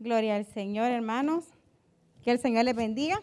Gloria 0.00 0.36
al 0.36 0.46
Señor, 0.46 0.90
hermanos. 0.90 1.44
Que 2.24 2.30
el 2.30 2.40
Señor 2.40 2.64
les 2.64 2.74
bendiga. 2.74 3.20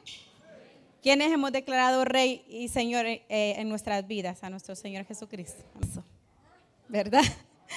¿Quiénes 1.01 1.31
hemos 1.31 1.51
declarado 1.51 2.05
Rey 2.05 2.45
y 2.47 2.67
Señor 2.67 3.07
eh, 3.07 3.23
en 3.29 3.67
nuestras 3.67 4.05
vidas? 4.05 4.43
A 4.43 4.51
nuestro 4.51 4.75
Señor 4.75 5.03
Jesucristo. 5.05 5.63
¿Verdad? 6.87 7.23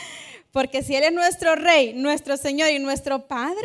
Porque 0.52 0.82
si 0.82 0.96
Él 0.96 1.04
es 1.04 1.14
nuestro 1.14 1.56
Rey, 1.56 1.94
nuestro 1.94 2.36
Señor 2.36 2.68
y 2.72 2.78
nuestro 2.78 3.26
Padre, 3.26 3.64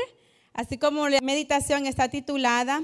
así 0.53 0.77
como 0.77 1.09
la 1.09 1.20
meditación 1.21 1.86
está 1.86 2.07
titulada, 2.07 2.81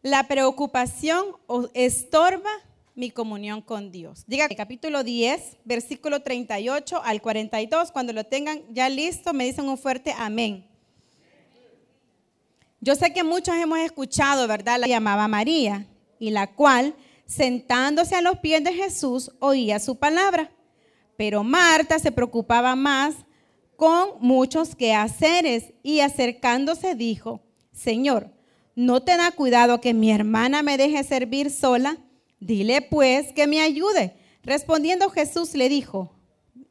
la 0.00 0.26
preocupación 0.26 1.36
estorba 1.74 2.50
mi 2.94 3.10
comunión 3.10 3.60
con 3.60 3.92
Dios. 3.92 4.24
Diga 4.26 4.48
capítulo 4.48 5.04
10, 5.04 5.58
versículo 5.66 6.22
38 6.22 7.02
al 7.04 7.20
42. 7.20 7.92
Cuando 7.92 8.14
lo 8.14 8.24
tengan 8.24 8.62
ya 8.70 8.88
listo, 8.88 9.34
me 9.34 9.44
dicen 9.44 9.68
un 9.68 9.76
fuerte 9.76 10.14
amén. 10.16 10.64
Yo 12.84 12.94
sé 12.94 13.14
que 13.14 13.24
muchos 13.24 13.54
hemos 13.54 13.78
escuchado, 13.78 14.46
¿verdad? 14.46 14.78
La 14.78 14.86
llamaba 14.86 15.26
María, 15.26 15.86
y 16.18 16.28
la 16.28 16.48
cual, 16.48 16.94
sentándose 17.24 18.14
a 18.14 18.20
los 18.20 18.40
pies 18.40 18.62
de 18.62 18.74
Jesús, 18.74 19.32
oía 19.38 19.78
su 19.78 19.96
palabra. 19.96 20.50
Pero 21.16 21.42
Marta 21.42 21.98
se 21.98 22.12
preocupaba 22.12 22.76
más 22.76 23.14
con 23.76 24.10
muchos 24.20 24.76
quehaceres 24.76 25.72
y 25.82 26.00
acercándose 26.00 26.94
dijo, 26.94 27.40
Señor, 27.72 28.30
¿no 28.74 29.02
te 29.02 29.16
da 29.16 29.30
cuidado 29.30 29.80
que 29.80 29.94
mi 29.94 30.10
hermana 30.12 30.62
me 30.62 30.76
deje 30.76 31.04
servir 31.04 31.50
sola? 31.50 31.96
Dile 32.38 32.82
pues 32.82 33.32
que 33.32 33.46
me 33.46 33.62
ayude. 33.62 34.14
Respondiendo 34.42 35.08
Jesús 35.08 35.54
le 35.54 35.70
dijo, 35.70 36.14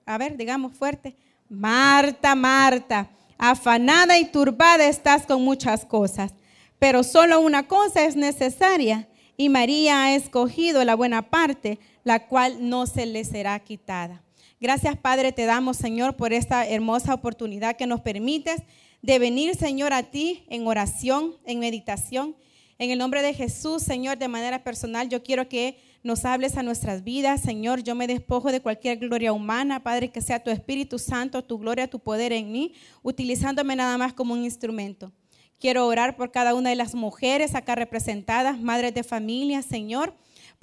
a 0.06 0.20
ver, 0.20 0.38
digamos 0.38 0.76
fuerte, 0.76 1.18
Marta, 1.50 2.36
Marta, 2.36 3.10
afanada 3.38 4.18
y 4.18 4.26
turbada 4.26 4.88
estás 4.88 5.26
con 5.26 5.44
muchas 5.44 5.86
cosas, 5.86 6.34
pero 6.80 7.04
solo 7.04 7.40
una 7.40 7.68
cosa 7.68 8.06
es 8.06 8.16
necesaria 8.16 9.08
y 9.38 9.50
María 9.50 10.04
ha 10.04 10.16
escogido 10.16 10.84
la 10.84 10.96
buena 10.96 11.30
parte, 11.30 11.80
la 12.04 12.28
cual 12.28 12.70
no 12.70 12.86
se 12.86 13.06
le 13.06 13.24
será 13.26 13.60
quitada. 13.60 14.22
Gracias 14.60 14.98
Padre 14.98 15.32
te 15.32 15.46
damos 15.46 15.78
Señor 15.78 16.16
por 16.16 16.34
esta 16.34 16.66
hermosa 16.68 17.14
oportunidad 17.14 17.76
que 17.76 17.88
nos 17.88 18.02
permites 18.02 18.62
de 19.02 19.20
venir 19.20 19.56
Señor 19.56 19.94
a 19.94 20.04
ti 20.04 20.46
en 20.50 20.68
oración, 20.68 21.36
en 21.46 21.60
meditación 21.60 22.36
en 22.80 22.92
el 22.92 23.00
nombre 23.00 23.22
de 23.22 23.34
Jesús, 23.34 23.84
Señor, 23.84 24.18
de 24.18 24.28
manera 24.28 24.64
personal, 24.64 25.10
yo 25.10 25.24
quiero 25.24 25.48
que 25.48 25.78
nos 26.04 26.26
hables 26.26 26.58
a 26.58 26.64
nuestras 26.64 27.04
vidas, 27.04 27.42
Señor. 27.42 27.84
Yo 27.84 27.96
me 27.96 28.08
despojo 28.08 28.52
de 28.52 28.62
cualquier 28.62 28.98
gloria 28.98 29.32
humana, 29.32 29.84
Padre, 29.84 30.12
que 30.12 30.22
sea 30.22 30.44
tu 30.44 30.50
Espíritu 30.50 31.00
Santo, 31.00 31.44
tu 31.44 31.58
gloria, 31.58 31.90
tu 31.90 32.00
poder 32.00 32.34
en 32.34 32.52
mí, 32.52 32.74
utilizándome 33.02 33.76
nada 33.76 33.98
más 33.98 34.14
como 34.14 34.34
un 34.34 34.44
instrumento. 34.44 35.12
Quiero 35.60 35.88
orar 35.88 36.18
por 36.18 36.32
cada 36.32 36.56
una 36.56 36.72
de 36.72 36.76
las 36.76 36.94
mujeres 36.94 37.56
acá 37.56 37.76
representadas, 37.76 38.60
madres 38.60 38.94
de 38.94 39.04
familia, 39.04 39.62
Señor 39.62 40.14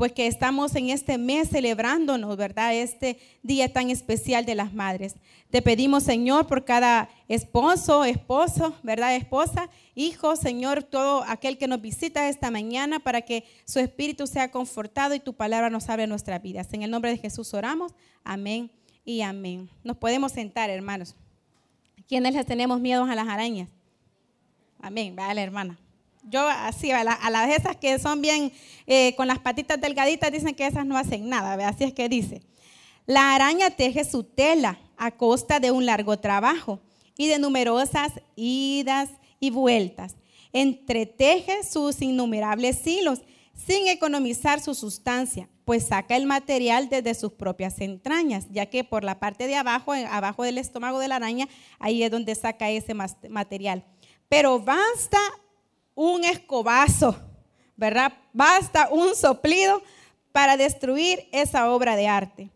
pues 0.00 0.12
que 0.12 0.26
estamos 0.26 0.74
en 0.76 0.88
este 0.88 1.18
mes 1.18 1.50
celebrándonos, 1.50 2.34
¿verdad? 2.38 2.74
Este 2.74 3.18
día 3.42 3.70
tan 3.70 3.90
especial 3.90 4.46
de 4.46 4.54
las 4.54 4.72
madres. 4.72 5.14
Te 5.50 5.60
pedimos, 5.60 6.04
Señor, 6.04 6.46
por 6.46 6.64
cada 6.64 7.10
esposo, 7.28 8.06
esposo, 8.06 8.72
¿verdad? 8.82 9.14
Esposa, 9.14 9.68
hijo, 9.94 10.36
Señor, 10.36 10.84
todo 10.84 11.22
aquel 11.28 11.58
que 11.58 11.68
nos 11.68 11.82
visita 11.82 12.30
esta 12.30 12.50
mañana 12.50 13.00
para 13.00 13.20
que 13.20 13.44
su 13.66 13.78
espíritu 13.78 14.26
sea 14.26 14.50
confortado 14.50 15.14
y 15.14 15.20
tu 15.20 15.34
palabra 15.34 15.68
nos 15.68 15.90
abre 15.90 16.06
nuestras 16.06 16.40
vidas. 16.40 16.72
En 16.72 16.82
el 16.82 16.90
nombre 16.90 17.10
de 17.10 17.18
Jesús 17.18 17.52
oramos. 17.52 17.92
Amén 18.24 18.70
y 19.04 19.20
amén. 19.20 19.68
Nos 19.84 19.98
podemos 19.98 20.32
sentar, 20.32 20.70
hermanos. 20.70 21.14
¿Quiénes 22.08 22.32
les 22.32 22.46
tenemos 22.46 22.80
miedo 22.80 23.04
a 23.04 23.14
las 23.14 23.28
arañas? 23.28 23.68
Amén. 24.80 25.14
Vale, 25.14 25.42
hermana. 25.42 25.78
Yo 26.24 26.46
así, 26.46 26.90
a, 26.90 27.04
las 27.04 27.50
esas 27.50 27.76
que 27.76 27.98
son 27.98 28.20
bien 28.20 28.52
eh, 28.86 29.14
con 29.16 29.26
las 29.26 29.38
patitas 29.38 29.80
delgaditas, 29.80 30.30
dicen 30.30 30.54
que 30.54 30.66
esas 30.66 30.84
no 30.86 30.96
hacen 30.96 31.28
nada, 31.28 31.68
así 31.68 31.84
es 31.84 31.92
que 31.92 32.08
dice. 32.08 32.42
La 33.06 33.34
araña 33.34 33.70
teje 33.70 34.04
su 34.04 34.24
tela 34.24 34.78
a 34.96 35.10
costa 35.10 35.60
de 35.60 35.70
un 35.70 35.86
largo 35.86 36.18
trabajo 36.18 36.80
y 37.16 37.26
de 37.26 37.38
numerosas 37.38 38.12
idas 38.36 39.10
y 39.40 39.50
vueltas. 39.50 40.16
Entreteje 40.52 41.64
sus 41.64 42.02
innumerables 42.02 42.86
hilos 42.86 43.20
sin 43.54 43.88
economizar 43.88 44.60
su 44.60 44.74
sustancia, 44.74 45.48
pues 45.64 45.86
saca 45.88 46.16
el 46.16 46.26
material 46.26 46.88
desde 46.88 47.14
sus 47.14 47.32
propias 47.32 47.80
entrañas, 47.80 48.46
ya 48.50 48.66
que 48.66 48.84
por 48.84 49.04
la 49.04 49.20
parte 49.20 49.46
de 49.46 49.56
abajo, 49.56 49.92
abajo 49.92 50.42
del 50.42 50.58
estómago 50.58 50.98
de 50.98 51.08
la 51.08 51.16
araña, 51.16 51.48
ahí 51.78 52.02
es 52.02 52.10
donde 52.10 52.34
saca 52.34 52.70
ese 52.70 52.94
material. 52.94 53.84
Pero 54.28 54.60
basta 54.60 55.18
un 56.00 56.24
escobazo, 56.24 57.14
¿verdad? 57.76 58.14
Basta 58.32 58.88
un 58.90 59.14
soplido 59.14 59.82
para 60.32 60.56
destruir 60.56 61.28
esa 61.30 61.70
obra 61.70 61.94
de 61.94 62.08
arte. 62.08 62.50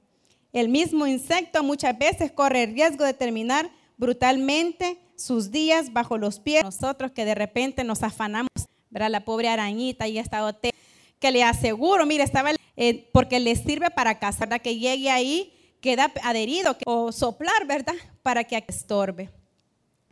El 0.55 0.71
mismo 0.71 1.06
insecto 1.06 1.62
muchas 1.62 1.99
veces 1.99 2.32
corre 2.32 2.62
el 2.62 2.72
riesgo 2.72 3.05
de 3.05 3.12
terminar 3.12 3.71
brutalmente 3.99 4.99
sus 5.15 5.50
días 5.50 5.93
bajo 5.93 6.16
los 6.16 6.41
pies. 6.41 6.65
Nosotros 6.65 7.12
que 7.12 7.27
de 7.27 7.34
repente 7.34 7.84
nos 7.84 8.03
afanamos, 8.03 8.49
¿verdad? 8.88 9.10
La 9.10 9.27
pobre 9.27 9.50
arañita 9.50 10.09
y 10.09 10.16
esta 10.16 10.43
hotel, 10.43 10.72
que 11.19 11.31
le 11.31 11.43
aseguro, 11.43 12.06
mire, 12.06 12.25
estaba, 12.25 12.53
eh, 12.76 13.11
porque 13.12 13.41
le 13.41 13.55
sirve 13.56 13.91
para 13.91 14.19
cazar, 14.19 14.49
¿verdad? 14.49 14.62
Que 14.62 14.78
llegue 14.78 15.11
ahí, 15.11 15.53
queda 15.82 16.11
adherido, 16.22 16.78
o 16.87 17.12
soplar, 17.12 17.66
¿verdad? 17.66 17.94
Para 18.22 18.44
que 18.44 18.65
estorbe. 18.66 19.28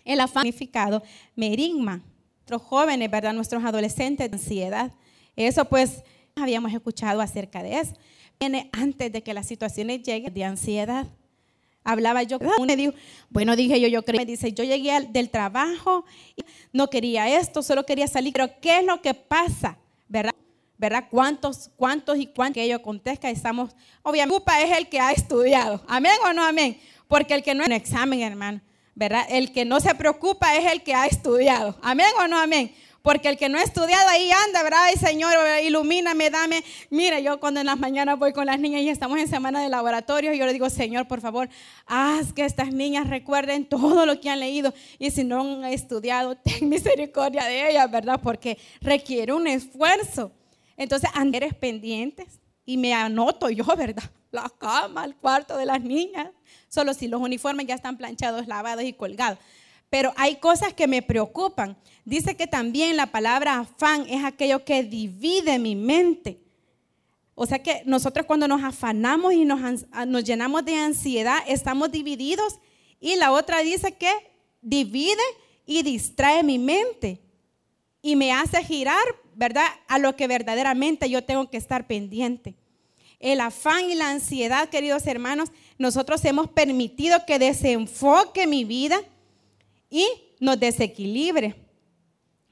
El 0.04 0.20
afán 0.20 0.42
significado 0.42 1.02
merigma, 1.34 2.02
nuestros 2.42 2.62
jóvenes, 2.62 3.08
¿verdad? 3.08 3.32
Nuestros 3.32 3.64
adolescentes 3.64 4.28
de 4.28 4.36
ansiedad. 4.36 4.90
Eso 5.36 5.64
pues 5.64 6.02
habíamos 6.34 6.72
escuchado 6.72 7.20
acerca 7.20 7.62
de 7.62 7.78
eso. 7.78 7.92
Viene 8.40 8.68
antes 8.72 9.12
de 9.12 9.22
que 9.22 9.32
las 9.32 9.46
situaciones 9.46 10.02
lleguen 10.02 10.34
de 10.34 10.44
ansiedad. 10.44 11.06
Hablaba 11.84 12.24
yo, 12.24 12.38
uno 12.58 12.76
dijo, 12.76 12.92
bueno, 13.30 13.54
dije 13.54 13.80
yo, 13.80 13.86
yo 13.86 14.04
creo, 14.04 14.18
me 14.18 14.26
dice, 14.26 14.52
yo 14.52 14.64
llegué 14.64 15.00
del 15.10 15.30
trabajo, 15.30 16.04
no 16.72 16.88
quería 16.90 17.28
esto, 17.38 17.62
solo 17.62 17.84
quería 17.84 18.06
salir, 18.08 18.32
pero 18.32 18.48
¿qué 18.60 18.78
es 18.78 18.84
lo 18.84 19.00
que 19.00 19.14
pasa? 19.14 19.78
¿Verdad? 20.08 20.32
¿Verdad? 20.78 21.04
¿Cuántos, 21.10 21.70
cuántos 21.76 22.18
y 22.18 22.26
cuántos 22.26 22.54
que 22.54 22.64
ellos 22.64 22.80
contestan? 22.80 23.30
Estamos, 23.30 23.70
obviamente, 24.02 24.34
culpa 24.34 24.60
es 24.60 24.76
el 24.76 24.88
que 24.88 24.98
ha 24.98 25.12
estudiado. 25.12 25.80
¿Amén 25.86 26.12
o 26.24 26.32
no 26.32 26.44
amén? 26.44 26.78
Porque 27.06 27.34
el 27.34 27.42
que 27.42 27.54
no 27.54 27.62
es 27.62 27.68
un 27.68 27.72
examen, 27.74 28.20
hermano. 28.20 28.60
¿Verdad? 28.94 29.24
El 29.28 29.52
que 29.52 29.64
no 29.64 29.80
se 29.80 29.94
preocupa 29.94 30.56
es 30.56 30.70
el 30.70 30.82
que 30.82 30.94
ha 30.94 31.06
estudiado. 31.06 31.76
Amén 31.82 32.08
o 32.18 32.28
no 32.28 32.38
amén. 32.38 32.72
Porque 33.02 33.28
el 33.28 33.36
que 33.36 33.48
no 33.48 33.58
ha 33.58 33.62
estudiado 33.62 34.08
ahí 34.08 34.30
anda, 34.30 34.62
¿verdad? 34.62 34.84
Ay, 34.84 34.94
Señor, 34.94 35.34
ilumíname, 35.64 36.30
dame. 36.30 36.62
Mira, 36.88 37.18
yo 37.18 37.40
cuando 37.40 37.58
en 37.58 37.66
las 37.66 37.78
mañanas 37.78 38.16
voy 38.16 38.32
con 38.32 38.46
las 38.46 38.60
niñas 38.60 38.82
y 38.82 38.90
estamos 38.90 39.18
en 39.18 39.26
semana 39.26 39.60
de 39.60 39.68
laboratorio, 39.68 40.32
yo 40.34 40.46
le 40.46 40.52
digo, 40.52 40.70
Señor, 40.70 41.08
por 41.08 41.20
favor, 41.20 41.48
haz 41.86 42.32
que 42.32 42.44
estas 42.44 42.72
niñas 42.72 43.08
recuerden 43.08 43.64
todo 43.66 44.06
lo 44.06 44.20
que 44.20 44.30
han 44.30 44.38
leído. 44.38 44.72
Y 45.00 45.10
si 45.10 45.24
no 45.24 45.40
han 45.40 45.64
estudiado, 45.64 46.36
ten 46.36 46.68
misericordia 46.68 47.44
de 47.44 47.70
ellas, 47.70 47.90
¿verdad? 47.90 48.20
Porque 48.22 48.56
requiere 48.80 49.32
un 49.32 49.48
esfuerzo. 49.48 50.30
Entonces, 50.76 51.10
eres 51.32 51.54
pendientes 51.54 52.41
y 52.64 52.76
me 52.76 52.94
anoto 52.94 53.50
yo, 53.50 53.64
¿verdad? 53.76 54.10
La 54.30 54.50
cama, 54.58 55.04
el 55.04 55.14
cuarto 55.16 55.56
de 55.56 55.66
las 55.66 55.82
niñas 55.82 56.28
solo 56.72 56.94
si 56.94 57.06
los 57.06 57.20
uniformes 57.20 57.66
ya 57.66 57.74
están 57.74 57.98
planchados, 57.98 58.46
lavados 58.46 58.84
y 58.84 58.94
colgados. 58.94 59.38
Pero 59.90 60.14
hay 60.16 60.36
cosas 60.36 60.72
que 60.72 60.88
me 60.88 61.02
preocupan. 61.02 61.76
Dice 62.06 62.34
que 62.34 62.46
también 62.46 62.96
la 62.96 63.06
palabra 63.06 63.58
afán 63.58 64.06
es 64.08 64.24
aquello 64.24 64.64
que 64.64 64.82
divide 64.82 65.58
mi 65.58 65.76
mente. 65.76 66.40
O 67.34 67.44
sea 67.44 67.62
que 67.62 67.82
nosotros 67.84 68.24
cuando 68.24 68.48
nos 68.48 68.62
afanamos 68.62 69.34
y 69.34 69.44
nos, 69.44 69.84
nos 70.06 70.24
llenamos 70.24 70.64
de 70.64 70.76
ansiedad, 70.76 71.38
estamos 71.46 71.92
divididos. 71.92 72.58
Y 73.00 73.16
la 73.16 73.32
otra 73.32 73.58
dice 73.58 73.92
que 73.92 74.10
divide 74.62 75.22
y 75.66 75.82
distrae 75.82 76.42
mi 76.42 76.58
mente. 76.58 77.20
Y 78.00 78.16
me 78.16 78.32
hace 78.32 78.64
girar, 78.64 79.04
¿verdad? 79.34 79.66
A 79.88 79.98
lo 79.98 80.16
que 80.16 80.26
verdaderamente 80.26 81.08
yo 81.08 81.24
tengo 81.24 81.50
que 81.50 81.56
estar 81.56 81.86
pendiente 81.86 82.54
el 83.22 83.40
afán 83.40 83.88
y 83.88 83.94
la 83.94 84.10
ansiedad, 84.10 84.68
queridos 84.68 85.06
hermanos, 85.06 85.50
nosotros 85.78 86.24
hemos 86.24 86.50
permitido 86.50 87.24
que 87.24 87.38
desenfoque 87.38 88.48
mi 88.48 88.64
vida 88.64 89.00
y 89.88 90.04
nos 90.40 90.58
desequilibre. 90.58 91.54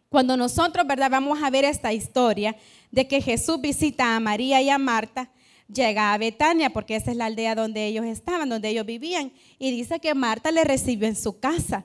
Cuando 0.08 0.36
nosotros, 0.36 0.86
¿verdad? 0.86 1.10
Vamos 1.10 1.42
a 1.42 1.50
ver 1.50 1.64
esta 1.64 1.92
historia 1.92 2.56
de 2.92 3.08
que 3.08 3.20
Jesús 3.20 3.60
visita 3.60 4.14
a 4.14 4.20
María 4.20 4.62
y 4.62 4.70
a 4.70 4.78
Marta, 4.78 5.30
llega 5.66 6.12
a 6.12 6.18
Betania, 6.18 6.70
porque 6.70 6.94
esa 6.94 7.10
es 7.10 7.16
la 7.16 7.26
aldea 7.26 7.56
donde 7.56 7.86
ellos 7.86 8.04
estaban, 8.04 8.48
donde 8.48 8.68
ellos 8.68 8.86
vivían, 8.86 9.32
y 9.58 9.72
dice 9.72 9.98
que 9.98 10.14
Marta 10.14 10.52
le 10.52 10.62
recibió 10.62 11.08
en 11.08 11.16
su 11.16 11.40
casa. 11.40 11.84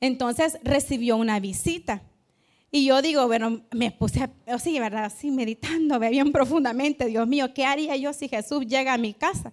Entonces 0.00 0.58
recibió 0.62 1.18
una 1.18 1.38
visita. 1.38 2.02
Y 2.70 2.84
yo 2.84 3.00
digo, 3.00 3.26
bueno, 3.26 3.62
me 3.72 3.90
puse 3.90 4.28
así, 4.46 4.78
¿verdad? 4.78 5.06
Así 5.06 5.30
meditando 5.30 5.98
bien 5.98 6.32
profundamente, 6.32 7.06
Dios 7.06 7.26
mío, 7.26 7.54
¿qué 7.54 7.64
haría 7.64 7.96
yo 7.96 8.12
si 8.12 8.28
Jesús 8.28 8.66
llega 8.66 8.92
a 8.92 8.98
mi 8.98 9.14
casa? 9.14 9.52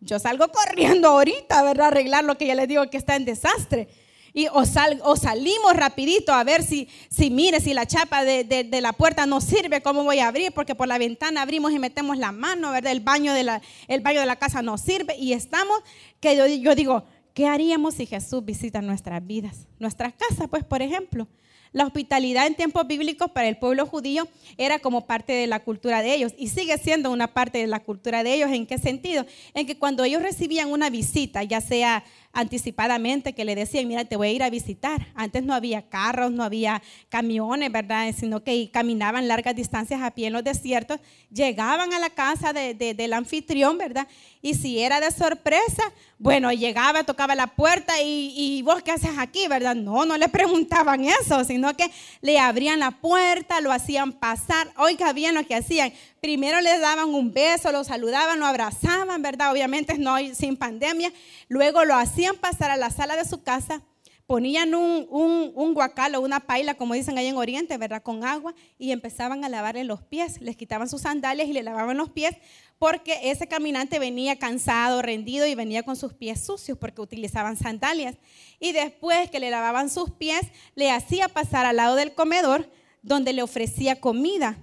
Yo 0.00 0.18
salgo 0.18 0.48
corriendo 0.48 1.08
ahorita, 1.08 1.62
¿verdad? 1.62 1.88
Arreglar 1.88 2.24
lo 2.24 2.36
que 2.36 2.46
ya 2.46 2.54
les 2.54 2.68
digo 2.68 2.88
que 2.90 2.98
está 2.98 3.16
en 3.16 3.24
desastre. 3.24 3.88
Y 4.34 4.48
o, 4.48 4.64
salimos 4.64 5.74
rapidito 5.74 6.32
a 6.32 6.42
ver 6.42 6.62
si, 6.62 6.88
si 7.10 7.30
mire, 7.30 7.60
si 7.60 7.74
la 7.74 7.86
chapa 7.86 8.24
de, 8.24 8.68
la 8.80 8.92
puerta 8.92 9.26
no 9.26 9.40
sirve, 9.40 9.82
cómo 9.82 10.04
voy 10.04 10.20
a 10.20 10.28
abrir, 10.28 10.52
porque 10.52 10.74
por 10.74 10.88
la 10.88 10.98
ventana 10.98 11.42
abrimos 11.42 11.72
y 11.72 11.78
metemos 11.78 12.16
la 12.16 12.32
mano, 12.32 12.70
¿verdad? 12.70 12.92
El 12.92 13.00
baño 13.00 13.34
de 13.34 13.44
la, 13.44 13.62
el 13.88 14.00
baño 14.00 14.20
de 14.20 14.26
la 14.26 14.36
casa 14.36 14.62
no 14.62 14.78
sirve. 14.78 15.16
Y 15.16 15.34
estamos, 15.34 15.80
que 16.18 16.36
yo, 16.36 16.46
yo 16.46 16.74
digo, 16.74 17.04
¿qué 17.34 17.46
haríamos 17.46 17.94
si 17.94 18.06
Jesús 18.06 18.44
visita 18.44 18.80
nuestras 18.80 19.24
vidas? 19.26 19.66
Nuestras 19.78 20.14
casas, 20.14 20.48
pues, 20.48 20.64
por 20.64 20.80
ejemplo. 20.80 21.28
La 21.72 21.86
hospitalidad 21.86 22.46
en 22.46 22.54
tiempos 22.54 22.86
bíblicos 22.86 23.30
para 23.30 23.48
el 23.48 23.56
pueblo 23.56 23.86
judío 23.86 24.28
era 24.58 24.78
como 24.78 25.06
parte 25.06 25.32
de 25.32 25.46
la 25.46 25.60
cultura 25.60 26.02
de 26.02 26.14
ellos 26.14 26.34
y 26.36 26.48
sigue 26.48 26.76
siendo 26.76 27.10
una 27.10 27.32
parte 27.32 27.58
de 27.58 27.66
la 27.66 27.80
cultura 27.80 28.22
de 28.22 28.34
ellos. 28.34 28.50
¿En 28.50 28.66
qué 28.66 28.76
sentido? 28.76 29.24
En 29.54 29.66
que 29.66 29.78
cuando 29.78 30.04
ellos 30.04 30.22
recibían 30.22 30.70
una 30.70 30.90
visita, 30.90 31.42
ya 31.42 31.62
sea 31.62 32.04
anticipadamente 32.32 33.34
que 33.34 33.44
le 33.44 33.54
decían, 33.54 33.86
mira, 33.86 34.04
te 34.04 34.16
voy 34.16 34.28
a 34.28 34.32
ir 34.32 34.42
a 34.42 34.50
visitar. 34.50 35.06
Antes 35.14 35.44
no 35.44 35.54
había 35.54 35.82
carros, 35.82 36.32
no 36.32 36.42
había 36.42 36.82
camiones, 37.08 37.70
¿verdad? 37.70 38.12
Sino 38.16 38.42
que 38.42 38.70
caminaban 38.72 39.28
largas 39.28 39.54
distancias 39.54 40.00
a 40.02 40.10
pie 40.10 40.28
en 40.28 40.32
los 40.32 40.44
desiertos, 40.44 40.98
llegaban 41.30 41.92
a 41.92 41.98
la 41.98 42.10
casa 42.10 42.52
del 42.52 43.12
anfitrión, 43.12 43.78
¿verdad? 43.78 44.08
Y 44.40 44.54
si 44.54 44.80
era 44.80 45.00
de 45.00 45.10
sorpresa, 45.10 45.92
bueno, 46.18 46.52
llegaba, 46.52 47.04
tocaba 47.04 47.34
la 47.34 47.48
puerta 47.48 48.00
y, 48.00 48.32
y, 48.36 48.62
vos 48.62 48.82
qué 48.82 48.92
haces 48.92 49.18
aquí, 49.18 49.46
¿verdad? 49.48 49.74
No, 49.74 50.04
no 50.04 50.16
le 50.16 50.28
preguntaban 50.28 51.04
eso, 51.04 51.44
sino 51.44 51.76
que 51.76 51.90
le 52.20 52.38
abrían 52.38 52.80
la 52.80 52.92
puerta, 52.92 53.60
lo 53.60 53.72
hacían 53.72 54.12
pasar. 54.12 54.72
Oiga 54.76 55.12
bien 55.12 55.34
lo 55.34 55.44
que 55.44 55.54
hacían. 55.54 55.92
Primero 56.22 56.60
le 56.60 56.78
daban 56.78 57.08
un 57.08 57.34
beso, 57.34 57.72
lo 57.72 57.82
saludaban, 57.82 58.38
lo 58.38 58.46
abrazaban, 58.46 59.20
¿verdad? 59.22 59.50
Obviamente 59.50 59.98
no 59.98 60.16
sin 60.34 60.56
pandemia. 60.56 61.12
Luego 61.48 61.84
lo 61.84 61.96
hacían 61.96 62.36
pasar 62.36 62.70
a 62.70 62.76
la 62.76 62.90
sala 62.90 63.16
de 63.16 63.24
su 63.24 63.42
casa, 63.42 63.82
ponían 64.28 64.76
un, 64.76 65.08
un, 65.10 65.74
guacal 65.74 66.14
o 66.14 66.20
una 66.20 66.38
paila, 66.38 66.74
como 66.74 66.94
dicen 66.94 67.18
ahí 67.18 67.26
en 67.26 67.36
Oriente, 67.36 67.76
¿verdad? 67.76 68.04
Con 68.04 68.24
agua 68.24 68.54
y 68.78 68.92
empezaban 68.92 69.44
a 69.44 69.48
lavarle 69.48 69.82
los 69.82 70.00
pies. 70.00 70.40
Les 70.40 70.56
quitaban 70.56 70.88
sus 70.88 71.02
sandalias 71.02 71.48
y 71.48 71.52
le 71.52 71.64
lavaban 71.64 71.96
los 71.96 72.10
pies 72.10 72.36
porque 72.78 73.18
ese 73.24 73.48
caminante 73.48 73.98
venía 73.98 74.38
cansado, 74.38 75.02
rendido 75.02 75.44
y 75.48 75.56
venía 75.56 75.82
con 75.82 75.96
sus 75.96 76.14
pies 76.14 76.40
sucios 76.46 76.78
porque 76.78 77.00
utilizaban 77.00 77.56
sandalias. 77.56 78.14
Y 78.60 78.70
después 78.70 79.28
que 79.28 79.40
le 79.40 79.50
lavaban 79.50 79.90
sus 79.90 80.12
pies, 80.12 80.42
le 80.76 80.92
hacía 80.92 81.28
pasar 81.28 81.66
al 81.66 81.78
lado 81.78 81.96
del 81.96 82.14
comedor 82.14 82.70
donde 83.02 83.32
le 83.32 83.42
ofrecía 83.42 84.00
comida 84.00 84.56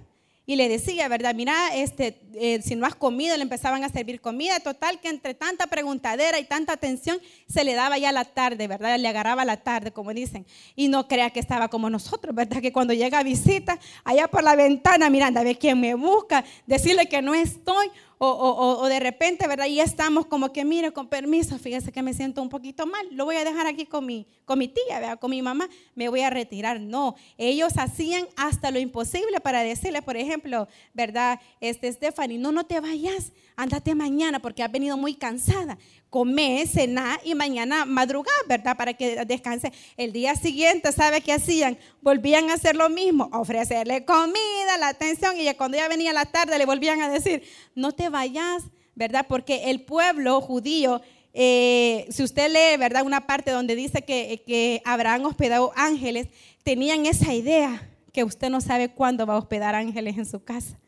y 0.46 0.56
le 0.56 0.68
decía, 0.68 1.06
¿verdad? 1.08 1.34
Mira, 1.34 1.54
este, 1.74 2.20
eh, 2.34 2.60
si 2.62 2.74
no 2.74 2.86
has 2.86 2.94
comido, 2.94 3.36
le 3.36 3.42
empezaban 3.42 3.84
a 3.84 3.88
servir 3.88 4.20
comida. 4.20 4.58
Total, 4.58 4.98
que 4.98 5.08
entre 5.08 5.34
tanta 5.34 5.68
preguntadera 5.68 6.38
y 6.40 6.44
tanta 6.44 6.72
atención, 6.72 7.18
se 7.46 7.62
le 7.62 7.74
daba 7.74 7.98
ya 7.98 8.10
la 8.10 8.24
tarde, 8.24 8.66
¿verdad? 8.66 8.98
Le 8.98 9.06
agarraba 9.06 9.44
la 9.44 9.58
tarde, 9.58 9.92
como 9.92 10.12
dicen. 10.12 10.46
Y 10.74 10.88
no 10.88 11.06
crea 11.06 11.30
que 11.30 11.40
estaba 11.40 11.68
como 11.68 11.88
nosotros, 11.88 12.34
¿verdad? 12.34 12.60
Que 12.60 12.72
cuando 12.72 12.94
llega 12.94 13.20
a 13.20 13.22
visita, 13.22 13.78
allá 14.02 14.28
por 14.28 14.42
la 14.42 14.56
ventana, 14.56 15.08
mirando 15.08 15.38
a 15.40 15.44
ver 15.44 15.58
quién 15.58 15.80
me 15.80 15.94
busca, 15.94 16.44
decirle 16.66 17.06
que 17.06 17.22
no 17.22 17.34
estoy 17.34 17.90
o, 18.22 18.86
de 18.86 19.00
repente, 19.00 19.48
¿verdad? 19.48 19.64
Y 19.64 19.80
estamos 19.80 20.26
como 20.26 20.52
que, 20.52 20.62
mire, 20.62 20.92
con 20.92 21.08
permiso, 21.08 21.58
fíjese 21.58 21.90
que 21.90 22.02
me 22.02 22.12
siento 22.12 22.42
un 22.42 22.50
poquito 22.50 22.86
mal, 22.86 23.06
lo 23.12 23.24
voy 23.24 23.36
a 23.36 23.44
dejar 23.44 23.66
aquí 23.66 23.86
con 23.86 24.04
mi, 24.04 24.26
con 24.44 24.58
mi 24.58 24.68
tía, 24.68 25.00
¿verdad? 25.00 25.18
Con 25.18 25.30
mi 25.30 25.40
mamá, 25.40 25.70
me 25.94 26.10
voy 26.10 26.20
a 26.20 26.28
retirar. 26.28 26.80
No, 26.80 27.16
ellos 27.38 27.72
hacían 27.78 28.28
hasta 28.36 28.70
lo 28.70 28.78
imposible 28.78 29.40
para 29.40 29.62
decirle, 29.62 30.02
por 30.02 30.18
ejemplo, 30.18 30.68
¿verdad? 30.92 31.40
Este, 31.62 31.90
Stephanie, 31.90 32.36
no, 32.36 32.52
no 32.52 32.66
te 32.66 32.78
vayas, 32.80 33.32
ándate 33.56 33.94
mañana 33.94 34.38
porque 34.38 34.62
has 34.62 34.70
venido 34.70 34.98
muy 34.98 35.14
cansada 35.14 35.78
comer, 36.10 36.66
cenar 36.66 37.20
y 37.24 37.34
mañana 37.36 37.84
madrugar, 37.84 38.34
¿verdad? 38.48 38.76
Para 38.76 38.94
que 38.94 39.24
descanse. 39.24 39.72
El 39.96 40.12
día 40.12 40.34
siguiente, 40.34 40.90
¿sabe 40.92 41.20
qué 41.20 41.32
hacían? 41.32 41.78
Volvían 42.02 42.50
a 42.50 42.54
hacer 42.54 42.74
lo 42.74 42.90
mismo, 42.90 43.30
ofrecerle 43.32 44.04
comida, 44.04 44.76
la 44.78 44.88
atención, 44.88 45.40
y 45.40 45.52
cuando 45.54 45.76
ya 45.76 45.88
venía 45.88 46.12
la 46.12 46.26
tarde 46.26 46.58
le 46.58 46.66
volvían 46.66 47.00
a 47.00 47.08
decir, 47.08 47.42
no 47.76 47.92
te 47.92 48.09
vayas, 48.10 48.64
¿verdad? 48.94 49.26
Porque 49.28 49.70
el 49.70 49.82
pueblo 49.82 50.40
judío, 50.40 51.00
eh, 51.32 52.06
si 52.10 52.22
usted 52.22 52.50
lee, 52.50 52.76
¿verdad? 52.78 53.04
Una 53.04 53.26
parte 53.26 53.50
donde 53.50 53.76
dice 53.76 54.02
que, 54.02 54.42
que 54.46 54.82
Abraham 54.84 55.26
hospedado 55.26 55.72
ángeles, 55.76 56.28
tenían 56.62 57.06
esa 57.06 57.32
idea 57.34 57.88
que 58.12 58.24
usted 58.24 58.50
no 58.50 58.60
sabe 58.60 58.88
cuándo 58.88 59.26
va 59.26 59.34
a 59.34 59.38
hospedar 59.38 59.74
ángeles 59.74 60.18
en 60.18 60.26
su 60.26 60.42
casa. 60.42 60.78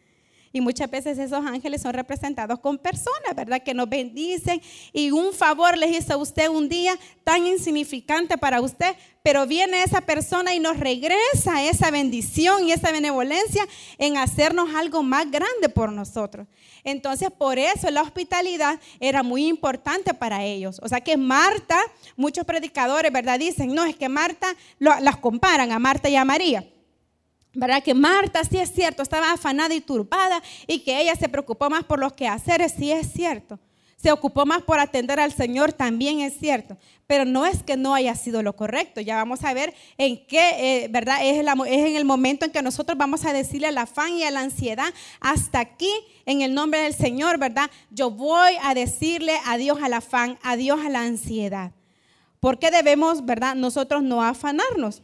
Y 0.52 0.60
muchas 0.60 0.90
veces 0.90 1.18
esos 1.18 1.44
ángeles 1.44 1.80
son 1.80 1.94
representados 1.94 2.58
con 2.58 2.78
personas, 2.78 3.34
¿verdad? 3.34 3.62
Que 3.62 3.72
nos 3.72 3.88
bendicen 3.88 4.60
y 4.92 5.10
un 5.10 5.32
favor 5.32 5.78
les 5.78 5.98
hizo 5.98 6.12
a 6.14 6.16
usted 6.18 6.48
un 6.48 6.68
día 6.68 6.98
tan 7.24 7.46
insignificante 7.46 8.36
para 8.36 8.60
usted, 8.60 8.94
pero 9.22 9.46
viene 9.46 9.82
esa 9.82 10.00
persona 10.00 10.54
y 10.54 10.60
nos 10.60 10.78
regresa 10.78 11.62
esa 11.62 11.90
bendición 11.90 12.66
y 12.66 12.72
esa 12.72 12.92
benevolencia 12.92 13.66
en 13.98 14.16
hacernos 14.18 14.74
algo 14.74 15.02
más 15.02 15.30
grande 15.30 15.68
por 15.68 15.92
nosotros. 15.92 16.46
Entonces, 16.84 17.30
por 17.30 17.58
eso 17.58 17.90
la 17.90 18.02
hospitalidad 18.02 18.80
era 19.00 19.22
muy 19.22 19.46
importante 19.46 20.12
para 20.12 20.44
ellos. 20.44 20.80
O 20.82 20.88
sea 20.88 21.00
que 21.00 21.16
Marta, 21.16 21.80
muchos 22.16 22.44
predicadores, 22.44 23.12
¿verdad? 23.12 23.38
Dicen, 23.38 23.74
no, 23.74 23.84
es 23.84 23.96
que 23.96 24.08
Marta, 24.08 24.54
las 24.78 25.16
comparan 25.16 25.70
a 25.70 25.78
Marta 25.78 26.08
y 26.08 26.16
a 26.16 26.24
María. 26.24 26.66
¿Verdad? 27.54 27.82
Que 27.82 27.92
Marta, 27.92 28.42
sí 28.44 28.58
es 28.58 28.72
cierto, 28.72 29.02
estaba 29.02 29.32
afanada 29.32 29.74
y 29.74 29.80
turbada 29.80 30.42
y 30.66 30.80
que 30.80 31.00
ella 31.00 31.14
se 31.16 31.28
preocupó 31.28 31.68
más 31.68 31.84
por 31.84 31.98
los 31.98 32.14
quehaceres, 32.14 32.74
sí 32.78 32.90
es 32.90 33.12
cierto. 33.12 33.58
Se 34.02 34.10
ocupó 34.10 34.44
más 34.44 34.62
por 34.62 34.80
atender 34.80 35.20
al 35.20 35.32
Señor, 35.32 35.72
también 35.72 36.20
es 36.20 36.36
cierto. 36.36 36.76
Pero 37.06 37.24
no 37.24 37.46
es 37.46 37.62
que 37.62 37.76
no 37.76 37.94
haya 37.94 38.16
sido 38.16 38.42
lo 38.42 38.56
correcto. 38.56 39.00
Ya 39.00 39.14
vamos 39.14 39.44
a 39.44 39.54
ver 39.54 39.74
en 39.96 40.26
qué, 40.26 40.84
eh, 40.84 40.88
¿verdad? 40.88 41.18
Es, 41.22 41.36
es 41.38 41.86
en 41.86 41.94
el 41.94 42.04
momento 42.04 42.44
en 42.44 42.50
que 42.50 42.62
nosotros 42.62 42.98
vamos 42.98 43.24
a 43.24 43.32
decirle 43.32 43.68
al 43.68 43.78
afán 43.78 44.14
y 44.14 44.24
a 44.24 44.32
la 44.32 44.40
ansiedad, 44.40 44.92
hasta 45.20 45.60
aquí, 45.60 45.92
en 46.26 46.42
el 46.42 46.52
nombre 46.52 46.80
del 46.80 46.94
Señor, 46.94 47.38
¿verdad? 47.38 47.70
Yo 47.90 48.10
voy 48.10 48.54
a 48.64 48.74
decirle 48.74 49.36
adiós 49.46 49.78
al 49.80 49.92
afán, 49.92 50.36
adiós 50.42 50.80
a 50.84 50.88
la 50.88 51.02
ansiedad. 51.02 51.70
¿Por 52.40 52.58
qué 52.58 52.72
debemos, 52.72 53.24
¿verdad? 53.24 53.54
Nosotros 53.54 54.02
no 54.02 54.20
afanarnos. 54.20 55.02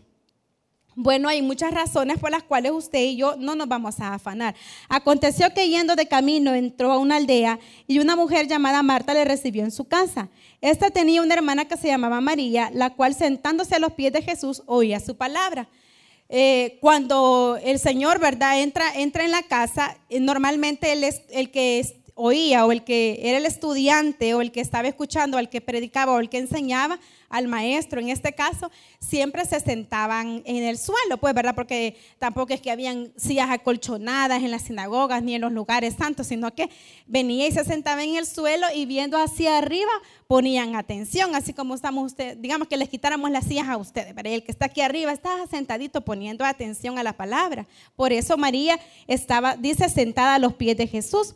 Bueno, 1.01 1.29
hay 1.29 1.43
muchas 1.43 1.73
razones 1.73 2.19
por 2.19 2.33
las 2.33 2.43
cuales 2.43 2.73
usted 2.73 2.99
y 2.99 3.15
yo 3.15 3.37
no 3.37 3.55
nos 3.55 3.69
vamos 3.69 4.01
a 4.01 4.15
afanar. 4.15 4.57
Aconteció 4.89 5.55
que 5.55 5.69
yendo 5.69 5.95
de 5.95 6.09
camino 6.09 6.53
entró 6.53 6.91
a 6.91 6.99
una 6.99 7.15
aldea 7.15 7.61
y 7.87 8.01
una 8.01 8.17
mujer 8.17 8.49
llamada 8.49 8.83
Marta 8.83 9.15
le 9.15 9.25
recibió 9.25 9.63
en 9.63 9.71
su 9.71 9.85
casa. 9.85 10.29
Esta 10.61 10.91
tenía 10.91 11.23
una 11.23 11.35
hermana 11.35 11.67
que 11.67 11.77
se 11.77 11.87
llamaba 11.87 12.21
María, 12.21 12.73
la 12.75 12.91
cual 12.95 13.15
sentándose 13.15 13.77
a 13.77 13.79
los 13.79 13.93
pies 13.93 14.13
de 14.13 14.23
Jesús 14.23 14.65
oía 14.67 14.99
su 14.99 15.17
palabra. 15.17 15.69
Eh, 16.29 16.79
cuando 16.81 17.61
el 17.63 17.79
Señor, 17.79 18.19
¿verdad?, 18.19 18.61
entra, 18.61 18.93
entra 18.93 19.25
en 19.25 19.31
la 19.31 19.45
casa, 19.45 19.97
eh, 20.09 20.19
normalmente 20.19 20.91
él 20.91 21.05
es 21.05 21.23
el 21.31 21.53
que 21.53 21.79
oía 22.19 22.67
o 22.67 22.73
el 22.73 22.83
que 22.83 23.21
era 23.23 23.39
el 23.39 23.47
estudiante 23.47 24.35
o 24.35 24.43
el 24.43 24.51
que 24.51 24.61
estaba 24.61 24.89
escuchando, 24.89 25.39
al 25.39 25.49
que 25.49 25.61
predicaba 25.61 26.13
o 26.13 26.19
el 26.19 26.29
que 26.29 26.39
enseñaba, 26.39 26.99
al 27.29 27.47
maestro 27.47 28.01
en 28.01 28.09
este 28.09 28.33
caso, 28.33 28.71
siempre 29.01 29.45
se 29.45 29.61
sentaban 29.61 30.43
en 30.47 30.63
el 30.65 30.79
suelo, 30.79 31.19
pues, 31.19 31.35
¿verdad? 31.35 31.55
Porque 31.55 31.97
tampoco 32.19 32.55
es 32.55 32.61
que 32.61 32.71
habían 32.71 33.13
sillas 33.17 33.51
acolchonadas 33.51 34.43
en 34.43 34.51
las 34.51 34.63
sinagogas 34.63 35.23
ni 35.23 35.35
en 35.35 35.43
los 35.43 35.53
lugares 35.53 35.95
santos, 35.95 36.27
sino 36.27 36.55
que 36.55 36.71
venía 37.07 37.47
y 37.47 37.53
se 37.53 37.65
sentaba 37.65 38.03
en 38.03 38.17
el 38.17 38.27
suelo 38.27 38.67
y 38.75 38.87
viendo 38.87 39.19
hacia 39.19 39.59
arriba 39.59 39.91
ponían 40.27 40.75
atención, 40.75 41.35
así 41.35 41.53
como 41.53 41.75
estamos 41.75 42.07
ustedes, 42.07 42.41
digamos 42.41 42.67
que 42.67 42.77
les 42.77 42.89
quitáramos 42.89 43.31
las 43.31 43.45
sillas 43.45 43.69
a 43.69 43.77
ustedes, 43.77 44.15
pero 44.15 44.29
el 44.29 44.43
que 44.43 44.51
está 44.51 44.67
aquí 44.67 44.81
arriba 44.81 45.13
está 45.13 45.47
sentadito 45.47 46.01
poniendo 46.01 46.45
atención 46.45 46.99
a 46.99 47.03
la 47.03 47.13
palabra. 47.13 47.67
Por 47.95 48.13
eso 48.13 48.37
María 48.37 48.81
estaba, 49.07 49.57
dice, 49.57 49.89
sentada 49.89 50.35
a 50.35 50.39
los 50.39 50.55
pies 50.55 50.77
de 50.77 50.87
Jesús 50.87 51.35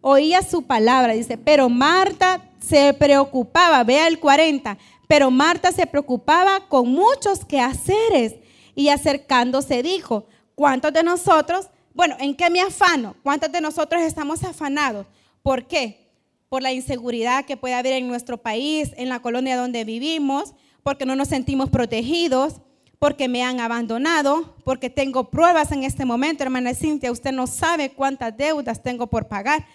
oía 0.00 0.42
su 0.42 0.62
palabra, 0.62 1.12
dice, 1.12 1.38
pero 1.38 1.68
Marta 1.68 2.42
se 2.58 2.92
preocupaba, 2.94 3.84
vea 3.84 4.08
el 4.08 4.18
40, 4.18 4.76
pero 5.06 5.30
Marta 5.30 5.72
se 5.72 5.86
preocupaba 5.86 6.60
con 6.68 6.88
muchos 6.90 7.44
quehaceres 7.44 8.34
y 8.74 8.88
acercándose 8.88 9.82
dijo, 9.82 10.26
¿cuántos 10.54 10.92
de 10.92 11.02
nosotros, 11.02 11.68
bueno, 11.94 12.16
¿en 12.18 12.34
qué 12.34 12.50
me 12.50 12.60
afano? 12.60 13.14
¿Cuántos 13.22 13.50
de 13.52 13.60
nosotros 13.60 14.02
estamos 14.02 14.42
afanados? 14.44 15.06
¿Por 15.42 15.66
qué? 15.66 16.10
Por 16.48 16.62
la 16.62 16.72
inseguridad 16.72 17.44
que 17.44 17.56
puede 17.56 17.74
haber 17.74 17.94
en 17.94 18.08
nuestro 18.08 18.38
país, 18.38 18.90
en 18.96 19.08
la 19.08 19.20
colonia 19.20 19.56
donde 19.56 19.84
vivimos, 19.84 20.54
porque 20.82 21.06
no 21.06 21.16
nos 21.16 21.28
sentimos 21.28 21.70
protegidos, 21.70 22.60
porque 22.98 23.28
me 23.28 23.42
han 23.42 23.60
abandonado, 23.60 24.56
porque 24.64 24.90
tengo 24.90 25.30
pruebas 25.30 25.72
en 25.72 25.84
este 25.84 26.04
momento, 26.04 26.42
hermana 26.42 26.74
Cintia, 26.74 27.12
usted 27.12 27.32
no 27.32 27.46
sabe 27.46 27.90
cuántas 27.90 28.36
deudas 28.36 28.82
tengo 28.82 29.06
por 29.06 29.28
pagar 29.28 29.66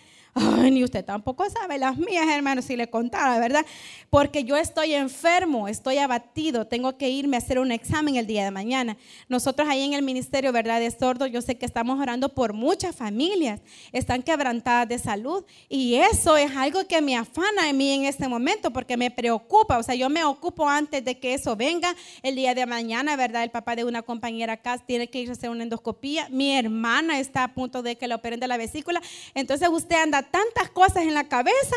Ni 0.72 0.84
usted 0.84 1.04
tampoco 1.04 1.50
sabe 1.50 1.78
las 1.78 1.98
mías, 1.98 2.26
hermano, 2.30 2.62
si 2.62 2.78
le 2.78 2.90
contara, 2.90 3.38
¿verdad? 3.38 3.66
Porque 4.10 4.46
yo 4.46 4.56
estoy 4.56 4.94
enfermo, 4.94 5.68
estoy 5.68 5.98
abatido, 5.98 6.66
tengo 6.68 6.98
que 6.98 7.10
irme 7.10 7.36
a 7.36 7.40
hacer 7.40 7.60
un 7.60 7.72
examen 7.72 8.16
el 8.16 8.28
día 8.28 8.46
de 8.46 8.52
mañana. 8.52 8.96
Nosotros 9.28 9.68
ahí 9.68 9.84
en 9.84 9.94
el 9.94 10.04
ministerio, 10.04 10.54
¿verdad? 10.54 10.80
De 10.80 10.90
sordos, 10.90 11.30
yo 11.32 11.42
sé 11.42 11.58
que 11.58 11.66
estamos 11.66 12.00
orando 12.00 12.30
por 12.30 12.54
muchas 12.54 12.96
familias, 12.96 13.60
están 13.92 14.24
quebrantadas 14.24 14.88
de 14.88 15.00
salud 15.00 15.44
y 15.68 15.96
eso 15.96 16.38
es 16.38 16.56
algo 16.56 16.88
que 16.88 17.02
me 17.02 17.18
afana 17.18 17.68
a 17.68 17.74
mí 17.74 17.92
en 17.92 18.06
este 18.06 18.30
momento 18.30 18.72
porque 18.72 18.96
me 18.96 19.12
preocupa, 19.12 19.80
o 19.80 19.84
sea, 19.84 19.96
yo 19.96 20.10
me 20.10 20.24
ocupo 20.24 20.68
antes 20.70 21.04
de 21.04 21.20
que 21.20 21.34
eso 21.34 21.58
venga 21.58 21.94
el 22.24 22.36
día 22.36 22.56
de 22.56 22.66
mañana, 22.66 23.18
¿verdad? 23.18 23.44
El 23.44 23.52
papá 23.52 23.76
de 23.76 23.84
una 23.84 24.02
compañera 24.02 24.54
acá 24.54 24.78
tiene 24.78 25.10
que 25.10 25.20
ir 25.20 25.30
a 25.30 25.34
hacer 25.34 25.50
una 25.50 25.64
endoscopía, 25.64 26.30
mi 26.30 26.56
hermana 26.56 27.20
está 27.20 27.44
a 27.44 27.54
punto 27.54 27.82
de 27.82 27.98
que 27.98 28.08
le 28.08 28.16
operen 28.16 28.40
de 28.40 28.48
la 28.48 28.56
vesícula, 28.56 29.02
entonces 29.34 29.68
usted 29.70 29.98
anda 29.98 30.21
tantas 30.24 30.70
cosas 30.70 31.04
en 31.04 31.14
la 31.14 31.28
cabeza 31.28 31.76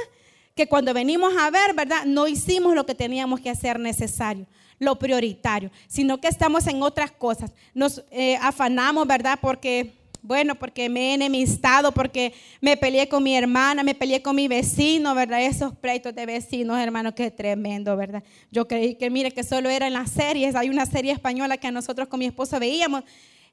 que 0.55 0.69
cuando 0.69 0.95
venimos 0.95 1.33
a 1.37 1.51
ver, 1.51 1.75
¿verdad? 1.75 2.05
No 2.05 2.29
hicimos 2.29 2.75
lo 2.75 2.87
que 2.87 2.95
teníamos 2.95 3.41
que 3.41 3.51
hacer 3.51 3.79
necesario, 3.79 4.47
lo 4.79 4.99
prioritario, 4.99 5.71
sino 5.89 6.21
que 6.21 6.29
estamos 6.29 6.67
en 6.67 6.83
otras 6.83 7.11
cosas. 7.11 7.51
Nos 7.75 8.05
eh, 8.11 8.37
afanamos, 8.41 9.07
¿verdad? 9.07 9.39
Porque, 9.41 9.95
bueno, 10.23 10.55
porque 10.55 10.89
me 10.89 11.11
he 11.11 11.15
enemistado, 11.15 11.91
porque 11.93 12.33
me 12.61 12.77
peleé 12.77 13.09
con 13.09 13.23
mi 13.23 13.37
hermana, 13.37 13.83
me 13.83 13.97
peleé 13.97 14.23
con 14.23 14.37
mi 14.37 14.47
vecino, 14.47 15.15
¿verdad? 15.15 15.43
Esos 15.43 15.75
pleitos 15.75 16.15
de 16.15 16.25
vecinos, 16.25 16.79
hermano, 16.79 17.15
qué 17.15 17.33
tremendo, 17.33 17.97
¿verdad? 17.97 18.23
Yo 18.53 18.69
creí 18.69 18.95
que, 18.95 19.11
mire, 19.11 19.33
que 19.33 19.43
solo 19.43 19.69
era 19.69 19.89
en 19.89 19.93
las 19.93 20.11
series. 20.11 20.55
Hay 20.55 20.69
una 20.69 20.87
serie 20.87 21.11
española 21.11 21.57
que 21.57 21.71
nosotros 21.73 22.07
con 22.07 22.21
mi 22.21 22.27
esposo 22.27 22.61
veíamos 22.61 23.03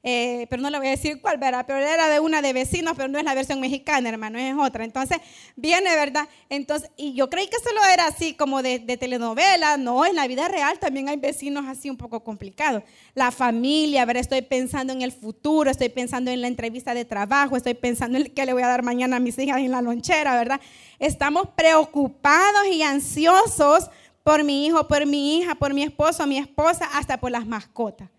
eh, 0.03 0.48
pero 0.50 0.63
no 0.63 0.72
le 0.72 0.79
voy 0.79 0.88
a 0.88 0.91
decir 0.91 1.22
cuál, 1.22 1.38
¿verdad? 1.38 1.63
Pero 1.67 1.79
era 1.79 2.10
de 2.10 2.20
una 2.20 2.41
de 2.41 2.53
vecinos, 2.53 2.93
pero 2.96 3.08
no 3.08 3.20
es 3.20 3.24
la 3.24 3.36
versión 3.36 3.60
mexicana, 3.60 4.10
hermano, 4.10 4.39
es 4.39 4.55
otra. 4.58 4.84
Entonces, 4.84 5.20
viene, 5.55 5.96
¿verdad? 5.96 6.27
Entonces, 6.50 6.89
y 6.98 7.13
yo 7.13 7.29
creí 7.29 7.48
que 7.48 7.58
solo 7.60 7.79
era 7.93 8.08
así 8.08 8.34
como 8.34 8.63
de, 8.63 8.79
telenovela, 8.79 9.77
no, 9.77 10.05
en 10.05 10.15
la 10.15 10.27
vida 10.27 10.48
real 10.48 10.79
también 10.79 11.08
hay 11.08 11.17
vecinos 11.17 11.65
así 11.67 11.89
un 11.89 11.98
poco 11.98 12.24
complicados. 12.24 12.81
La 13.13 13.29
familia, 13.31 14.05
¿verdad? 14.05 14.22
Estoy 14.22 14.41
pensando 14.41 14.91
en 14.91 15.03
el 15.03 15.12
futuro, 15.12 15.70
estoy 15.70 15.89
pensando 15.89 16.31
en 16.31 16.41
la 16.41 16.48
entrevista 16.48 16.96
de 16.96 17.05
trabajo, 17.05 17.55
estoy 17.55 17.75
pensando 17.75 18.17
en 18.17 18.34
qué 18.34 18.46
le 18.46 18.53
voy 18.53 18.63
a 18.63 18.67
dar 18.67 18.84
mañana 18.84 19.17
a 19.17 19.20
mis 19.20 19.38
hijas 19.38 19.60
en 19.60 19.72
la 19.72 19.84
lonchera, 19.84 20.36
¿verdad? 20.36 20.60
Estamos 20.98 21.50
preocupados 21.55 22.67
y 22.72 22.81
ansiosos 22.81 23.89
por 24.24 24.43
mi 24.43 24.65
hijo, 24.65 24.88
por 24.88 25.05
mi 25.05 25.38
hija, 25.38 25.53
por 25.55 25.74
mi 25.74 25.84
esposo, 25.84 26.25
mi 26.25 26.39
esposa, 26.39 26.89
hasta 26.93 27.20
por 27.20 27.29
las 27.29 27.46
mascotas. 27.46 28.10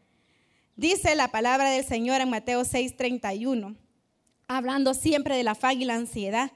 Dice 0.83 1.15
la 1.15 1.29
palabra 1.29 1.71
del 1.71 1.85
Señor 1.85 2.21
en 2.23 2.29
Mateo 2.29 2.65
6:31, 2.65 3.77
hablando 4.49 4.95
siempre 4.95 5.37
de 5.37 5.45
la 5.45 5.53
afán 5.53 5.81
y 5.81 5.85
la 5.85 5.95
ansiedad. 5.95 6.51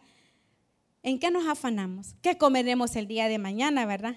¿En 1.04 1.21
qué 1.21 1.30
nos 1.30 1.47
afanamos? 1.47 2.16
¿Qué 2.23 2.37
comeremos 2.37 2.97
el 2.97 3.06
día 3.06 3.28
de 3.28 3.38
mañana, 3.38 3.87
verdad? 3.87 4.16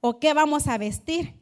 ¿O 0.00 0.20
qué 0.20 0.32
vamos 0.32 0.68
a 0.68 0.78
vestir? 0.78 1.34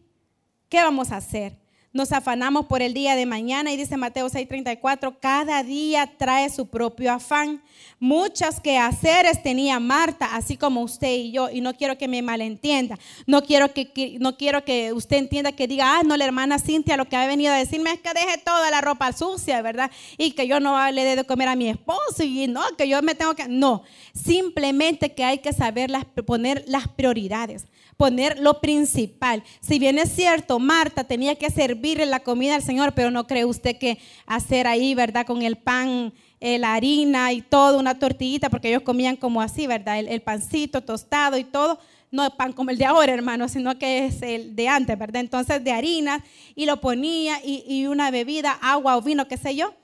¿Qué 0.71 0.79
vamos 0.79 1.13
a 1.13 1.19
hacer? 1.19 1.59
Nos 1.93 2.13
afanamos 2.13 2.67
por 2.67 2.83
el 2.83 2.93
día 2.93 3.17
de 3.17 3.27
mañana 3.27 3.73
y 3.73 3.77
dice 3.77 3.97
Mateo 3.97 4.29
6:34, 4.29 5.17
cada 5.19 5.63
día 5.63 6.13
trae 6.19 6.51
su 6.51 6.67
propio 6.67 7.13
afán. 7.13 7.63
Muchos 7.99 8.61
quehaceres 8.61 9.43
tenía 9.43 9.81
Marta, 9.81 10.37
así 10.37 10.57
como 10.57 10.83
usted 10.83 11.13
y 11.15 11.33
yo, 11.33 11.51
y 11.51 11.61
no 11.63 11.75
quiero 11.75 11.97
que 11.97 12.09
me 12.09 12.21
malentienda, 12.21 12.99
no 13.27 13.43
quiero 13.43 13.73
que, 13.73 14.19
no 14.21 14.37
quiero 14.37 14.65
que 14.65 14.93
usted 14.93 15.17
entienda 15.17 15.53
que 15.53 15.67
diga, 15.67 15.99
ah, 15.99 16.03
no, 16.05 16.17
la 16.17 16.27
hermana 16.27 16.59
Cintia 16.59 16.97
lo 16.97 17.09
que 17.09 17.17
ha 17.17 17.27
venido 17.27 17.53
a 17.53 17.57
decirme 17.57 17.93
es 17.93 18.01
que 18.01 18.13
deje 18.13 18.39
toda 18.45 18.71
la 18.71 18.83
ropa 18.83 19.13
sucia, 19.13 19.63
¿verdad? 19.63 19.91
Y 20.19 20.33
que 20.33 20.47
yo 20.47 20.61
no 20.61 20.91
le 20.91 21.05
dé 21.05 21.17
de 21.17 21.25
comer 21.25 21.49
a 21.49 21.57
mi 21.57 21.69
esposo 21.69 22.23
y 22.23 22.47
no, 22.47 22.63
que 22.77 22.89
yo 22.89 23.01
me 23.03 23.15
tengo 23.15 23.35
que, 23.35 23.49
no, 23.49 23.83
simplemente 24.13 25.15
que 25.15 25.25
hay 25.25 25.39
que 25.39 25.53
saber 25.53 25.91
poner 26.27 26.65
las 26.67 26.89
prioridades 26.89 27.67
poner 27.97 28.39
lo 28.39 28.61
principal. 28.61 29.43
Si 29.61 29.79
bien 29.79 29.99
es 29.99 30.13
cierto, 30.13 30.59
Marta 30.59 31.05
tenía 31.05 31.35
que 31.35 31.51
servirle 31.51 32.07
la 32.07 32.21
comida 32.21 32.55
al 32.55 32.63
Señor, 32.63 32.95
pero 32.95 33.11
no 33.11 33.27
cree 33.27 33.45
usted 33.45 33.79
que 33.79 33.99
hacer 34.27 34.67
ahí, 34.67 34.95
¿verdad? 34.95 35.27
Con 35.27 35.43
el 35.43 35.57
pan, 35.57 36.13
eh, 36.41 36.59
la 36.59 36.75
harina 36.75 37.33
y 37.33 37.43
todo, 37.43 37.79
una 37.79 37.99
tortillita, 37.99 38.51
porque 38.51 38.69
ellos 38.69 38.83
comían 38.83 39.17
como 39.17 39.41
así, 39.41 39.67
¿verdad? 39.67 39.99
El, 39.99 40.23
pancito 40.23 40.83
tostado 40.83 41.39
y 41.39 41.45
todo. 41.45 41.79
No 42.11 42.25
es 42.25 42.31
pan 42.31 42.53
como 42.53 42.71
el 42.71 42.79
de 42.79 42.85
ahora, 42.85 43.13
hermano, 43.13 43.49
sino 43.49 43.79
que 43.79 44.07
es 44.07 44.23
el 44.23 44.55
de 44.55 44.69
antes, 44.69 44.99
¿verdad? 44.99 45.21
Entonces 45.21 45.63
de 45.63 45.73
harina 45.73 46.25
y 46.55 46.67
lo 46.67 46.81
ponía 46.81 47.41
y 47.45 47.87
una 47.87 48.11
bebida, 48.11 48.53
agua 48.53 48.97
o 48.97 49.03
vino, 49.03 49.27
qué 49.27 49.37
sé 49.37 49.57
yo. 49.57 49.75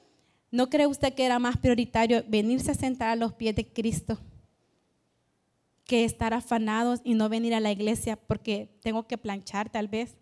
¿No 0.52 0.68
cree 0.68 0.86
usted 0.86 1.14
que 1.14 1.24
era 1.24 1.38
más 1.38 1.56
prioritario 1.56 2.24
venirse 2.28 2.70
a 2.70 2.74
sentar 2.74 3.08
a 3.08 3.16
los 3.16 3.32
pies 3.32 3.56
de 3.56 3.66
Cristo? 3.66 4.20
Que 5.84 6.04
estar 6.04 6.32
afanados 6.34 7.00
y 7.04 7.14
no 7.14 7.28
venir 7.28 7.54
a 7.54 7.60
la 7.60 7.72
iglesia 7.72 8.16
porque 8.16 8.68
tengo 8.82 9.06
que 9.06 9.18
planchar 9.18 9.68
tal 9.70 9.88
vez, 9.88 10.16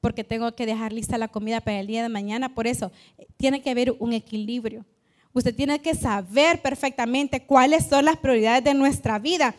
porque 0.00 0.24
tengo 0.24 0.54
que 0.54 0.66
dejar 0.66 0.92
lista 0.92 1.16
la 1.18 1.28
comida 1.28 1.60
para 1.60 1.80
el 1.80 1.86
día 1.86 2.02
de 2.02 2.08
mañana. 2.08 2.54
Por 2.54 2.66
eso, 2.66 2.92
tiene 3.36 3.62
que 3.62 3.70
haber 3.70 3.94
un 3.98 4.12
equilibrio. 4.12 4.84
Usted 5.32 5.54
tiene 5.54 5.80
que 5.80 5.94
saber 5.94 6.62
perfectamente 6.62 7.44
cuáles 7.44 7.86
son 7.86 8.04
las 8.04 8.18
prioridades 8.18 8.62
de 8.62 8.74
nuestra 8.74 9.18
vida. 9.18 9.54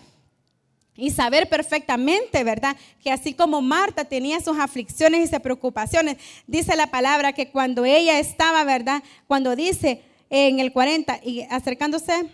Y 0.95 1.11
saber 1.11 1.49
perfectamente, 1.49 2.43
¿verdad? 2.45 2.77
Que 3.03 3.11
así 3.11 3.33
como 3.33 3.61
Marta 3.61 4.05
tenía 4.05 4.39
sus 4.39 4.57
aflicciones 4.57 5.27
y 5.27 5.29
sus 5.29 5.41
preocupaciones, 5.41 6.17
dice 6.47 6.77
la 6.77 6.87
palabra 6.87 7.33
que 7.33 7.49
cuando 7.49 7.83
ella 7.83 8.17
estaba, 8.19 8.63
¿verdad? 8.63 9.03
Cuando 9.27 9.57
dice 9.57 10.01
en 10.29 10.61
el 10.61 10.71
40 10.71 11.19
y 11.25 11.41
acercándose 11.49 12.29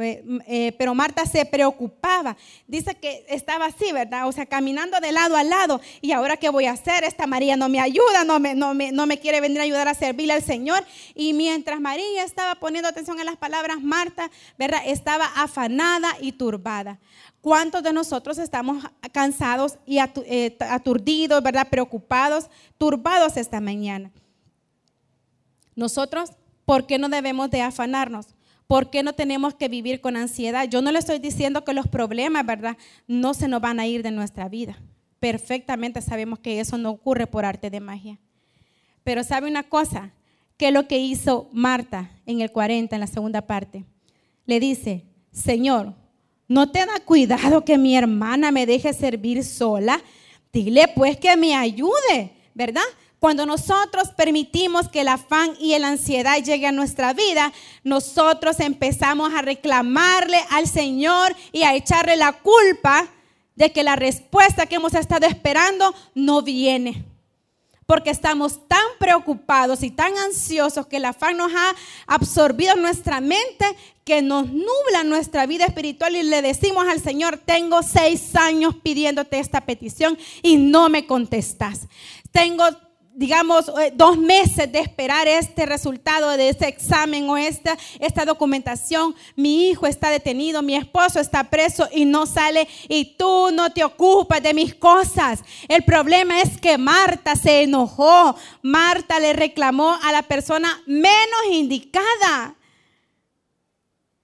eh, 0.00 0.74
pero 0.78 0.94
Marta 0.94 1.24
se 1.26 1.44
preocupaba. 1.46 2.36
Dice 2.66 2.94
que 2.96 3.24
estaba 3.28 3.66
así, 3.66 3.92
¿verdad? 3.92 4.26
O 4.26 4.32
sea, 4.32 4.46
caminando 4.46 4.98
de 5.00 5.12
lado 5.12 5.36
a 5.36 5.44
lado. 5.44 5.80
¿Y 6.00 6.12
ahora 6.12 6.36
qué 6.36 6.48
voy 6.48 6.66
a 6.66 6.72
hacer? 6.72 7.04
Esta 7.04 7.26
María 7.26 7.56
no 7.56 7.68
me 7.68 7.80
ayuda, 7.80 8.24
no 8.24 8.40
me, 8.40 8.54
no 8.54 8.74
me, 8.74 8.92
no 8.92 9.06
me 9.06 9.18
quiere 9.18 9.40
venir 9.40 9.60
a 9.60 9.64
ayudar 9.64 9.88
a 9.88 9.94
servirle 9.94 10.32
al 10.32 10.42
Señor. 10.42 10.84
Y 11.14 11.32
mientras 11.32 11.80
María 11.80 12.24
estaba 12.24 12.56
poniendo 12.56 12.88
atención 12.88 13.18
en 13.20 13.26
las 13.26 13.36
palabras, 13.36 13.80
Marta, 13.80 14.30
¿verdad? 14.58 14.80
Estaba 14.86 15.26
afanada 15.36 16.08
y 16.20 16.32
turbada. 16.32 16.98
¿Cuántos 17.40 17.82
de 17.82 17.92
nosotros 17.92 18.38
estamos 18.38 18.84
cansados 19.12 19.78
y 19.84 19.98
eh, 19.98 20.56
aturdidos, 20.60 21.42
¿verdad? 21.42 21.68
Preocupados, 21.68 22.48
turbados 22.78 23.36
esta 23.36 23.60
mañana. 23.60 24.10
Nosotros, 25.76 26.30
¿por 26.64 26.86
qué 26.86 26.98
no 26.98 27.08
debemos 27.08 27.50
de 27.50 27.62
afanarnos? 27.62 28.33
¿Por 28.66 28.90
qué 28.90 29.02
no 29.02 29.12
tenemos 29.12 29.54
que 29.54 29.68
vivir 29.68 30.00
con 30.00 30.16
ansiedad? 30.16 30.68
Yo 30.68 30.80
no 30.80 30.90
le 30.90 30.98
estoy 30.98 31.18
diciendo 31.18 31.64
que 31.64 31.74
los 31.74 31.86
problemas, 31.86 32.46
¿verdad? 32.46 32.76
No 33.06 33.34
se 33.34 33.48
nos 33.48 33.60
van 33.60 33.78
a 33.78 33.86
ir 33.86 34.02
de 34.02 34.10
nuestra 34.10 34.48
vida. 34.48 34.78
Perfectamente 35.20 36.00
sabemos 36.00 36.38
que 36.38 36.60
eso 36.60 36.78
no 36.78 36.90
ocurre 36.90 37.26
por 37.26 37.44
arte 37.44 37.70
de 37.70 37.80
magia. 37.80 38.18
Pero 39.02 39.22
sabe 39.22 39.48
una 39.48 39.62
cosa, 39.62 40.12
¿qué 40.56 40.68
es 40.68 40.72
lo 40.72 40.88
que 40.88 40.98
hizo 40.98 41.48
Marta 41.52 42.10
en 42.24 42.40
el 42.40 42.50
40, 42.50 42.96
en 42.96 43.00
la 43.00 43.06
segunda 43.06 43.42
parte? 43.46 43.84
Le 44.46 44.60
dice, 44.60 45.04
Señor, 45.30 45.94
¿no 46.48 46.70
te 46.70 46.80
da 46.80 47.00
cuidado 47.04 47.64
que 47.64 47.76
mi 47.76 47.96
hermana 47.96 48.50
me 48.50 48.66
deje 48.66 48.92
servir 48.94 49.44
sola? 49.44 50.00
Dile 50.52 50.88
pues 50.94 51.18
que 51.18 51.36
me 51.36 51.54
ayude, 51.54 52.32
¿verdad? 52.54 52.82
Cuando 53.24 53.46
nosotros 53.46 54.10
permitimos 54.10 54.90
que 54.90 55.00
el 55.00 55.08
afán 55.08 55.56
y 55.58 55.78
la 55.78 55.88
ansiedad 55.88 56.36
llegue 56.42 56.66
a 56.66 56.72
nuestra 56.72 57.14
vida, 57.14 57.54
nosotros 57.82 58.60
empezamos 58.60 59.32
a 59.32 59.40
reclamarle 59.40 60.38
al 60.50 60.68
Señor 60.68 61.34
y 61.50 61.62
a 61.62 61.74
echarle 61.74 62.16
la 62.16 62.34
culpa 62.34 63.08
de 63.56 63.72
que 63.72 63.82
la 63.82 63.96
respuesta 63.96 64.66
que 64.66 64.74
hemos 64.74 64.92
estado 64.92 65.24
esperando 65.26 65.94
no 66.14 66.42
viene. 66.42 67.02
Porque 67.86 68.10
estamos 68.10 68.68
tan 68.68 68.84
preocupados 68.98 69.82
y 69.82 69.90
tan 69.90 70.18
ansiosos 70.18 70.86
que 70.86 70.98
el 70.98 71.06
afán 71.06 71.38
nos 71.38 71.50
ha 71.50 71.74
absorbido 72.06 72.76
nuestra 72.76 73.22
mente 73.22 73.64
que 74.04 74.20
nos 74.20 74.48
nubla 74.48 75.02
nuestra 75.02 75.46
vida 75.46 75.64
espiritual 75.64 76.14
y 76.14 76.24
le 76.24 76.42
decimos 76.42 76.86
al 76.86 77.00
Señor, 77.00 77.40
tengo 77.42 77.82
seis 77.82 78.36
años 78.36 78.74
pidiéndote 78.82 79.38
esta 79.38 79.62
petición 79.62 80.18
y 80.42 80.58
no 80.58 80.90
me 80.90 81.06
contestas. 81.06 81.88
Tengo 82.30 82.64
digamos, 83.14 83.68
eh, 83.80 83.92
dos 83.94 84.18
meses 84.18 84.70
de 84.70 84.80
esperar 84.80 85.28
este 85.28 85.66
resultado 85.66 86.36
de 86.36 86.48
ese 86.48 86.66
examen 86.66 87.28
o 87.30 87.36
esta, 87.36 87.78
esta 88.00 88.24
documentación. 88.24 89.14
Mi 89.36 89.68
hijo 89.68 89.86
está 89.86 90.10
detenido, 90.10 90.62
mi 90.62 90.74
esposo 90.74 91.20
está 91.20 91.44
preso 91.44 91.88
y 91.92 92.04
no 92.04 92.26
sale 92.26 92.68
y 92.88 93.16
tú 93.16 93.50
no 93.52 93.70
te 93.70 93.84
ocupas 93.84 94.42
de 94.42 94.54
mis 94.54 94.74
cosas. 94.74 95.40
El 95.68 95.84
problema 95.84 96.40
es 96.40 96.60
que 96.60 96.76
Marta 96.76 97.36
se 97.36 97.62
enojó. 97.62 98.36
Marta 98.62 99.20
le 99.20 99.32
reclamó 99.32 99.96
a 100.02 100.12
la 100.12 100.22
persona 100.22 100.82
menos 100.86 101.40
indicada. 101.50 102.56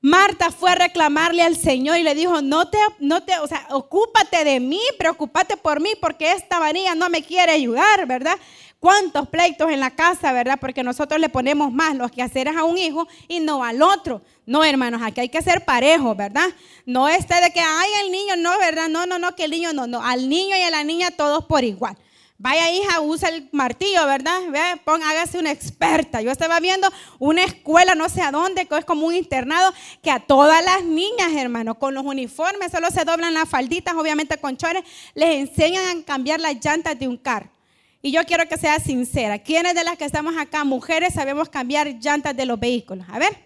Marta 0.03 0.51
fue 0.51 0.71
a 0.71 0.77
reclamarle 0.77 1.43
al 1.43 1.57
Señor 1.57 1.99
y 1.99 2.03
le 2.03 2.15
dijo, 2.15 2.41
no 2.41 2.71
te, 2.71 2.79
no 3.01 3.23
te, 3.23 3.39
o 3.39 3.47
sea, 3.47 3.67
ocúpate 3.71 4.45
de 4.45 4.59
mí, 4.59 4.81
preocúpate 4.99 5.59
por 5.59 5.79
mí, 5.79 5.91
porque 6.01 6.33
esta 6.33 6.59
María 6.59 6.95
no 6.95 7.11
me 7.11 7.23
quiere 7.23 7.53
ayudar, 7.53 8.07
¿verdad? 8.07 8.39
¿Cuántos 8.81 9.29
pleitos 9.29 9.71
en 9.71 9.79
la 9.79 9.91
casa, 9.91 10.33
verdad? 10.33 10.57
Porque 10.59 10.83
nosotros 10.83 11.21
le 11.21 11.29
ponemos 11.29 11.71
más 11.71 11.95
los 11.95 12.11
quehaceres 12.11 12.57
a 12.57 12.65
un 12.65 12.79
hijo 12.79 13.07
y 13.29 13.41
no 13.41 13.63
al 13.63 13.83
otro. 13.83 14.23
No, 14.47 14.65
hermanos, 14.65 15.03
aquí 15.05 15.21
hay 15.21 15.29
que 15.29 15.43
ser 15.43 15.67
parejos, 15.67 16.17
¿verdad? 16.17 16.49
No 16.87 17.07
este 17.07 17.35
de 17.43 17.51
que, 17.51 17.61
ay, 17.61 17.91
el 18.03 18.11
niño 18.11 18.37
no, 18.37 18.59
¿verdad? 18.59 18.89
No, 18.89 19.05
no, 19.05 19.19
no, 19.19 19.37
que 19.37 19.45
el 19.45 19.51
niño 19.51 19.75
no, 19.75 19.87
no. 19.87 20.03
Al 20.03 20.31
niño 20.31 20.57
y 20.57 20.63
a 20.63 20.71
la 20.71 20.83
niña 20.83 21.11
todos 21.11 21.45
por 21.45 21.63
igual. 21.63 21.95
Vaya 22.39 22.73
hija, 22.73 23.03
usa 23.03 23.29
el 23.29 23.51
martillo, 23.53 24.07
¿verdad? 24.07 24.41
Ve, 24.49 24.81
pon, 24.83 25.03
hágase 25.03 25.39
una 25.39 25.51
experta. 25.51 26.23
Yo 26.23 26.31
estaba 26.31 26.59
viendo 26.59 26.91
una 27.19 27.45
escuela, 27.45 27.95
no 27.95 28.09
sé 28.09 28.23
a 28.23 28.31
dónde, 28.31 28.65
que 28.65 28.79
es 28.79 28.87
como 28.87 29.07
un 29.07 29.15
internado, 29.15 29.75
que 30.03 30.11
a 30.11 30.21
todas 30.21 30.65
las 30.65 30.85
niñas, 30.85 31.33
hermano, 31.37 31.79
con 31.79 31.93
los 31.93 32.07
uniformes, 32.07 32.73
solo 32.73 32.91
se 32.91 33.05
doblan 33.05 33.35
las 33.35 33.47
falditas, 33.47 33.95
obviamente 33.95 34.39
con 34.39 34.57
chores, 34.57 34.85
les 35.13 35.51
enseñan 35.51 35.99
a 35.99 36.05
cambiar 36.07 36.41
las 36.41 36.55
llantas 36.65 36.99
de 36.99 37.09
un 37.09 37.19
carro. 37.19 37.60
Y 38.03 38.13
yo 38.13 38.25
quiero 38.25 38.49
que 38.49 38.57
sea 38.57 38.79
sincera. 38.79 39.39
¿Quiénes 39.39 39.75
de 39.75 39.85
las 39.85 39.99
que 39.99 40.05
estamos 40.05 40.35
acá, 40.37 40.65
mujeres, 40.65 41.15
sabemos 41.15 41.49
cambiar 41.49 41.89
llantas 42.01 42.35
de 42.35 42.47
los 42.47 42.59
vehículos? 42.59 43.07
A 43.11 43.19
ver. 43.19 43.37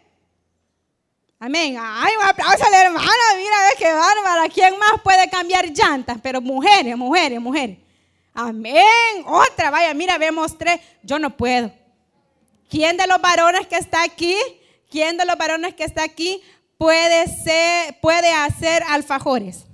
Amén. 1.41 1.77
Ay, 1.79 2.13
un 2.17 2.25
aplauso 2.25 2.65
a 2.65 2.71
la 2.71 2.85
hermana. 2.85 3.11
Mira, 3.37 3.57
qué 3.77 3.93
bárbara. 3.93 4.49
¿Quién 4.49 4.79
más 4.79 5.01
puede 5.03 5.29
cambiar 5.29 5.67
llantas? 5.71 6.19
Pero 6.23 6.41
mujeres, 6.41 6.97
mujeres, 6.97 7.41
mujeres. 7.41 7.79
Amén. 8.33 9.25
Otra, 9.27 9.71
vaya, 9.71 9.93
mira, 9.93 10.19
vemos 10.19 10.57
tres. 10.57 10.81
Yo 11.03 11.19
no 11.19 11.37
puedo. 11.37 11.73
¿Quién 12.71 12.97
de 12.97 13.07
los 13.07 13.21
varones 13.21 13.67
que 13.67 13.77
está 13.77 14.03
aquí? 14.03 14.37
¿Quién 14.91 15.17
de 15.17 15.25
los 15.25 15.37
varones 15.37 15.75
que 15.75 15.85
está 15.85 16.05
aquí 16.05 16.41
puede 16.79 17.27
ser, 17.27 17.99
puede 18.01 18.31
hacer 18.33 18.85
alfajores? 18.89 19.67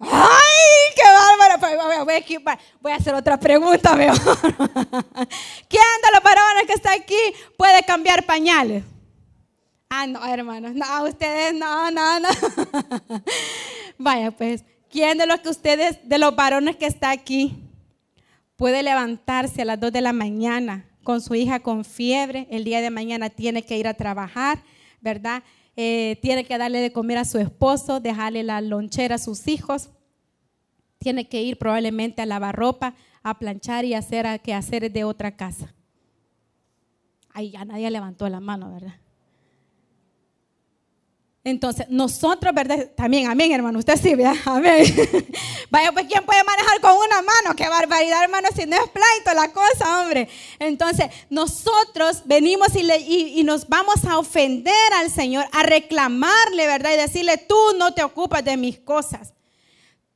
¡Ay, 0.00 0.94
qué 0.96 1.02
bárbaro! 1.02 2.06
Voy 2.80 2.92
a 2.92 2.96
hacer 2.96 3.14
otra 3.14 3.38
pregunta 3.38 3.94
mejor. 3.96 4.38
¿Quién 5.68 5.82
de 6.02 6.10
los 6.12 6.22
varones 6.22 6.66
que 6.66 6.72
está 6.72 6.92
aquí 6.92 7.18
puede 7.56 7.82
cambiar 7.84 8.24
pañales? 8.24 8.84
Ah, 9.90 10.06
no, 10.06 10.24
hermanos. 10.24 10.72
No, 10.74 11.04
ustedes 11.04 11.52
no, 11.52 11.90
no, 11.90 12.20
no. 12.20 12.28
Vaya, 13.98 14.30
pues. 14.30 14.64
¿Quién 14.88 15.18
de 15.18 15.26
los 15.26 15.38
que 15.40 15.50
ustedes, 15.50 15.98
de 16.08 16.18
los 16.18 16.34
varones 16.34 16.76
que 16.76 16.86
está 16.86 17.10
aquí, 17.10 17.56
puede 18.56 18.82
levantarse 18.82 19.62
a 19.62 19.64
las 19.64 19.78
2 19.78 19.92
de 19.92 20.00
la 20.00 20.12
mañana 20.12 20.84
con 21.04 21.20
su 21.20 21.34
hija 21.36 21.60
con 21.60 21.84
fiebre? 21.84 22.48
El 22.50 22.64
día 22.64 22.80
de 22.80 22.90
mañana 22.90 23.30
tiene 23.30 23.62
que 23.62 23.76
ir 23.76 23.86
a 23.86 23.94
trabajar, 23.94 24.62
¿verdad? 25.00 25.44
Eh, 25.82 26.18
tiene 26.20 26.44
que 26.44 26.58
darle 26.58 26.78
de 26.80 26.92
comer 26.92 27.16
a 27.16 27.24
su 27.24 27.38
esposo, 27.38 28.00
dejarle 28.00 28.42
la 28.42 28.60
lonchera 28.60 29.14
a 29.14 29.18
sus 29.18 29.48
hijos. 29.48 29.88
Tiene 30.98 31.26
que 31.26 31.42
ir 31.42 31.56
probablemente 31.56 32.20
a 32.20 32.26
lavar 32.26 32.54
ropa, 32.54 32.94
a 33.22 33.38
planchar 33.38 33.86
y 33.86 33.94
hacer 33.94 34.26
a, 34.26 34.38
quehaceres 34.38 34.92
de 34.92 35.04
otra 35.04 35.38
casa. 35.38 35.74
Ahí 37.32 37.52
ya 37.52 37.64
nadie 37.64 37.90
levantó 37.90 38.28
la 38.28 38.40
mano, 38.40 38.70
¿verdad? 38.70 38.96
Entonces, 41.42 41.86
nosotros, 41.88 42.54
¿verdad? 42.54 42.90
También, 42.94 43.30
amén, 43.30 43.50
hermano. 43.50 43.78
Usted 43.78 43.98
sí, 43.98 44.14
¿verdad? 44.14 44.36
Amén. 44.44 44.84
Vaya, 45.70 45.90
pues, 45.90 46.04
¿quién 46.06 46.22
puede 46.26 46.44
manejar 46.44 46.80
con 46.82 46.92
una 46.92 47.22
mano? 47.22 47.56
Qué 47.56 47.66
barbaridad, 47.66 48.24
hermano, 48.24 48.48
si 48.54 48.66
no 48.66 48.76
es 48.76 48.90
pleito 48.90 49.32
la 49.34 49.50
cosa, 49.50 50.02
hombre. 50.02 50.28
Entonces, 50.58 51.06
nosotros 51.30 52.22
venimos 52.26 52.68
y, 52.76 53.42
nos 53.42 53.66
vamos 53.68 54.04
a 54.04 54.18
ofender 54.18 54.92
al 54.98 55.10
Señor, 55.10 55.46
a 55.52 55.62
reclamarle, 55.62 56.66
¿verdad? 56.66 56.92
Y 56.92 56.98
decirle, 56.98 57.38
tú 57.38 57.58
no 57.78 57.94
te 57.94 58.02
ocupas 58.02 58.44
de 58.44 58.58
mis 58.58 58.78
cosas. 58.78 59.32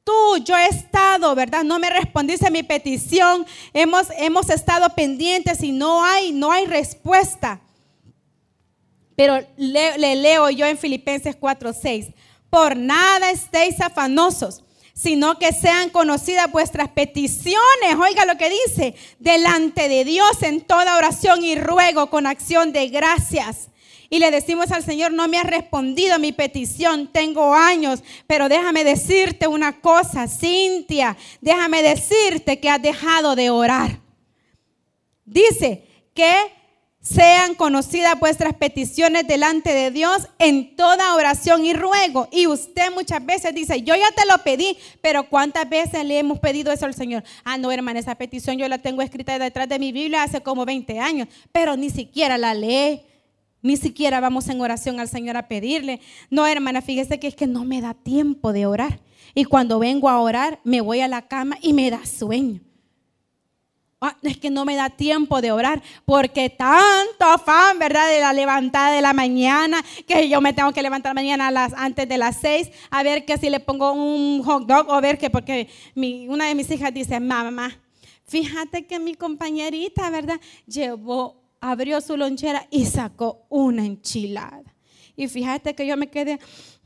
Tú, 0.05 0.13
yo 0.45 0.55
he 0.59 0.67
estado, 0.67 1.35
¿verdad? 1.35 1.65
No 1.65 1.79
me 1.79 1.89
respondiste 1.89 2.47
a 2.47 2.51
mi 2.51 2.63
petición. 2.63 3.47
Hemos, 3.73 4.09
hemos 4.19 4.51
estado 4.51 4.91
pendientes 4.91 5.63
y 5.63 5.73
no 5.73 6.05
hay, 6.05 6.33
no 6.33 6.53
hay 6.53 6.67
respuesta. 6.67 7.64
Pero 9.17 9.47
le, 9.57 10.17
leo 10.17 10.51
yo 10.51 10.67
en 10.67 10.79
Filipenses 10.79 11.37
4:6. 11.39 12.15
Por 12.51 12.77
nada 12.77 13.31
estéis 13.31 13.81
afanosos, 13.81 14.63
sino 14.93 15.39
que 15.39 15.53
sean 15.53 15.91
conocidas 15.91 16.51
vuestras 16.51 16.89
peticiones. 16.89 17.97
Oiga 18.01 18.25
lo 18.25 18.37
que 18.37 18.51
dice, 18.51 18.95
delante 19.19 19.89
de 19.89 20.05
Dios 20.05 20.43
en 20.43 20.61
toda 20.61 20.97
oración 20.97 21.45
y 21.45 21.57
ruego 21.57 22.11
con 22.11 22.27
acción 22.27 22.73
de 22.73 22.89
gracias. 22.89 23.71
Y 24.11 24.21
le 24.21 24.31
decimos 24.31 24.71
al 24.71 24.85
Señor, 24.85 25.13
no 25.13 25.27
me 25.27 25.39
has 25.39 25.47
respondido 25.47 26.15
a 26.15 26.19
mi 26.19 26.31
petición, 26.31 27.09
tengo 27.09 27.55
años, 27.55 28.05
pero 28.29 28.49
déjame 28.49 28.85
decirte 28.85 29.49
una 29.49 29.81
cosa, 29.81 30.29
Cintia, 30.29 31.17
déjame 31.41 31.83
decirte 31.83 32.61
que 32.61 32.71
has 32.71 32.81
dejado 32.81 33.35
de 33.35 33.51
orar. 33.51 33.99
Dice 35.25 35.85
que 36.15 36.33
sean 37.05 37.55
conocidas 37.55 38.19
vuestras 38.19 38.55
peticiones 38.55 39.27
delante 39.29 39.75
de 39.75 39.91
Dios 39.91 40.27
en 40.39 40.75
toda 40.75 41.15
oración 41.15 41.67
y 41.67 41.75
ruego. 41.75 42.29
Y 42.33 42.47
usted 42.47 42.91
muchas 42.95 43.25
veces 43.25 43.55
dice, 43.55 43.83
yo 43.83 43.95
ya 43.95 44.11
te 44.17 44.27
lo 44.27 44.39
pedí, 44.43 44.79
pero 45.03 45.29
¿cuántas 45.29 45.69
veces 45.69 46.03
le 46.05 46.19
hemos 46.19 46.39
pedido 46.39 46.73
eso 46.73 46.87
al 46.87 46.95
Señor? 46.95 47.23
Ah, 47.45 47.59
no, 47.59 47.71
hermana, 47.71 48.01
esa 48.01 48.15
petición 48.15 48.57
yo 48.57 48.67
la 48.69 48.79
tengo 48.79 49.03
escrita 49.03 49.39
detrás 49.39 49.69
de 49.69 49.79
mi 49.79 49.93
Biblia 49.93 50.23
hace 50.23 50.41
como 50.41 50.65
20 50.65 50.99
años, 50.99 51.29
pero 51.53 51.77
ni 51.77 51.91
siquiera 51.91 52.39
la 52.39 52.55
lee. 52.55 53.03
Ni 53.61 53.77
siquiera 53.77 54.21
vamos 54.21 54.49
en 54.49 54.61
oración 54.61 54.99
al 55.01 55.09
Señor 55.09 55.37
a 55.37 55.49
pedirle. 55.49 56.01
No, 56.31 56.47
hermana, 56.47 56.83
fíjese 56.83 57.19
que 57.19 57.29
es 57.29 57.35
que 57.35 57.47
no 57.47 57.65
me 57.65 57.81
da 57.81 57.95
tiempo 57.95 58.53
de 58.53 58.67
orar. 58.67 59.01
Y 59.35 59.45
cuando 59.45 59.79
vengo 59.79 60.09
a 60.09 60.21
orar, 60.21 60.61
me 60.65 60.81
voy 60.81 61.01
a 61.01 61.09
la 61.09 61.29
cama 61.29 61.57
y 61.61 61.73
me 61.73 61.91
da 61.91 62.05
sueño. 62.05 62.61
Ah, 64.07 64.15
es 64.21 64.37
que 64.37 64.51
no 64.51 64.67
me 64.67 64.77
da 64.77 64.91
tiempo 64.91 65.41
de 65.41 65.51
orar 65.51 65.83
porque 66.05 66.51
tanto 66.51 67.25
afán, 67.25 67.79
¿verdad? 67.79 68.07
De 68.11 68.21
la 68.21 68.35
levantada 68.35 68.95
de 68.95 69.01
la 69.01 69.15
mañana, 69.15 69.83
que 70.07 70.29
yo 70.29 70.43
me 70.43 70.53
tengo 70.53 70.75
que 70.75 70.83
levantar 70.83 71.15
mañana 71.15 71.49
a 71.49 71.51
las, 71.51 71.73
antes 71.73 72.07
de 72.07 72.19
las 72.19 72.37
seis, 72.37 72.71
a 72.91 73.03
ver 73.03 73.25
que 73.25 73.39
si 73.39 73.49
le 73.49 73.61
pongo 73.61 73.93
un 73.93 74.43
hot 74.43 74.67
dog 74.67 74.91
o 74.91 75.01
ver 75.01 75.17
que, 75.17 75.31
porque 75.31 75.71
mi, 75.95 76.29
una 76.29 76.49
de 76.49 76.55
mis 76.55 76.71
hijas 76.71 76.93
dice, 76.93 77.19
mamá, 77.19 77.81
fíjate 78.27 78.85
que 78.87 78.99
mi 78.99 79.15
compañerita, 79.15 80.11
¿verdad? 80.11 80.39
Llevó, 80.67 81.43
abrió 81.59 81.99
su 82.03 82.19
lonchera 82.19 82.69
y 82.71 82.85
sacó 82.85 83.47
una 83.49 83.87
enchilada. 83.87 84.75
Y 85.17 85.29
fíjate 85.29 85.75
que 85.75 85.87
yo 85.87 85.97
me 85.97 86.09
quedé... 86.11 86.39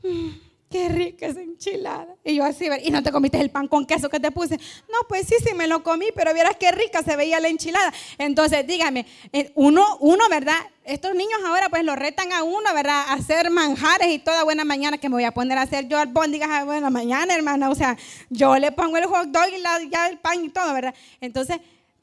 Mm, 0.03 0.48
qué 0.69 0.87
rica 0.89 1.25
esa 1.25 1.41
enchilada. 1.41 2.15
Y 2.23 2.35
yo 2.35 2.43
así, 2.43 2.67
y 2.83 2.91
no 2.91 3.01
te 3.01 3.11
comiste 3.11 3.39
el 3.39 3.49
pan 3.49 3.67
con 3.67 3.85
queso 3.85 4.09
que 4.09 4.19
te 4.19 4.31
puse. 4.31 4.57
No, 4.57 5.07
pues 5.07 5.27
sí, 5.27 5.35
sí 5.43 5.53
me 5.55 5.67
lo 5.67 5.83
comí, 5.83 6.07
pero 6.15 6.33
vieras 6.33 6.55
qué 6.59 6.71
rica 6.71 7.01
se 7.03 7.15
veía 7.15 7.39
la 7.39 7.47
enchilada. 7.47 7.91
Entonces, 8.17 8.65
dígame, 8.67 9.05
eh, 9.33 9.51
uno, 9.55 9.97
uno, 9.99 10.29
¿verdad? 10.29 10.57
Estos 10.85 11.15
niños 11.15 11.39
ahora 11.45 11.69
pues 11.69 11.83
lo 11.83 11.95
retan 11.95 12.31
a 12.33 12.43
uno, 12.43 12.73
¿verdad? 12.73 13.05
A 13.07 13.13
hacer 13.13 13.49
manjares 13.49 14.09
y 14.09 14.19
toda 14.19 14.43
buena 14.43 14.63
mañana 14.63 14.97
que 14.97 15.09
me 15.09 15.15
voy 15.15 15.23
a 15.23 15.31
poner 15.31 15.57
a 15.57 15.63
hacer 15.63 15.87
yo 15.87 15.97
albóndigas 15.97 16.49
a 16.49 16.63
buena 16.63 16.89
mañana, 16.89 17.33
hermana. 17.33 17.69
O 17.69 17.75
sea, 17.75 17.97
yo 18.29 18.57
le 18.57 18.71
pongo 18.71 18.97
el 18.97 19.05
hot 19.05 19.27
dog 19.27 19.49
y 19.55 19.61
la, 19.61 19.79
ya 19.91 20.07
el 20.07 20.19
pan 20.19 20.43
y 20.45 20.49
todo, 20.49 20.73
¿verdad? 20.73 20.93
Entonces, 21.19 21.59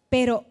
pero 0.09 0.45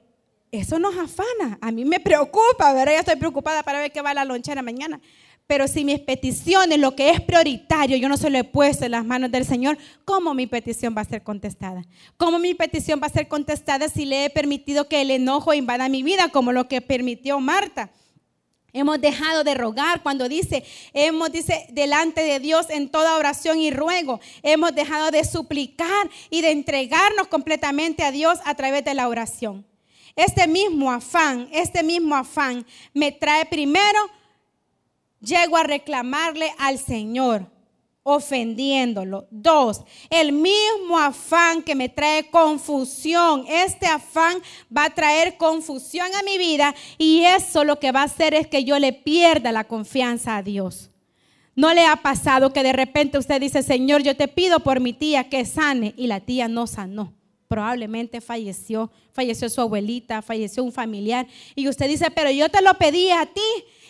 eso 0.52 0.80
nos 0.80 0.98
afana. 0.98 1.58
A 1.62 1.72
mí 1.72 1.84
me 1.86 2.00
preocupa, 2.00 2.74
¿verdad? 2.74 2.94
Ya 2.94 3.00
estoy 3.00 3.16
preocupada 3.18 3.64
para 3.64 3.80
ver 3.80 3.92
qué 3.92 4.02
va 4.02 4.14
la 4.14 4.26
lonchera 4.26 4.62
mañana. 4.62 5.00
Pero 5.48 5.68
si 5.68 5.86
mis 5.86 6.00
peticiones, 6.00 6.80
lo 6.80 6.96
que 6.96 7.12
es 7.12 7.22
prioritario, 7.22 7.98
yo 7.98 8.10
no 8.10 8.18
se 8.18 8.32
lo 8.32 8.38
he 8.40 8.44
puesto 8.44 8.86
en 8.86 8.92
las 8.92 9.06
manos 9.06 9.32
del 9.32 9.46
Señor, 9.46 9.78
¿cómo 10.04 10.34
mi 10.34 10.48
petición 10.48 10.96
va 10.98 11.02
a 11.02 11.06
ser 11.06 11.22
contestada? 11.22 11.84
¿Cómo 12.18 12.40
mi 12.40 12.56
petición 12.56 13.00
va 13.02 13.08
a 13.08 13.12
ser 13.12 13.28
contestada 13.28 13.88
si 13.88 14.06
le 14.06 14.26
he 14.26 14.30
permitido 14.32 14.88
que 14.88 15.02
el 15.02 15.12
enojo 15.12 15.54
invada 15.54 15.88
mi 15.88 16.02
vida, 16.02 16.30
como 16.30 16.52
lo 16.52 16.68
que 16.68 16.82
permitió 16.82 17.40
Marta? 17.40 17.92
Hemos 18.74 19.00
dejado 19.00 19.44
de 19.44 19.54
rogar 19.54 20.02
cuando 20.04 20.28
dice, 20.28 20.66
hemos 20.94 21.32
dice 21.32 21.68
delante 21.70 22.24
de 22.24 22.40
Dios 22.40 22.66
en 22.70 22.90
toda 22.90 23.16
oración 23.16 23.60
y 23.60 23.72
ruego. 23.72 24.20
Hemos 24.44 24.76
dejado 24.76 25.12
de 25.12 25.24
suplicar 25.24 26.10
y 26.30 26.42
de 26.42 26.52
entregarnos 26.52 27.28
completamente 27.28 28.04
a 28.04 28.12
Dios 28.12 28.40
a 28.44 28.56
través 28.56 28.84
de 28.84 28.94
la 28.94 29.08
oración. 29.08 29.66
Este 30.16 30.48
mismo 30.48 30.92
afán, 30.92 31.48
este 31.54 31.84
mismo 31.84 32.16
afán 32.16 32.66
me 32.94 33.14
trae 33.14 33.46
primero 33.46 34.10
llego 35.20 35.58
a 35.58 35.64
reclamarle 35.64 36.52
al 36.58 36.78
Señor, 36.78 37.48
ofendiéndolo. 38.04 39.28
Dos, 39.32 39.82
el 40.10 40.32
mismo 40.32 40.98
afán 41.00 41.64
que 41.64 41.76
me 41.76 41.90
trae 41.90 42.30
confusión. 42.30 43.46
Este 43.48 43.88
afán 43.88 44.38
va 44.76 44.86
a 44.86 44.94
traer 44.94 45.38
confusión 45.38 46.08
a 46.16 46.24
mi 46.24 46.38
vida 46.38 46.76
y 46.98 47.24
eso 47.24 47.64
lo 47.64 47.80
que 47.80 47.92
va 47.92 48.02
a 48.02 48.06
hacer 48.06 48.34
es 48.34 48.48
que 48.48 48.64
yo 48.64 48.78
le 48.78 48.94
pierda 48.94 49.52
la 49.52 49.64
confianza 49.64 50.38
a 50.38 50.44
Dios. 50.44 50.92
¿No 51.56 51.74
le 51.74 51.86
ha 51.86 51.96
pasado 51.96 52.54
que 52.54 52.64
de 52.64 52.74
repente 52.74 53.18
usted 53.18 53.40
dice, 53.40 53.64
Señor, 53.64 54.04
yo 54.04 54.16
te 54.16 54.28
pido 54.28 54.60
por 54.60 54.82
mi 54.82 54.94
tía 54.94 55.30
que 55.30 55.46
sane 55.46 55.94
y 55.98 56.08
la 56.08 56.20
tía 56.20 56.48
no 56.48 56.68
sanó? 56.68 57.14
probablemente 57.48 58.22
falleció, 58.22 58.92
falleció 59.14 59.50
su 59.50 59.62
abuelita, 59.62 60.22
falleció 60.22 60.64
un 60.64 60.72
familiar. 60.72 61.28
Y 61.56 61.68
usted 61.68 61.88
dice, 61.88 62.12
pero 62.12 62.32
yo 62.32 62.50
te 62.50 62.62
lo 62.62 62.74
pedí 62.76 63.10
a 63.12 63.26
ti. 63.26 63.42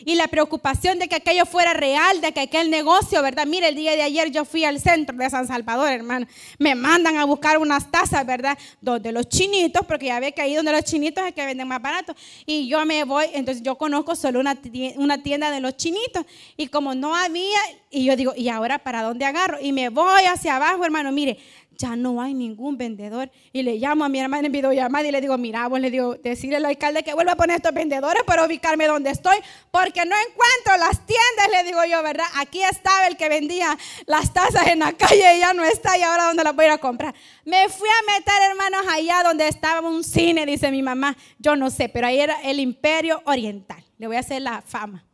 Y 0.03 0.15
la 0.15 0.27
preocupación 0.27 0.99
de 0.99 1.07
que 1.07 1.15
aquello 1.15 1.45
fuera 1.45 1.73
real, 1.73 2.19
de 2.21 2.33
que 2.33 2.41
aquel 2.41 2.69
negocio, 2.69 3.21
¿verdad? 3.21 3.45
Mire, 3.45 3.69
el 3.69 3.75
día 3.75 3.95
de 3.95 4.01
ayer 4.01 4.31
yo 4.31 4.43
fui 4.43 4.65
al 4.65 4.79
centro 4.79 5.15
de 5.15 5.29
San 5.29 5.47
Salvador, 5.47 5.91
hermano. 5.91 6.27
Me 6.59 6.75
mandan 6.75 7.17
a 7.17 7.25
buscar 7.25 7.57
unas 7.57 7.89
tazas, 7.89 8.25
¿verdad? 8.25 8.57
Donde 8.81 9.11
los 9.11 9.29
chinitos, 9.29 9.85
porque 9.85 10.07
ya 10.07 10.19
ve 10.19 10.33
que 10.33 10.41
ahí 10.41 10.55
donde 10.55 10.71
los 10.71 10.83
chinitos 10.83 11.25
es 11.25 11.33
que 11.33 11.45
venden 11.45 11.67
más 11.67 11.81
barato. 11.81 12.15
Y 12.45 12.67
yo 12.67 12.85
me 12.85 13.03
voy, 13.03 13.25
entonces 13.33 13.63
yo 13.63 13.77
conozco 13.77 14.15
solo 14.15 14.39
una 14.39 14.55
tienda, 14.55 14.99
una 14.99 15.23
tienda 15.23 15.51
de 15.51 15.61
los 15.61 15.77
chinitos. 15.77 16.25
Y 16.57 16.67
como 16.67 16.95
no 16.95 17.15
había, 17.15 17.59
y 17.89 18.05
yo 18.05 18.15
digo, 18.15 18.33
¿y 18.35 18.49
ahora 18.49 18.79
para 18.79 19.03
dónde 19.03 19.25
agarro? 19.25 19.59
Y 19.61 19.71
me 19.71 19.89
voy 19.89 20.23
hacia 20.23 20.57
abajo, 20.57 20.83
hermano. 20.83 21.11
Mire, 21.11 21.37
ya 21.77 21.95
no 21.95 22.21
hay 22.21 22.33
ningún 22.33 22.77
vendedor. 22.77 23.31
Y 23.51 23.63
le 23.63 23.75
llamo 23.77 24.03
a 24.05 24.09
mi 24.09 24.19
hermana 24.19 24.47
en 24.47 24.51
videollamada 24.51 25.07
y 25.07 25.11
le 25.11 25.21
digo, 25.21 25.37
mira, 25.37 25.67
vos 25.67 25.79
le 25.79 25.91
digo, 25.91 26.15
decirle 26.15 26.57
al 26.57 26.65
alcalde 26.65 27.03
que 27.03 27.13
vuelva 27.13 27.33
a 27.33 27.35
poner 27.35 27.57
estos 27.57 27.73
vendedores 27.73 28.23
para 28.23 28.45
ubicarme 28.45 28.87
donde 28.87 29.11
estoy, 29.11 29.37
porque 29.71 30.05
no 30.05 30.15
encuentro 30.15 30.77
las 30.77 31.05
tiendas, 31.05 31.49
le 31.51 31.63
digo 31.63 31.83
yo, 31.85 32.01
¿verdad? 32.03 32.25
Aquí 32.35 32.61
estaba 32.61 33.07
el 33.07 33.17
que 33.17 33.29
vendía 33.29 33.77
las 34.05 34.33
tazas 34.33 34.67
en 34.67 34.79
la 34.79 34.93
calle 34.93 35.37
y 35.37 35.39
ya 35.39 35.53
no 35.53 35.63
está, 35.63 35.97
y 35.97 36.01
ahora 36.01 36.25
dónde 36.25 36.43
las 36.43 36.55
voy 36.55 36.65
a 36.65 36.67
ir 36.67 36.73
a 36.73 36.77
comprar. 36.77 37.13
Me 37.43 37.69
fui 37.69 37.89
a 37.89 38.17
meter, 38.17 38.33
hermanos, 38.49 38.81
allá 38.91 39.23
donde 39.23 39.47
estaba 39.47 39.87
un 39.87 40.03
cine, 40.03 40.45
dice 40.45 40.71
mi 40.71 40.81
mamá. 40.81 41.15
Yo 41.39 41.55
no 41.55 41.69
sé, 41.69 41.89
pero 41.89 42.07
ahí 42.07 42.19
era 42.19 42.41
el 42.41 42.59
Imperio 42.59 43.21
Oriental. 43.25 43.83
Le 43.97 44.07
voy 44.07 44.15
a 44.15 44.19
hacer 44.19 44.41
la 44.41 44.61
fama. 44.61 45.05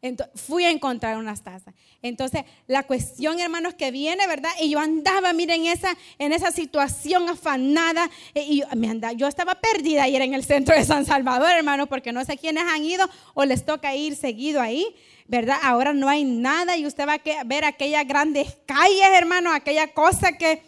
Entonces, 0.00 0.40
fui 0.40 0.64
a 0.64 0.70
encontrar 0.70 1.16
unas 1.16 1.42
tazas. 1.42 1.74
Entonces, 2.00 2.44
la 2.68 2.84
cuestión, 2.84 3.40
hermanos, 3.40 3.74
que 3.74 3.90
viene, 3.90 4.26
¿verdad? 4.28 4.50
Y 4.60 4.70
yo 4.70 4.78
andaba, 4.78 5.32
miren, 5.32 5.66
en 5.66 5.72
esa, 5.72 5.96
en 6.18 6.32
esa 6.32 6.52
situación 6.52 7.28
afanada. 7.28 8.08
Eh, 8.34 8.44
y 8.48 8.62
me 8.76 8.88
andaba, 8.88 9.12
yo 9.14 9.26
estaba 9.26 9.56
perdida 9.56 10.04
ayer 10.04 10.22
en 10.22 10.34
el 10.34 10.44
centro 10.44 10.76
de 10.76 10.84
San 10.84 11.04
Salvador, 11.04 11.50
hermanos, 11.50 11.88
porque 11.88 12.12
no 12.12 12.24
sé 12.24 12.36
quiénes 12.36 12.64
han 12.64 12.84
ido 12.84 13.08
o 13.34 13.44
les 13.44 13.64
toca 13.64 13.96
ir 13.96 14.14
seguido 14.14 14.60
ahí, 14.60 14.94
¿verdad? 15.26 15.58
Ahora 15.62 15.92
no 15.92 16.08
hay 16.08 16.24
nada 16.24 16.76
y 16.76 16.86
usted 16.86 17.06
va 17.06 17.14
a 17.14 17.44
ver 17.44 17.64
aquellas 17.64 18.06
grandes 18.06 18.56
calles, 18.64 19.08
hermanos, 19.16 19.52
aquella 19.54 19.92
cosa 19.92 20.32
que 20.38 20.62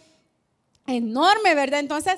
enorme, 0.88 1.54
¿verdad? 1.54 1.78
Entonces, 1.78 2.16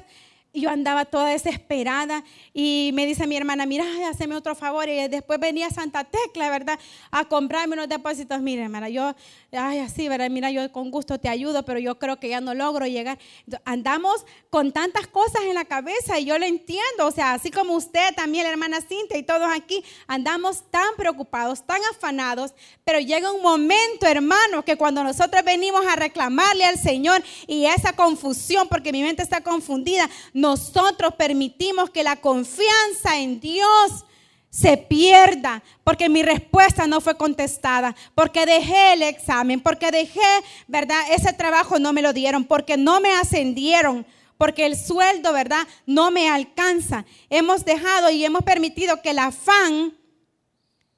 y 0.54 0.60
yo 0.60 0.70
andaba 0.70 1.06
toda 1.06 1.30
desesperada 1.30 2.24
y 2.52 2.90
me 2.92 3.06
dice 3.06 3.26
mi 3.26 3.36
hermana, 3.36 3.64
mira, 3.64 3.86
hazme 4.08 4.34
otro 4.34 4.54
favor. 4.54 4.86
Y 4.86 5.08
después 5.08 5.40
venía 5.40 5.70
Santa 5.70 6.04
Tecla, 6.04 6.50
¿verdad? 6.50 6.78
A 7.10 7.24
comprarme 7.24 7.72
unos 7.74 7.88
depósitos. 7.88 8.40
Mira, 8.42 8.64
hermana, 8.64 8.90
yo, 8.90 9.14
ay, 9.50 9.78
así, 9.78 10.08
¿verdad? 10.08 10.28
Mira, 10.28 10.50
yo 10.50 10.70
con 10.70 10.90
gusto 10.90 11.18
te 11.18 11.30
ayudo, 11.30 11.64
pero 11.64 11.78
yo 11.78 11.98
creo 11.98 12.20
que 12.20 12.28
ya 12.28 12.42
no 12.42 12.52
logro 12.52 12.86
llegar. 12.86 13.18
Andamos 13.64 14.26
con 14.50 14.72
tantas 14.72 15.06
cosas 15.06 15.42
en 15.44 15.54
la 15.54 15.64
cabeza 15.64 16.18
y 16.18 16.26
yo 16.26 16.38
lo 16.38 16.44
entiendo. 16.44 17.06
O 17.06 17.10
sea, 17.10 17.32
así 17.32 17.50
como 17.50 17.74
usted 17.74 18.14
también, 18.14 18.44
la 18.44 18.50
hermana 18.50 18.82
Cintia 18.82 19.16
y 19.16 19.22
todos 19.22 19.48
aquí, 19.50 19.82
andamos 20.06 20.70
tan 20.70 20.94
preocupados, 20.98 21.64
tan 21.66 21.80
afanados. 21.92 22.52
Pero 22.84 23.00
llega 23.00 23.32
un 23.32 23.40
momento, 23.40 24.06
hermano, 24.06 24.62
que 24.66 24.76
cuando 24.76 25.02
nosotros 25.02 25.42
venimos 25.44 25.86
a 25.86 25.96
reclamarle 25.96 26.66
al 26.66 26.78
Señor 26.78 27.22
y 27.46 27.64
esa 27.64 27.94
confusión, 27.94 28.68
porque 28.68 28.92
mi 28.92 29.02
mente 29.02 29.22
está 29.22 29.40
confundida, 29.40 30.10
nosotros 30.42 31.14
permitimos 31.14 31.88
que 31.88 32.02
la 32.02 32.16
confianza 32.16 33.16
en 33.16 33.38
Dios 33.38 34.04
se 34.50 34.76
pierda 34.76 35.62
porque 35.84 36.08
mi 36.08 36.24
respuesta 36.24 36.88
no 36.88 37.00
fue 37.00 37.16
contestada, 37.16 37.94
porque 38.16 38.44
dejé 38.44 38.94
el 38.94 39.02
examen, 39.02 39.60
porque 39.60 39.92
dejé, 39.92 40.20
¿verdad? 40.66 41.00
Ese 41.12 41.32
trabajo 41.32 41.78
no 41.78 41.92
me 41.92 42.02
lo 42.02 42.12
dieron, 42.12 42.44
porque 42.44 42.76
no 42.76 43.00
me 43.00 43.12
ascendieron, 43.12 44.04
porque 44.36 44.66
el 44.66 44.76
sueldo, 44.76 45.32
¿verdad? 45.32 45.64
No 45.86 46.10
me 46.10 46.28
alcanza. 46.28 47.04
Hemos 47.30 47.64
dejado 47.64 48.10
y 48.10 48.24
hemos 48.24 48.42
permitido 48.42 49.00
que 49.00 49.10
el 49.10 49.20
afán 49.20 49.96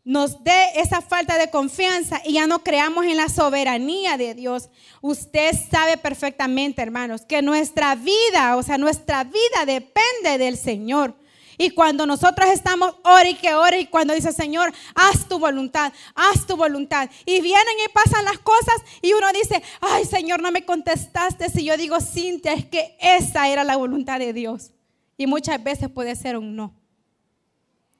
nos 0.05 0.45
dé 0.45 0.67
esa 0.77 1.01
falta 1.01 1.39
de 1.39 1.51
confianza 1.51 2.21
y 2.25 2.35
ya 2.35 2.47
no 2.47 2.63
creamos 2.63 3.07
en 3.07 3.17
la 3.17 3.31
soberanía 3.31 4.19
de 4.19 4.35
Dios. 4.35 4.69
Usted 5.01 5.53
sabe 5.71 5.97
perfectamente, 5.97 6.83
hermanos, 6.83 7.23
que 7.23 7.41
nuestra 7.41 7.95
vida, 7.95 8.57
o 8.57 8.63
sea, 8.63 8.77
nuestra 8.77 9.25
vida 9.25 9.65
depende 9.67 10.37
del 10.39 10.59
Señor. 10.59 11.15
Y 11.57 11.71
cuando 11.71 12.05
nosotros 12.05 12.51
estamos 12.51 12.97
ore 13.05 13.31
y 13.31 13.35
que 13.35 13.55
ore 13.55 13.81
y 13.81 13.87
cuando 13.87 14.13
dice 14.13 14.33
Señor, 14.33 14.73
haz 14.95 15.27
tu 15.29 15.39
voluntad, 15.39 15.93
haz 16.15 16.47
tu 16.47 16.57
voluntad. 16.57 17.09
Y 17.25 17.41
vienen 17.41 17.75
y 17.85 17.93
pasan 17.93 18.25
las 18.25 18.39
cosas 18.39 18.75
y 19.01 19.13
uno 19.13 19.33
dice, 19.33 19.63
ay 19.81 20.05
Señor, 20.05 20.43
no 20.43 20.51
me 20.51 20.67
contestaste. 20.67 21.49
Si 21.49 21.65
yo 21.65 21.77
digo, 21.77 22.01
Cintia, 22.01 22.53
es 22.53 22.67
que 22.67 22.97
esa 23.01 23.49
era 23.49 23.65
la 23.65 23.77
voluntad 23.77 24.19
de 24.19 24.33
Dios. 24.33 24.73
Y 25.17 25.27
muchas 25.27 25.63
veces 25.63 25.89
puede 25.89 26.17
ser 26.17 26.37
un 26.37 26.57
no 26.57 26.84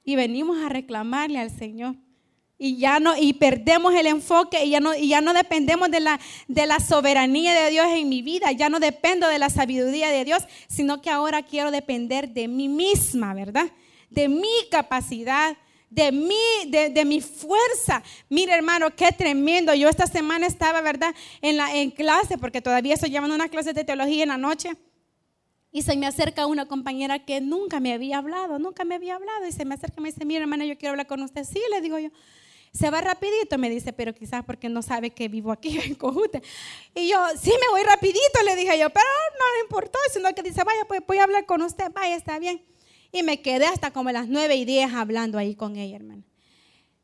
y 0.05 0.17
venimos 0.17 0.59
a 0.59 0.69
reclamarle 0.69 1.39
al 1.39 1.51
Señor. 1.51 1.97
Y 2.57 2.77
ya 2.77 3.01
no, 3.01 3.17
y 3.17 3.33
perdemos 3.33 3.95
el 3.95 4.07
enfoque 4.07 4.65
y 4.65 4.71
ya 4.71 4.81
no, 4.81 4.95
y 4.95 5.09
ya 5.09 5.21
no 5.21 5.35
dependemos 5.35 5.91
de 5.91 6.01
la, 6.01 6.21
de 6.47 6.67
la 6.67 6.79
soberanía 6.79 7.53
de 7.53 7.71
Dios 7.71 7.87
en 7.89 8.09
mi 8.09 8.23
vida, 8.23 8.53
ya 8.53 8.69
no 8.69 8.79
dependo 8.79 9.27
de 9.27 9.41
la 9.41 9.51
sabiduría 9.51 10.11
de 10.11 10.25
Dios, 10.25 10.45
sino 10.69 11.03
que 11.03 11.11
ahora 11.11 11.43
quiero 11.43 11.73
depender 11.73 12.29
de 12.29 12.47
mí 12.47 12.69
misma, 12.69 13.35
¿verdad? 13.35 13.67
De 14.09 14.29
mi 14.29 14.69
capacidad, 14.71 15.57
de 15.91 16.13
mi, 16.13 16.71
de, 16.71 16.91
de, 16.91 17.05
mi 17.05 17.21
fuerza. 17.21 18.03
Mire, 18.29 18.53
hermano, 18.53 18.95
qué 18.95 19.11
tremendo. 19.11 19.75
Yo 19.75 19.89
esta 19.89 20.07
semana 20.07 20.47
estaba, 20.47 20.81
¿verdad? 20.81 21.15
En, 21.41 21.57
la, 21.57 21.75
en 21.75 21.91
clase, 21.91 22.39
porque 22.39 22.61
todavía 22.61 22.95
estoy 22.95 23.11
llevando 23.11 23.35
unas 23.35 23.51
clases 23.51 23.75
de 23.75 23.85
teología 23.85 24.23
en 24.23 24.29
la 24.29 24.39
noche. 24.39 24.71
Y 25.75 25.83
se 25.83 25.97
me 25.97 26.07
acerca 26.07 26.47
una 26.47 26.67
compañera 26.67 27.25
que 27.25 27.41
nunca 27.41 27.81
me 27.81 27.93
había 27.93 28.19
hablado, 28.19 28.61
nunca 28.61 28.85
me 28.85 28.95
había 28.95 29.17
hablado. 29.17 29.45
Y 29.45 29.51
se 29.51 29.65
me 29.65 29.75
acerca 29.75 29.97
y 29.99 30.03
me 30.03 30.13
dice, 30.13 30.25
mira 30.25 30.43
hermana, 30.43 30.65
yo 30.65 30.79
quiero 30.79 30.91
hablar 30.93 31.09
con 31.09 31.21
usted. 31.21 31.43
Sí, 31.43 31.61
le 31.73 31.81
digo 31.81 31.99
yo. 31.99 32.11
Se 32.73 32.91
va 32.91 33.01
rapidito, 33.01 33.59
me 33.59 33.69
dice, 33.69 33.93
pero 33.93 34.15
quizás 34.15 34.45
porque 34.45 34.69
no 34.69 34.83
sabe 34.83 35.11
que 35.11 35.27
vivo 35.27 35.51
aquí 35.51 35.77
en 35.85 35.97
Cojute. 35.97 36.45
Y 36.95 37.09
yo, 37.09 37.19
sí, 37.37 37.51
me 37.61 37.69
voy 37.73 37.83
rapidito, 37.83 38.41
le 38.45 38.55
dije 38.55 38.79
yo, 38.79 38.89
pero 38.91 39.05
no 39.37 39.45
le 39.57 39.63
importó, 39.63 39.99
sino 40.13 40.33
que 40.33 40.45
dice, 40.45 40.63
vaya, 40.63 40.85
pues 40.87 41.01
voy 41.09 41.19
a 41.19 41.25
hablar 41.25 41.45
con 41.45 41.61
usted, 41.61 41.91
vaya, 41.93 42.15
está 42.15 42.39
bien. 42.39 42.63
Y 43.11 43.25
me 43.25 43.43
quedé 43.43 43.67
hasta 43.67 43.91
como 43.91 44.13
las 44.13 44.29
nueve 44.29 44.55
y 44.55 44.65
diez 44.65 44.93
hablando 44.95 45.39
ahí 45.39 45.57
con 45.57 45.75
ella, 45.75 45.97
hermana. 45.97 46.23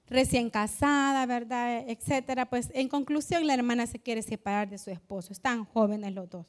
Recién 0.06 0.48
casada, 0.48 1.26
¿verdad? 1.26 1.86
Etcétera. 1.88 2.48
Pues 2.48 2.70
en 2.72 2.86
conclusión, 2.86 3.48
la 3.48 3.54
hermana 3.54 3.88
se 3.88 3.98
quiere 3.98 4.22
separar 4.22 4.70
de 4.70 4.78
su 4.78 4.90
esposo. 4.92 5.32
Están 5.32 5.64
jóvenes 5.64 6.14
los 6.14 6.30
dos 6.30 6.46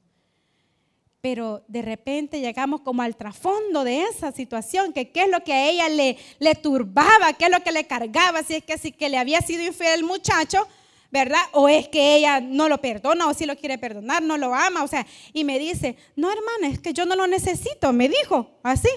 pero 1.22 1.64
de 1.68 1.84
repente 1.84 2.42
llegamos 2.42 2.82
como 2.82 3.04
al 3.04 3.16
trasfondo 3.16 3.84
de 3.84 4.04
esa 4.04 4.32
situación, 4.32 4.92
que 4.92 5.12
qué 5.12 5.24
es 5.24 5.30
lo 5.30 5.44
que 5.44 5.54
a 5.54 5.70
ella 5.70 5.88
le, 5.88 6.56
turbaba, 6.56 7.34
qué 7.34 7.46
es 7.46 7.52
lo 7.52 7.62
que 7.62 7.72
le 7.72 7.86
cargaba, 7.86 8.42
si 8.42 8.56
es 8.56 8.64
que, 8.64 8.78
si 8.80 8.92
que 8.92 9.08
le 9.08 9.20
había 9.20 9.40
sido 9.42 9.64
infiel 9.64 10.00
el 10.00 10.04
muchacho, 10.04 10.68
¿verdad? 11.12 11.42
O 11.52 11.70
es 11.70 11.88
que 11.88 12.16
ella 12.16 12.42
no 12.42 12.68
lo 12.68 12.80
perdona 12.80 13.28
o 13.28 13.34
si 13.36 13.46
lo 13.46 13.56
quiere 13.56 13.78
perdonar, 13.78 14.24
no 14.24 14.36
lo 14.38 14.56
ama, 14.56 14.84
o 14.84 14.88
sea, 14.88 15.06
y 15.32 15.44
me 15.44 15.60
dice, 15.60 15.96
no 16.16 16.32
hermana, 16.32 16.74
es 16.74 16.80
que 16.80 16.94
yo 16.94 17.06
no 17.06 17.16
lo 17.16 17.28
necesito, 17.28 17.94
me 17.94 18.10
dijo 18.10 18.50
así. 18.64 18.90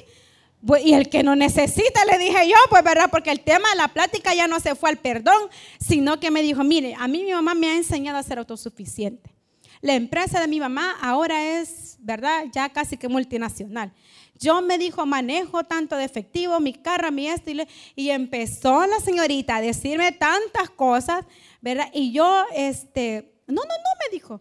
Y 0.83 0.95
el 0.95 1.11
que 1.11 1.23
no 1.23 1.37
necesita, 1.37 2.07
le 2.07 2.17
dije 2.17 2.49
yo, 2.49 2.57
pues 2.71 2.83
verdad, 2.83 3.11
porque 3.11 3.31
el 3.31 3.41
tema 3.41 3.69
de 3.69 3.77
la 3.77 3.89
plática 3.89 4.33
ya 4.35 4.49
no 4.49 4.61
se 4.61 4.75
fue 4.75 4.89
al 4.89 4.97
perdón, 4.97 5.51
sino 5.79 6.19
que 6.21 6.31
me 6.31 6.41
dijo, 6.41 6.65
mire, 6.65 6.95
a 6.99 7.07
mí 7.07 7.23
mi 7.23 7.33
mamá 7.33 7.53
me 7.53 7.69
ha 7.69 7.77
enseñado 7.77 8.17
a 8.17 8.23
ser 8.23 8.39
autosuficiente. 8.39 9.34
La 9.85 9.95
empresa 9.97 10.41
de 10.41 10.49
mi 10.49 10.61
mamá 10.61 10.97
ahora 11.03 11.61
es, 11.61 11.99
¿verdad? 12.01 12.47
Ya 12.51 12.71
casi 12.71 12.97
que 12.97 13.07
multinacional. 13.07 13.93
Yo 14.39 14.63
me 14.63 14.79
dijo, 14.79 15.05
manejo 15.05 15.63
tanto 15.65 15.95
de 15.97 16.05
efectivo, 16.05 16.59
mi 16.59 16.73
carro, 16.73 17.13
mi 17.13 17.29
esto, 17.29 17.51
y, 17.95 18.09
empezó 18.09 18.87
la 18.87 18.99
señorita 19.01 19.57
a 19.57 19.61
decirme 19.61 20.13
tantas 20.13 20.71
cosas, 20.71 21.27
¿verdad? 21.61 21.91
Y 21.93 22.13
yo, 22.13 22.45
este, 22.57 23.35
no, 23.47 23.57
no, 23.57 23.61
no, 23.61 23.91
me 24.03 24.11
dijo, 24.11 24.41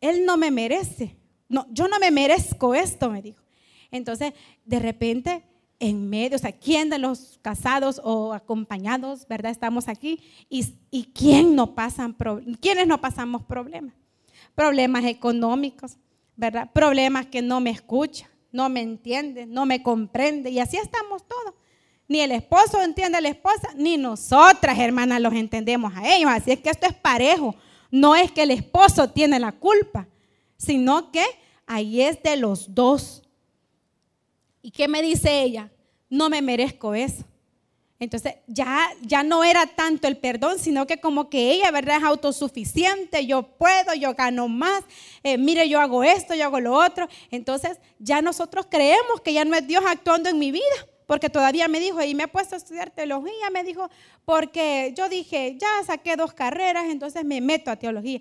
él 0.00 0.24
no 0.24 0.38
me 0.38 0.50
merece, 0.50 1.18
no, 1.50 1.66
yo 1.70 1.86
no 1.86 1.98
me 1.98 2.10
merezco 2.10 2.74
esto, 2.74 3.10
me 3.10 3.20
dijo. 3.20 3.44
Entonces, 3.90 4.32
de 4.64 4.78
repente, 4.78 5.44
en 5.80 6.08
medio, 6.08 6.36
o 6.36 6.38
sea, 6.38 6.52
¿quién 6.52 6.88
de 6.88 6.96
los 6.96 7.38
casados 7.42 8.00
o 8.02 8.32
acompañados, 8.32 9.28
verdad? 9.28 9.52
Estamos 9.52 9.86
aquí 9.86 10.22
y, 10.48 10.66
y 10.90 11.12
quién 11.12 11.54
no 11.54 11.74
pasan, 11.74 12.16
quiénes 12.58 12.86
no 12.86 13.02
pasamos 13.02 13.42
problemas 13.42 13.92
problemas 14.58 15.04
económicos, 15.04 15.98
¿verdad? 16.34 16.68
Problemas 16.72 17.26
que 17.26 17.40
no 17.40 17.60
me 17.60 17.70
escucha, 17.70 18.28
no 18.50 18.68
me 18.68 18.80
entiende, 18.80 19.46
no 19.46 19.66
me 19.66 19.84
comprende. 19.84 20.50
Y 20.50 20.58
así 20.58 20.76
estamos 20.76 21.22
todos. 21.28 21.54
Ni 22.08 22.18
el 22.18 22.32
esposo 22.32 22.82
entiende 22.82 23.18
a 23.18 23.20
la 23.20 23.28
esposa, 23.28 23.68
ni 23.76 23.96
nosotras, 23.96 24.76
hermanas, 24.76 25.20
los 25.20 25.32
entendemos 25.32 25.92
a 25.94 26.12
ellos. 26.12 26.28
Así 26.32 26.50
es 26.50 26.58
que 26.58 26.70
esto 26.70 26.88
es 26.88 26.94
parejo. 26.94 27.54
No 27.92 28.16
es 28.16 28.32
que 28.32 28.42
el 28.42 28.50
esposo 28.50 29.08
tiene 29.08 29.38
la 29.38 29.52
culpa, 29.52 30.08
sino 30.56 31.12
que 31.12 31.24
ahí 31.64 32.00
es 32.00 32.20
de 32.20 32.36
los 32.36 32.74
dos. 32.74 33.22
¿Y 34.60 34.72
qué 34.72 34.88
me 34.88 35.02
dice 35.02 35.40
ella? 35.40 35.70
No 36.10 36.28
me 36.28 36.42
merezco 36.42 36.96
eso. 36.96 37.24
Entonces 38.00 38.34
ya, 38.46 38.90
ya 39.02 39.24
no 39.24 39.42
era 39.42 39.66
tanto 39.66 40.06
el 40.06 40.16
perdón, 40.16 40.60
sino 40.60 40.86
que 40.86 41.00
como 41.00 41.28
que 41.28 41.50
ella, 41.50 41.72
¿verdad? 41.72 41.96
Es 41.98 42.04
autosuficiente, 42.04 43.26
yo 43.26 43.42
puedo, 43.42 43.92
yo 43.94 44.14
gano 44.14 44.46
más, 44.46 44.84
eh, 45.24 45.36
mire, 45.36 45.68
yo 45.68 45.80
hago 45.80 46.04
esto, 46.04 46.34
yo 46.34 46.44
hago 46.44 46.60
lo 46.60 46.74
otro. 46.74 47.08
Entonces 47.30 47.78
ya 47.98 48.22
nosotros 48.22 48.66
creemos 48.70 49.20
que 49.20 49.32
ya 49.32 49.44
no 49.44 49.56
es 49.56 49.66
Dios 49.66 49.82
actuando 49.84 50.28
en 50.28 50.38
mi 50.38 50.52
vida, 50.52 50.62
porque 51.06 51.28
todavía 51.28 51.66
me 51.66 51.80
dijo, 51.80 52.00
y 52.02 52.14
me 52.14 52.24
he 52.24 52.28
puesto 52.28 52.54
a 52.54 52.58
estudiar 52.58 52.90
teología, 52.90 53.50
me 53.52 53.64
dijo, 53.64 53.90
porque 54.24 54.94
yo 54.96 55.08
dije, 55.08 55.56
ya 55.58 55.68
saqué 55.84 56.14
dos 56.14 56.32
carreras, 56.32 56.84
entonces 56.90 57.24
me 57.24 57.40
meto 57.40 57.72
a 57.72 57.76
teología. 57.76 58.20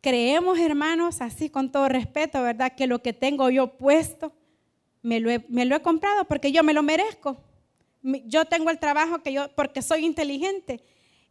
Creemos, 0.00 0.58
hermanos, 0.58 1.20
así 1.20 1.48
con 1.48 1.70
todo 1.70 1.88
respeto, 1.88 2.42
¿verdad? 2.42 2.72
Que 2.76 2.88
lo 2.88 3.02
que 3.02 3.12
tengo 3.12 3.50
yo 3.50 3.68
puesto, 3.68 4.32
me 5.02 5.20
lo 5.20 5.30
me 5.48 5.64
lo 5.64 5.76
he 5.76 5.82
comprado 5.82 6.24
porque 6.24 6.50
yo 6.50 6.64
me 6.64 6.72
lo 6.72 6.82
merezco 6.82 7.36
yo 8.24 8.44
tengo 8.44 8.70
el 8.70 8.78
trabajo 8.78 9.22
que 9.22 9.32
yo, 9.32 9.48
porque 9.54 9.82
soy 9.82 10.04
inteligente 10.04 10.82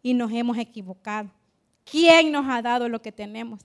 y 0.01 0.13
nos 0.13 0.31
hemos 0.31 0.57
equivocado. 0.57 1.31
¿Quién 1.83 2.31
nos 2.31 2.45
ha 2.49 2.61
dado 2.61 2.89
lo 2.89 3.01
que 3.01 3.11
tenemos? 3.11 3.61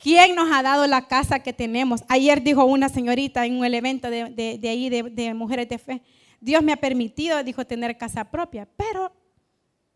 ¿Quién 0.00 0.34
nos 0.34 0.50
ha 0.52 0.62
dado 0.62 0.86
la 0.86 1.06
casa 1.06 1.40
que 1.40 1.52
tenemos? 1.52 2.02
Ayer 2.08 2.42
dijo 2.42 2.64
una 2.64 2.88
señorita 2.88 3.46
en 3.46 3.58
un 3.58 3.64
evento 3.64 4.10
de, 4.10 4.30
de, 4.30 4.58
de, 4.58 5.10
de, 5.10 5.34
mujeres 5.34 5.68
de 5.68 5.78
fe, 5.78 6.02
Dios 6.40 6.62
me 6.62 6.72
ha 6.72 6.76
permitido, 6.76 7.42
dijo, 7.42 7.64
tener 7.64 7.96
casa 7.96 8.24
propia, 8.30 8.68
pero 8.76 9.12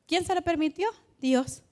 ¿quién 0.06 0.24
se 0.24 0.34
lo 0.34 0.42
permitió? 0.42 0.88
Dios. 1.20 1.62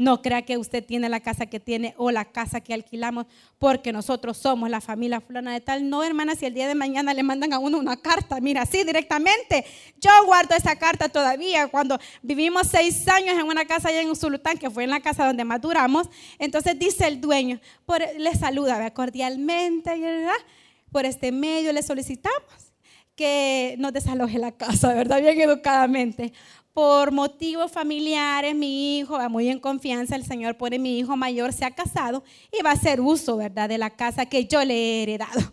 No 0.00 0.22
crea 0.22 0.40
que 0.40 0.56
usted 0.56 0.82
tiene 0.82 1.10
la 1.10 1.20
casa 1.20 1.44
que 1.44 1.60
tiene 1.60 1.92
o 1.98 2.10
la 2.10 2.24
casa 2.24 2.62
que 2.62 2.72
alquilamos 2.72 3.26
porque 3.58 3.92
nosotros 3.92 4.38
somos 4.38 4.70
la 4.70 4.80
familia 4.80 5.20
fulana 5.20 5.52
de 5.52 5.60
tal. 5.60 5.90
No, 5.90 6.02
hermana, 6.02 6.34
si 6.34 6.46
el 6.46 6.54
día 6.54 6.66
de 6.68 6.74
mañana 6.74 7.12
le 7.12 7.22
mandan 7.22 7.52
a 7.52 7.58
uno 7.58 7.76
una 7.76 7.98
carta, 7.98 8.40
mira, 8.40 8.62
así 8.62 8.82
directamente. 8.82 9.62
Yo 10.00 10.08
guardo 10.24 10.54
esa 10.54 10.74
carta 10.76 11.10
todavía. 11.10 11.68
Cuando 11.68 11.98
vivimos 12.22 12.68
seis 12.68 13.06
años 13.08 13.38
en 13.38 13.42
una 13.42 13.66
casa 13.66 13.90
allá 13.90 14.00
en 14.00 14.08
Usulután, 14.08 14.56
que 14.56 14.70
fue 14.70 14.84
en 14.84 14.90
la 14.90 15.00
casa 15.00 15.26
donde 15.26 15.44
maduramos, 15.44 16.08
entonces 16.38 16.78
dice 16.78 17.06
el 17.06 17.20
dueño, 17.20 17.60
le 18.16 18.34
saluda 18.36 18.90
cordialmente, 18.94 19.98
¿verdad? 19.98 20.32
Por 20.90 21.04
este 21.04 21.30
medio 21.30 21.74
le 21.74 21.82
solicitamos 21.82 22.72
que 23.14 23.74
nos 23.78 23.92
desaloje 23.92 24.38
la 24.38 24.52
casa, 24.52 24.94
¿verdad? 24.94 25.20
Bien 25.20 25.38
educadamente 25.38 26.32
por 26.72 27.12
motivos 27.12 27.72
familiares, 27.72 28.54
mi 28.54 28.98
hijo 28.98 29.14
va 29.14 29.28
muy 29.28 29.48
en 29.48 29.58
confianza, 29.58 30.16
el 30.16 30.24
Señor 30.24 30.56
pone 30.56 30.78
mi 30.78 30.98
hijo 30.98 31.16
mayor, 31.16 31.52
se 31.52 31.64
ha 31.64 31.70
casado 31.70 32.22
y 32.52 32.62
va 32.62 32.70
a 32.70 32.74
hacer 32.74 33.00
uso, 33.00 33.36
¿verdad?, 33.36 33.68
de 33.68 33.78
la 33.78 33.90
casa 33.90 34.26
que 34.26 34.46
yo 34.46 34.64
le 34.64 34.74
he 34.74 35.02
heredado. 35.02 35.52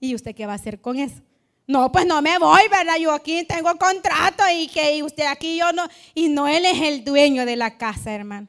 ¿Y 0.00 0.14
usted 0.14 0.34
qué 0.34 0.46
va 0.46 0.52
a 0.52 0.56
hacer 0.56 0.80
con 0.80 0.98
eso? 0.98 1.22
No, 1.66 1.90
pues 1.90 2.04
no 2.04 2.20
me 2.20 2.38
voy, 2.38 2.60
¿verdad? 2.70 2.96
Yo 3.00 3.12
aquí 3.12 3.44
tengo 3.44 3.74
contrato 3.76 4.42
y 4.54 4.68
que 4.68 5.02
usted 5.02 5.24
aquí 5.24 5.56
yo 5.56 5.72
no, 5.72 5.88
y 6.14 6.28
no 6.28 6.46
él 6.46 6.66
es 6.66 6.80
el 6.82 7.04
dueño 7.04 7.46
de 7.46 7.56
la 7.56 7.78
casa, 7.78 8.12
hermano. 8.12 8.48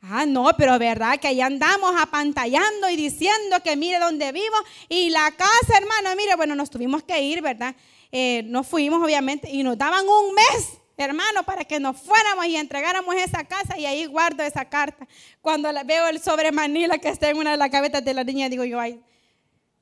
Ah, 0.00 0.24
no, 0.24 0.50
pero 0.56 0.78
verdad 0.78 1.18
que 1.18 1.28
ahí 1.28 1.40
andamos 1.40 1.92
apantallando 2.00 2.88
y 2.88 2.96
diciendo 2.96 3.60
que 3.62 3.76
mire 3.76 3.98
dónde 3.98 4.30
vivo 4.32 4.56
y 4.88 5.10
la 5.10 5.30
casa, 5.32 5.76
hermano, 5.76 6.16
mire, 6.16 6.34
bueno, 6.36 6.54
nos 6.54 6.70
tuvimos 6.70 7.02
que 7.02 7.20
ir, 7.20 7.42
¿verdad? 7.42 7.74
Eh, 8.10 8.42
nos 8.46 8.66
fuimos 8.66 9.02
obviamente 9.02 9.50
y 9.50 9.62
nos 9.62 9.76
daban 9.76 10.04
un 10.06 10.34
mes, 10.34 10.78
hermano, 10.96 11.42
para 11.44 11.64
que 11.64 11.78
nos 11.78 11.96
fuéramos 11.96 12.46
y 12.46 12.56
entregáramos 12.56 13.14
esa 13.14 13.44
casa 13.44 13.78
y 13.78 13.86
ahí 13.86 14.06
guardo 14.06 14.42
esa 14.42 14.64
carta. 14.64 15.06
Cuando 15.40 15.68
veo 15.84 16.08
el 16.08 16.20
sobre 16.20 16.50
Manila 16.50 16.98
que 16.98 17.08
está 17.08 17.28
en 17.30 17.36
una 17.36 17.52
de 17.52 17.56
las 17.56 17.70
cabezas 17.70 18.04
de 18.04 18.14
la 18.14 18.24
niña, 18.24 18.48
digo 18.48 18.64
yo, 18.64 18.80
ay, 18.80 19.00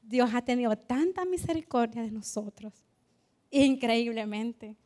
Dios 0.02 0.30
ha 0.34 0.42
tenido 0.42 0.76
tanta 0.76 1.24
misericordia 1.24 2.02
de 2.02 2.10
nosotros, 2.10 2.72
increíblemente. 3.50 4.76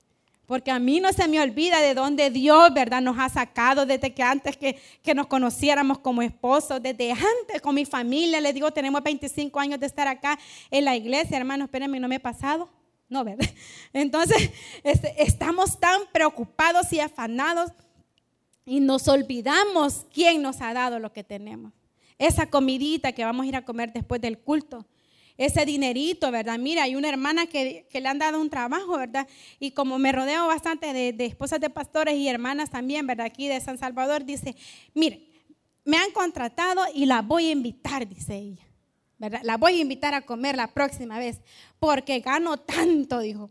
Porque 0.47 0.73
a 0.73 0.81
mí 0.81 0.99
no 0.99 1.13
se 1.13 1.29
me 1.29 1.41
olvida 1.41 1.81
de 1.81 1.95
dónde 1.95 2.29
Dios, 2.29 2.75
¿verdad? 2.75 3.01
Nos 3.01 3.17
ha 3.21 3.29
sacado 3.29 3.87
desde 3.87 4.13
que 4.13 4.23
antes 4.25 4.57
que, 4.57 4.81
que 5.01 5.15
nos 5.15 5.29
conociéramos 5.29 6.01
como 6.01 6.23
esposos, 6.23 6.83
desde 6.83 7.13
antes 7.13 7.63
con 7.63 7.73
mi 7.73 7.85
familia. 7.85 8.41
Les 8.41 8.53
digo, 8.53 8.73
tenemos 8.73 9.01
25 9.01 9.61
años 9.61 9.79
de 9.79 9.87
estar 9.87 10.09
acá 10.09 10.37
en 10.73 10.87
la 10.87 10.97
iglesia, 10.97 11.37
hermano, 11.37 11.67
espérenme, 11.67 12.01
no 12.01 12.09
me 12.09 12.17
he 12.17 12.21
pasado. 12.21 12.69
No, 13.11 13.25
¿verdad? 13.25 13.47
Entonces, 13.93 14.51
este, 14.85 15.23
estamos 15.23 15.79
tan 15.79 16.01
preocupados 16.13 16.91
y 16.93 17.01
afanados 17.01 17.73
y 18.65 18.79
nos 18.81 19.09
olvidamos 19.09 20.07
quién 20.15 20.41
nos 20.41 20.61
ha 20.61 20.73
dado 20.73 21.01
lo 21.01 21.13
que 21.13 21.25
tenemos. 21.25 21.73
Esa 22.19 22.49
comidita 22.49 23.13
que 23.13 23.25
vamos 23.25 23.45
a 23.45 23.49
ir 23.49 23.57
a 23.57 23.65
comer 23.65 23.93
después 23.93 24.21
del 24.21 24.39
culto, 24.39 24.87
ese 25.37 25.65
dinerito, 25.65 26.31
¿verdad? 26.31 26.59
Mira, 26.59 26.85
hay 26.85 26.95
una 26.95 27.09
hermana 27.09 27.47
que, 27.47 27.87
le 27.93 28.09
han 28.09 28.19
dado 28.19 28.41
un 28.41 28.51
trabajo, 28.51 28.99
¿verdad? 28.99 29.27
Y 29.59 29.73
como 29.73 29.99
me 29.99 30.13
rodeo 30.13 30.47
bastante 30.47 30.93
de, 30.93 31.13
de, 31.13 31.25
esposas 31.25 31.61
de 31.61 31.71
pastores 31.71 32.15
y 32.15 32.29
hermanas 32.29 32.71
también, 32.71 33.07
¿verdad? 33.07 33.27
Aquí 33.27 33.49
de 33.49 33.61
San 33.61 33.79
Salvador, 33.79 34.25
dice, 34.25 34.55
mire, 34.95 35.27
me 35.85 35.97
han 35.97 36.13
contratado 36.13 36.83
y 36.95 37.07
la 37.07 37.23
voy 37.23 37.47
a 37.47 37.53
invitar, 37.53 38.07
dice 38.07 38.37
ella. 38.37 38.70
La 39.21 39.59
voy 39.59 39.75
a 39.75 39.81
invitar 39.83 40.15
a 40.15 40.23
comer 40.23 40.57
la 40.57 40.69
próxima 40.69 41.19
vez 41.19 41.41
porque 41.79 42.21
gano 42.21 42.57
tanto, 42.57 43.21
dijo. 43.21 43.51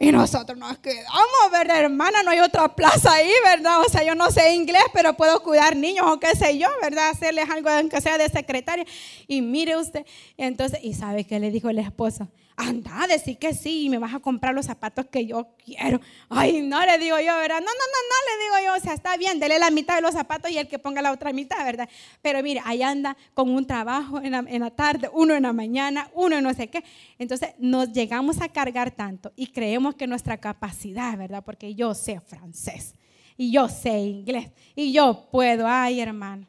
Y 0.00 0.10
nosotros 0.10 0.58
nos 0.58 0.78
quedamos, 0.78 1.50
¿verdad, 1.52 1.78
hermana? 1.78 2.24
No 2.24 2.32
hay 2.32 2.40
otra 2.40 2.74
plaza 2.74 3.12
ahí, 3.12 3.30
¿verdad? 3.44 3.80
O 3.80 3.88
sea, 3.88 4.02
yo 4.02 4.14
no 4.16 4.30
sé 4.30 4.54
inglés, 4.54 4.82
pero 4.92 5.14
puedo 5.14 5.40
cuidar 5.42 5.76
niños 5.76 6.04
o 6.08 6.18
qué 6.18 6.34
sé 6.34 6.58
yo, 6.58 6.68
¿verdad? 6.82 7.10
Hacerles 7.10 7.48
algo 7.48 7.70
aunque 7.70 8.00
sea 8.00 8.18
de 8.18 8.28
secretaria. 8.28 8.84
Y 9.28 9.40
mire 9.40 9.76
usted, 9.76 10.04
entonces, 10.36 10.80
¿y 10.82 10.94
sabe 10.94 11.24
qué 11.24 11.38
le 11.38 11.52
dijo 11.52 11.68
el 11.70 11.78
esposo? 11.78 12.28
Anda 12.56 13.02
a 13.02 13.06
decir 13.06 13.36
que 13.38 13.52
sí 13.52 13.84
y 13.84 13.88
me 13.88 13.98
vas 13.98 14.14
a 14.14 14.20
comprar 14.20 14.54
los 14.54 14.66
zapatos 14.66 15.06
que 15.06 15.26
yo 15.26 15.48
quiero. 15.64 16.00
Ay, 16.28 16.62
no 16.62 16.84
le 16.84 16.98
digo 16.98 17.18
yo, 17.18 17.36
¿verdad? 17.36 17.60
No, 17.60 17.66
no, 17.66 17.66
no, 17.66 18.00
no 18.10 18.16
le 18.28 18.44
digo 18.44 18.68
yo, 18.68 18.80
o 18.80 18.80
sea, 18.80 18.94
está 18.94 19.16
bien, 19.16 19.40
dele 19.40 19.58
la 19.58 19.70
mitad 19.70 19.96
de 19.96 20.02
los 20.02 20.12
zapatos 20.12 20.50
y 20.50 20.58
el 20.58 20.68
que 20.68 20.78
ponga 20.78 21.02
la 21.02 21.12
otra 21.12 21.32
mitad, 21.32 21.64
¿verdad? 21.64 21.88
Pero 22.22 22.42
mire, 22.42 22.60
ahí 22.64 22.82
anda 22.82 23.16
con 23.34 23.50
un 23.50 23.66
trabajo 23.66 24.20
en 24.20 24.60
la, 24.60 24.70
tarde, 24.70 25.10
uno 25.12 25.34
en 25.34 25.42
la 25.42 25.52
mañana, 25.52 26.10
uno 26.14 26.36
en 26.36 26.44
no 26.44 26.54
sé 26.54 26.68
qué. 26.68 26.84
Entonces 27.18 27.50
nos 27.58 27.92
llegamos 27.92 28.40
a 28.40 28.48
cargar 28.48 28.92
tanto 28.92 29.32
y 29.34 29.48
creemos 29.48 29.96
que 29.96 30.06
nuestra 30.06 30.36
capacidad, 30.38 31.16
¿verdad? 31.18 31.42
Porque 31.44 31.74
yo 31.74 31.94
sé 31.94 32.20
francés 32.20 32.94
y 33.36 33.50
yo 33.50 33.68
sé 33.68 33.98
inglés 33.98 34.50
y 34.76 34.92
yo 34.92 35.28
puedo, 35.32 35.66
ay 35.66 36.00
hermano, 36.00 36.46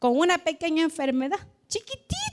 con 0.00 0.18
una 0.18 0.38
pequeña 0.38 0.82
enfermedad, 0.82 1.38
chiquitita 1.68 2.29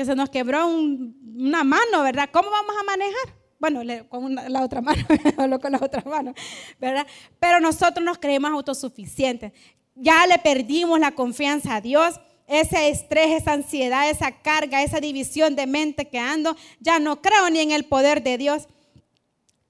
que 0.00 0.06
se 0.06 0.16
nos 0.16 0.30
quebró 0.30 0.66
una 0.66 1.62
mano, 1.62 2.02
¿verdad? 2.02 2.30
¿Cómo 2.32 2.50
vamos 2.50 2.74
a 2.80 2.84
manejar? 2.84 3.36
Bueno, 3.58 4.08
con 4.08 4.34
la 4.34 4.62
otra 4.62 4.80
mano, 4.80 5.06
con 5.60 5.72
la 5.72 5.78
otra 5.78 6.02
mano, 6.06 6.32
¿verdad? 6.78 7.06
Pero 7.38 7.60
nosotros 7.60 8.02
nos 8.02 8.16
creemos 8.16 8.50
autosuficientes. 8.50 9.52
Ya 9.94 10.26
le 10.26 10.38
perdimos 10.38 10.98
la 10.98 11.10
confianza 11.10 11.74
a 11.74 11.80
Dios. 11.82 12.18
Ese 12.46 12.88
estrés, 12.88 13.42
esa 13.42 13.52
ansiedad, 13.52 14.08
esa 14.08 14.40
carga, 14.40 14.82
esa 14.82 15.00
división 15.00 15.54
de 15.54 15.66
mente 15.66 16.08
que 16.08 16.18
ando, 16.18 16.56
ya 16.80 16.98
no 16.98 17.20
creo 17.20 17.50
ni 17.50 17.60
en 17.60 17.72
el 17.72 17.84
poder 17.84 18.22
de 18.22 18.38
Dios. 18.38 18.68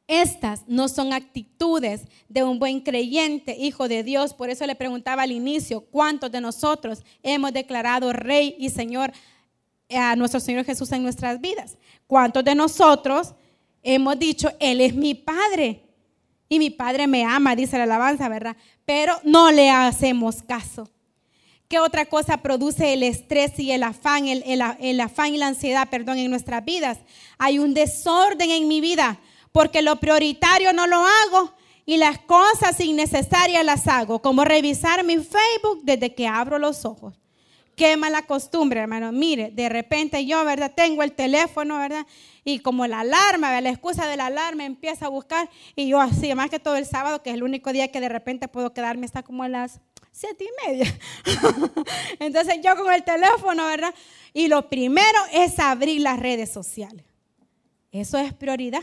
Estas 0.07 0.62
no 0.69 0.87
son 0.87 1.12
actitudes 1.12 2.03
de 2.29 2.45
un 2.45 2.61
buen 2.61 2.83
creyente, 2.83 3.57
hijo 3.59 3.88
de 3.88 4.05
Dios. 4.05 4.33
Por 4.33 4.49
eso 4.49 4.64
le 4.64 4.77
preguntaba 4.77 5.25
al 5.25 5.33
inicio, 5.33 5.81
¿cuántos 5.81 6.31
de 6.31 6.40
nosotros 6.40 7.03
hemos 7.25 7.53
declarado 7.53 8.12
Rey 8.12 8.55
y 8.61 8.71
Señor 8.71 9.12
a 9.90 10.16
nuestro 10.16 10.40
Señor 10.40 10.64
Jesús 10.64 10.90
en 10.92 11.03
nuestras 11.03 11.40
vidas. 11.40 11.76
¿Cuántos 12.07 12.44
de 12.44 12.55
nosotros 12.55 13.35
hemos 13.83 14.18
dicho, 14.18 14.50
Él 14.59 14.81
es 14.81 14.94
mi 14.94 15.14
Padre? 15.14 15.83
Y 16.48 16.59
mi 16.59 16.70
Padre 16.70 17.07
me 17.07 17.24
ama, 17.24 17.55
dice 17.55 17.79
la 17.79 17.85
alabanza, 17.85 18.29
¿verdad? 18.29 18.57
Pero 18.85 19.14
no 19.22 19.53
le 19.53 19.70
hacemos 19.70 20.42
caso. 20.42 20.88
¿Qué 21.68 21.79
otra 21.79 22.07
cosa 22.07 22.38
produce 22.38 22.92
el 22.92 23.05
estrés 23.05 23.57
y 23.61 23.70
el 23.70 23.85
afán, 23.85 24.26
el, 24.26 24.42
el 24.44 25.00
afán 25.00 25.33
y 25.33 25.38
la 25.38 25.46
ansiedad, 25.46 25.88
perdón, 25.88 26.18
en 26.18 26.29
nuestras 26.29 26.64
vidas? 26.64 26.98
Hay 27.38 27.61
un 27.61 27.74
desorden 27.74 28.50
en 28.50 28.66
mi 28.66 28.81
vida, 28.81 29.20
porque 29.53 29.81
lo 29.81 29.96
prioritario 29.96 30.72
no 30.72 30.88
lo 30.88 30.96
hago 30.96 31.55
y 31.87 31.96
las 31.96 32.18
cosas 32.18 32.81
innecesarias 32.81 33.64
las 33.64 33.87
hago, 33.87 34.20
como 34.20 34.44
revisar 34.44 35.05
mi 35.05 35.18
Facebook 35.18 35.83
desde 35.85 36.12
que 36.14 36.26
abro 36.26 36.59
los 36.59 36.85
ojos. 36.85 37.19
Qué 37.81 37.97
mala 37.97 38.27
costumbre, 38.27 38.79
hermano. 38.79 39.11
Mire, 39.11 39.53
de 39.53 39.71
repente 39.71 40.27
yo, 40.27 40.45
¿verdad? 40.45 40.71
Tengo 40.77 41.03
el 41.03 41.12
teléfono, 41.12 41.79
¿verdad? 41.79 42.07
Y 42.45 42.59
como 42.59 42.87
la 42.87 43.01
alarma, 43.01 43.59
la 43.62 43.71
excusa 43.71 44.07
de 44.07 44.19
la 44.19 44.27
alarma 44.27 44.66
empieza 44.66 45.07
a 45.07 45.09
buscar. 45.09 45.49
Y 45.75 45.88
yo 45.88 45.99
así, 45.99 46.35
más 46.35 46.51
que 46.51 46.59
todo 46.59 46.77
el 46.77 46.85
sábado, 46.85 47.23
que 47.23 47.31
es 47.31 47.37
el 47.37 47.43
único 47.43 47.73
día 47.73 47.90
que 47.90 48.03
de 48.03 48.11
repente 48.11 48.49
puedo 48.49 48.75
quedarme, 48.75 49.07
está 49.07 49.23
como 49.23 49.45
a 49.45 49.49
las 49.49 49.81
siete 50.12 50.45
y 50.45 50.69
media. 50.69 50.99
Entonces 52.19 52.57
yo 52.62 52.77
con 52.77 52.93
el 52.93 53.03
teléfono, 53.03 53.64
¿verdad? 53.64 53.95
Y 54.35 54.49
lo 54.49 54.69
primero 54.69 55.19
es 55.33 55.59
abrir 55.59 56.03
las 56.03 56.21
redes 56.21 56.53
sociales. 56.53 57.07
Eso 57.90 58.19
es 58.19 58.35
prioridad. 58.35 58.83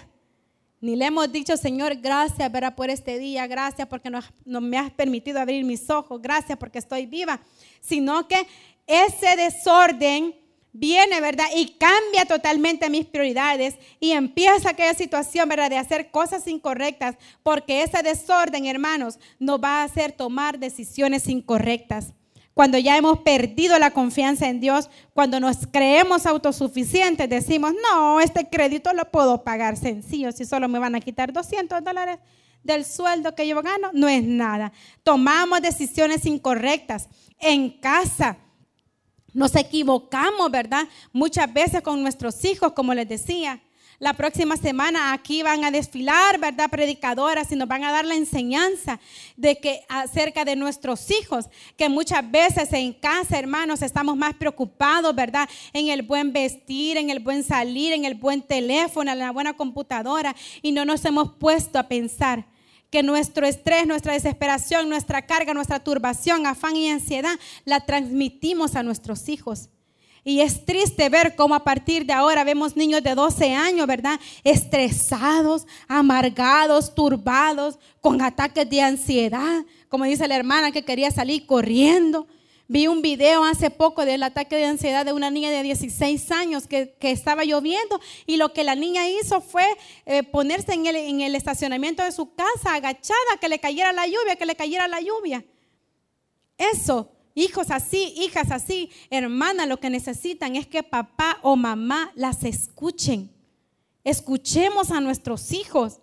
Ni 0.82 0.96
le 0.96 1.06
hemos 1.06 1.32
dicho, 1.32 1.56
Señor, 1.56 1.98
gracias 1.98 2.52
¿verdad? 2.52 2.74
por 2.74 2.90
este 2.90 3.20
día, 3.20 3.46
gracias 3.46 3.88
porque 3.88 4.10
no, 4.10 4.22
no 4.44 4.60
me 4.60 4.78
has 4.80 4.92
permitido 4.92 5.40
abrir 5.40 5.64
mis 5.66 5.88
ojos, 5.90 6.20
gracias 6.20 6.58
porque 6.58 6.80
estoy 6.80 7.06
viva, 7.06 7.42
sino 7.82 8.28
que 8.28 8.46
ese 8.88 9.36
desorden 9.36 10.34
viene, 10.72 11.20
¿verdad? 11.22 11.48
Y 11.56 11.74
cambia 11.78 12.26
totalmente 12.26 12.90
mis 12.90 13.06
prioridades 13.06 13.76
y 14.00 14.12
empieza 14.12 14.70
aquella 14.70 14.94
situación, 14.94 15.50
¿verdad? 15.50 15.70
De 15.70 15.78
hacer 15.78 16.12
cosas 16.12 16.48
incorrectas, 16.48 17.16
porque 17.44 17.84
ese 17.84 18.02
desorden, 18.04 18.66
hermanos, 18.66 19.20
nos 19.40 19.62
va 19.62 19.82
a 19.82 19.84
hacer 19.84 20.12
tomar 20.12 20.60
decisiones 20.60 21.28
incorrectas. 21.28 22.14
Cuando 22.54 22.80
ya 22.80 22.98
hemos 22.98 23.20
perdido 23.20 23.78
la 23.78 23.92
confianza 23.92 24.48
en 24.48 24.60
Dios, 24.60 24.90
cuando 25.14 25.40
nos 25.40 25.68
creemos 25.68 26.26
autosuficientes, 26.26 27.30
decimos, 27.30 27.74
no, 27.84 28.20
este 28.20 28.50
crédito 28.50 28.94
lo 28.94 29.12
puedo 29.12 29.44
pagar 29.44 29.78
sencillo, 29.78 30.32
si 30.32 30.46
solo 30.46 30.68
me 30.68 30.80
van 30.80 30.96
a 30.96 31.00
quitar 31.00 31.32
200 31.32 31.84
dólares 31.84 32.18
del 32.64 32.84
sueldo 32.84 33.36
que 33.36 33.48
yo 33.48 33.62
gano, 33.62 33.92
no 33.94 34.08
es 34.08 34.24
nada. 34.24 34.74
Tomamos 35.04 35.62
decisiones 35.62 36.26
incorrectas 36.26 37.10
en 37.40 37.70
casa 37.80 38.38
nos 39.34 39.56
equivocamos, 39.56 40.50
¿verdad? 40.52 40.88
Muchas 41.14 41.52
veces 41.54 41.82
con 41.82 42.02
nuestros 42.02 42.44
hijos, 42.46 42.74
como 42.74 42.94
les 42.94 43.08
decía. 43.08 43.62
La 44.00 44.14
próxima 44.14 44.58
semana 44.58 45.12
aquí 45.12 45.42
van 45.42 45.66
a 45.66 45.72
desfilar, 45.72 46.40
¿verdad? 46.40 46.70
Predicadoras 46.70 47.52
y 47.52 47.56
nos 47.56 47.68
van 47.68 47.84
a 47.84 47.92
dar 47.92 48.06
la 48.06 48.14
enseñanza 48.14 49.00
de 49.36 49.58
que 49.58 49.82
acerca 49.90 50.46
de 50.46 50.56
nuestros 50.56 51.10
hijos, 51.10 51.46
que 51.76 51.90
muchas 51.90 52.30
veces 52.30 52.72
en 52.74 52.94
casa, 52.94 53.40
hermanos, 53.40 53.82
estamos 53.82 54.16
más 54.16 54.36
preocupados, 54.36 55.16
¿verdad? 55.16 55.50
En 55.74 55.88
el 55.88 56.04
buen 56.04 56.32
vestir, 56.32 56.98
en 56.98 57.10
el 57.10 57.20
buen 57.20 57.44
salir, 57.44 57.92
en 57.92 58.06
el 58.06 58.14
buen 58.14 58.44
teléfono, 58.44 59.12
en 59.12 59.18
la 59.18 59.32
buena 59.32 59.54
computadora 59.54 60.36
y 60.62 60.72
no 60.74 60.86
nos 60.86 61.04
hemos 61.04 61.34
puesto 61.34 61.80
a 61.80 61.88
pensar 61.88 62.46
que 62.90 63.04
nuestro 63.04 63.46
estrés, 63.46 63.86
nuestra 63.86 64.14
desesperación, 64.14 64.90
nuestra 64.90 65.26
carga, 65.26 65.54
nuestra 65.54 65.80
turbación, 65.80 66.46
afán 66.46 66.76
y 66.76 66.90
ansiedad 66.90 67.38
la 67.66 67.86
transmitimos 67.86 68.76
a 68.76 68.84
nuestros 68.84 69.30
hijos. 69.30 69.70
Y 70.24 70.42
es 70.42 70.66
triste 70.66 71.08
ver 71.08 71.38
cómo 71.38 71.56
a 71.56 71.64
partir 71.64 72.06
de 72.06 72.12
ahora 72.12 72.44
vemos 72.44 72.76
niños 72.76 73.02
de 73.02 73.16
12 73.16 73.54
años, 73.54 73.88
¿verdad? 73.88 74.20
Estresados, 74.44 75.66
amargados, 75.88 76.94
turbados, 76.94 77.80
con 78.02 78.22
ataques 78.22 78.70
de 78.70 78.82
ansiedad, 78.82 79.64
como 79.88 80.04
dice 80.04 80.28
la 80.28 80.36
hermana 80.36 80.74
que 80.74 80.84
quería 80.84 81.12
salir 81.12 81.46
corriendo. 81.46 82.28
Vi 82.70 82.88
un 82.88 83.02
video 83.02 83.46
hace 83.46 83.70
poco 83.70 84.04
del 84.04 84.24
ataque 84.24 84.58
de 84.58 84.66
ansiedad 84.66 85.06
de 85.06 85.14
una 85.14 85.32
niña 85.32 85.52
de 85.52 85.64
16 85.64 86.32
años 86.32 86.68
que, 86.68 86.96
estaba 87.00 87.46
lloviendo 87.46 88.02
y 88.26 88.36
lo 88.36 88.52
que 88.52 88.66
la 88.66 88.76
niña 88.76 89.08
hizo 89.08 89.40
fue 89.40 89.66
eh, 90.06 90.24
ponerse 90.24 90.74
en 90.74 90.86
el, 90.86 90.98
en 90.98 91.22
el 91.22 91.36
estacionamiento 91.36 92.04
de 92.04 92.12
su 92.12 92.36
casa 92.36 92.74
agachada, 92.74 93.38
que 93.40 93.48
le 93.48 93.60
cayera 93.60 93.94
la 93.94 94.06
lluvia, 94.06 94.36
que 94.36 94.46
le 94.46 94.56
cayera 94.56 94.90
la 94.90 95.00
lluvia. 95.00 95.46
Eso, 96.58 97.10
hijos 97.36 97.72
así, 97.72 98.14
hijas 98.18 98.52
así, 98.52 98.90
hermanas, 99.10 99.70
lo 99.70 99.80
que 99.80 99.90
necesitan 99.90 100.58
es 100.58 100.68
que 100.68 100.84
papá 100.84 101.38
o 101.44 101.56
mamá 101.56 102.12
las 102.16 102.44
escuchen. 102.44 103.32
Escuchemos 104.04 104.92
a 104.92 105.00
nuestros 105.00 105.54
hijos. 105.54 106.00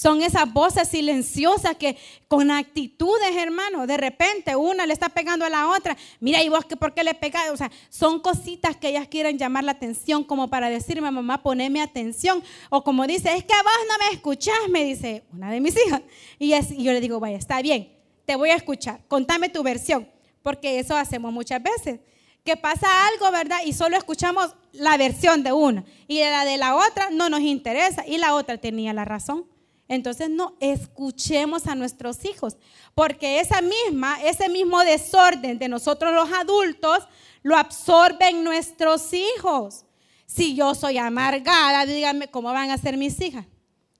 Son 0.00 0.22
esas 0.22 0.50
voces 0.50 0.88
silenciosas 0.88 1.76
que 1.76 1.94
con 2.26 2.50
actitudes, 2.50 3.36
hermano, 3.36 3.86
de 3.86 3.98
repente 3.98 4.56
una 4.56 4.86
le 4.86 4.94
está 4.94 5.10
pegando 5.10 5.44
a 5.44 5.50
la 5.50 5.68
otra. 5.68 5.94
Mira, 6.20 6.42
¿y 6.42 6.48
vos 6.48 6.64
que 6.64 6.74
por 6.74 6.94
qué 6.94 7.04
le 7.04 7.12
pegas? 7.12 7.50
O 7.50 7.56
sea, 7.58 7.70
son 7.90 8.18
cositas 8.18 8.76
que 8.76 8.88
ellas 8.88 9.08
quieren 9.08 9.36
llamar 9.36 9.62
la 9.62 9.72
atención 9.72 10.24
como 10.24 10.48
para 10.48 10.70
decirme, 10.70 11.10
mamá, 11.10 11.42
poneme 11.42 11.82
atención. 11.82 12.42
O 12.70 12.82
como 12.82 13.06
dice, 13.06 13.28
es 13.36 13.44
que 13.44 13.52
vos 13.52 13.72
no 13.90 14.06
me 14.06 14.14
escuchás, 14.14 14.56
me 14.70 14.86
dice 14.86 15.22
una 15.34 15.50
de 15.50 15.60
mis 15.60 15.76
hijas. 15.84 16.00
Y, 16.38 16.54
y 16.54 16.82
yo 16.82 16.92
le 16.92 17.02
digo, 17.02 17.20
vaya, 17.20 17.36
está 17.36 17.60
bien, 17.60 17.94
te 18.24 18.36
voy 18.36 18.48
a 18.48 18.54
escuchar, 18.54 19.02
contame 19.06 19.50
tu 19.50 19.62
versión, 19.62 20.08
porque 20.42 20.78
eso 20.78 20.96
hacemos 20.96 21.30
muchas 21.30 21.62
veces 21.62 22.00
que 22.42 22.56
pasa 22.56 22.86
algo, 23.08 23.30
¿verdad? 23.30 23.58
Y 23.66 23.74
solo 23.74 23.98
escuchamos 23.98 24.54
la 24.72 24.96
versión 24.96 25.42
de 25.42 25.52
una 25.52 25.84
y 26.08 26.20
la 26.20 26.46
de 26.46 26.56
la 26.56 26.74
otra 26.74 27.10
no 27.10 27.28
nos 27.28 27.40
interesa 27.40 28.06
y 28.06 28.16
la 28.16 28.34
otra 28.34 28.56
tenía 28.56 28.94
la 28.94 29.04
razón. 29.04 29.49
Entonces 29.90 30.30
no 30.30 30.54
escuchemos 30.60 31.66
a 31.66 31.74
nuestros 31.74 32.24
hijos, 32.24 32.56
porque 32.94 33.40
esa 33.40 33.60
misma, 33.60 34.22
ese 34.22 34.48
mismo 34.48 34.78
desorden 34.84 35.58
de 35.58 35.68
nosotros 35.68 36.14
los 36.14 36.30
adultos 36.30 37.08
lo 37.42 37.56
absorben 37.56 38.44
nuestros 38.44 39.12
hijos. 39.12 39.84
Si 40.26 40.54
yo 40.54 40.76
soy 40.76 40.96
amargada, 40.96 41.84
díganme 41.86 42.28
cómo 42.28 42.52
van 42.52 42.70
a 42.70 42.78
ser 42.78 42.96
mis 42.96 43.20
hijas. 43.20 43.46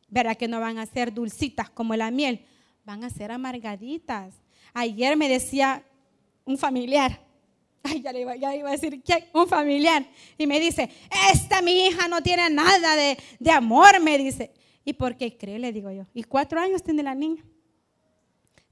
Verá 0.09 0.37
que 0.37 0.46
no 0.46 0.61
van 0.61 0.79
a 0.79 0.87
ser 0.87 1.12
dulcitas 1.12 1.68
como 1.68 1.96
la 1.96 2.12
miel, 2.12 2.46
van 2.85 3.03
a 3.03 3.11
ser 3.11 3.33
amargaditas. 3.33 4.33
Ayer 4.72 5.16
me 5.16 5.29
decía 5.29 5.83
un 6.44 6.57
familiar, 6.57 7.20
ay, 7.83 8.00
ya, 8.00 8.12
le 8.12 8.20
iba, 8.20 8.35
a 8.68 8.70
decir, 8.70 9.03
¿quién? 9.05 9.24
Un 9.33 9.48
familiar. 9.48 10.07
Y 10.38 10.46
me 10.46 10.61
dice, 10.61 10.88
esta 11.33 11.61
mi 11.62 11.88
hija 11.88 12.07
no 12.07 12.22
tiene 12.22 12.48
nada 12.48 12.94
de, 12.94 13.18
de 13.40 13.50
amor, 13.50 13.98
me 13.98 14.16
dice. 14.16 14.53
¿Y 14.84 14.92
por 14.94 15.16
qué 15.16 15.36
cree? 15.36 15.58
Le 15.58 15.72
digo 15.72 15.90
yo. 15.90 16.06
Y 16.14 16.22
cuatro 16.22 16.60
años 16.60 16.82
tiene 16.82 17.02
la 17.02 17.14
niña. 17.14 17.44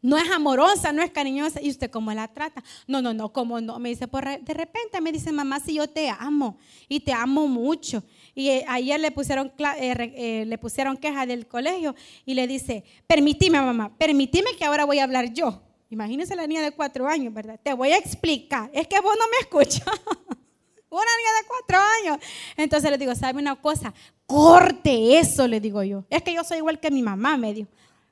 No 0.00 0.16
es 0.16 0.30
amorosa, 0.30 0.92
no 0.92 1.02
es 1.02 1.10
cariñosa. 1.10 1.60
¿Y 1.60 1.70
usted 1.70 1.90
cómo 1.90 2.12
la 2.12 2.28
trata? 2.28 2.62
No, 2.86 3.02
no, 3.02 3.12
no, 3.12 3.32
¿cómo 3.32 3.60
no? 3.60 3.78
Me 3.78 3.88
dice, 3.88 4.06
por 4.06 4.24
de 4.24 4.54
repente 4.54 5.00
me 5.00 5.10
dice, 5.10 5.32
mamá, 5.32 5.58
si 5.58 5.74
yo 5.74 5.88
te 5.88 6.08
amo 6.08 6.56
y 6.88 7.00
te 7.00 7.12
amo 7.12 7.48
mucho. 7.48 8.04
Y 8.34 8.48
eh, 8.48 8.64
ayer 8.68 9.00
le 9.00 9.10
pusieron, 9.10 9.52
eh, 9.58 10.12
eh, 10.16 10.44
le 10.46 10.58
pusieron 10.58 10.96
queja 10.96 11.26
del 11.26 11.48
colegio 11.48 11.96
y 12.24 12.34
le 12.34 12.46
dice, 12.46 12.84
permitime, 13.08 13.60
mamá, 13.60 13.96
permitime 13.96 14.50
que 14.56 14.64
ahora 14.64 14.84
voy 14.84 15.00
a 15.00 15.04
hablar 15.04 15.32
yo. 15.32 15.62
Imagínese 15.90 16.36
la 16.36 16.46
niña 16.46 16.62
de 16.62 16.70
cuatro 16.70 17.08
años, 17.08 17.34
¿verdad? 17.34 17.58
Te 17.60 17.72
voy 17.72 17.90
a 17.90 17.96
explicar. 17.96 18.70
Es 18.72 18.86
que 18.86 19.00
vos 19.00 19.14
no 19.18 19.24
me 19.28 19.38
escuchas. 19.40 19.82
Una 20.90 21.10
niña 21.18 21.30
de 21.40 21.46
cuatro 21.46 21.78
años. 22.00 22.24
Entonces 22.56 22.90
le 22.90 22.98
digo, 22.98 23.14
¿sabe 23.14 23.38
una 23.38 23.56
cosa? 23.56 23.92
Corte 24.26 25.18
eso, 25.18 25.46
le 25.46 25.60
digo 25.60 25.82
yo. 25.82 26.04
Es 26.08 26.22
que 26.22 26.34
yo 26.34 26.44
soy 26.44 26.58
igual 26.58 26.80
que 26.80 26.90
mi 26.90 27.02
mamá, 27.02 27.36
me 27.36 27.52
dijo. 27.52 27.68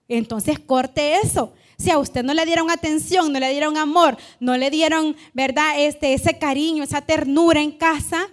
Entonces 0.08 0.58
corte 0.58 1.16
eso. 1.16 1.52
Si 1.78 1.90
a 1.90 1.98
usted 1.98 2.22
no 2.22 2.32
le 2.32 2.46
dieron 2.46 2.70
atención, 2.70 3.32
no 3.32 3.40
le 3.40 3.50
dieron 3.50 3.76
amor, 3.76 4.16
no 4.40 4.56
le 4.56 4.70
dieron, 4.70 5.16
¿verdad? 5.34 5.74
Este, 5.78 6.14
ese 6.14 6.38
cariño, 6.38 6.84
esa 6.84 7.00
ternura 7.02 7.60
en 7.60 7.72
casa, 7.72 8.28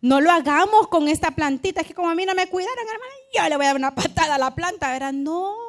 no 0.00 0.20
lo 0.20 0.30
hagamos 0.30 0.88
con 0.88 1.08
esta 1.08 1.30
plantita. 1.30 1.80
Es 1.80 1.86
que 1.86 1.94
como 1.94 2.10
a 2.10 2.14
mí 2.14 2.26
no 2.26 2.34
me 2.34 2.48
cuidaron, 2.48 2.84
hermana, 2.86 3.12
yo 3.34 3.48
le 3.48 3.56
voy 3.56 3.64
a 3.64 3.68
dar 3.68 3.76
una 3.76 3.94
patada 3.94 4.34
a 4.34 4.38
la 4.38 4.54
planta, 4.54 4.92
¿verdad? 4.92 5.12
No. 5.12 5.63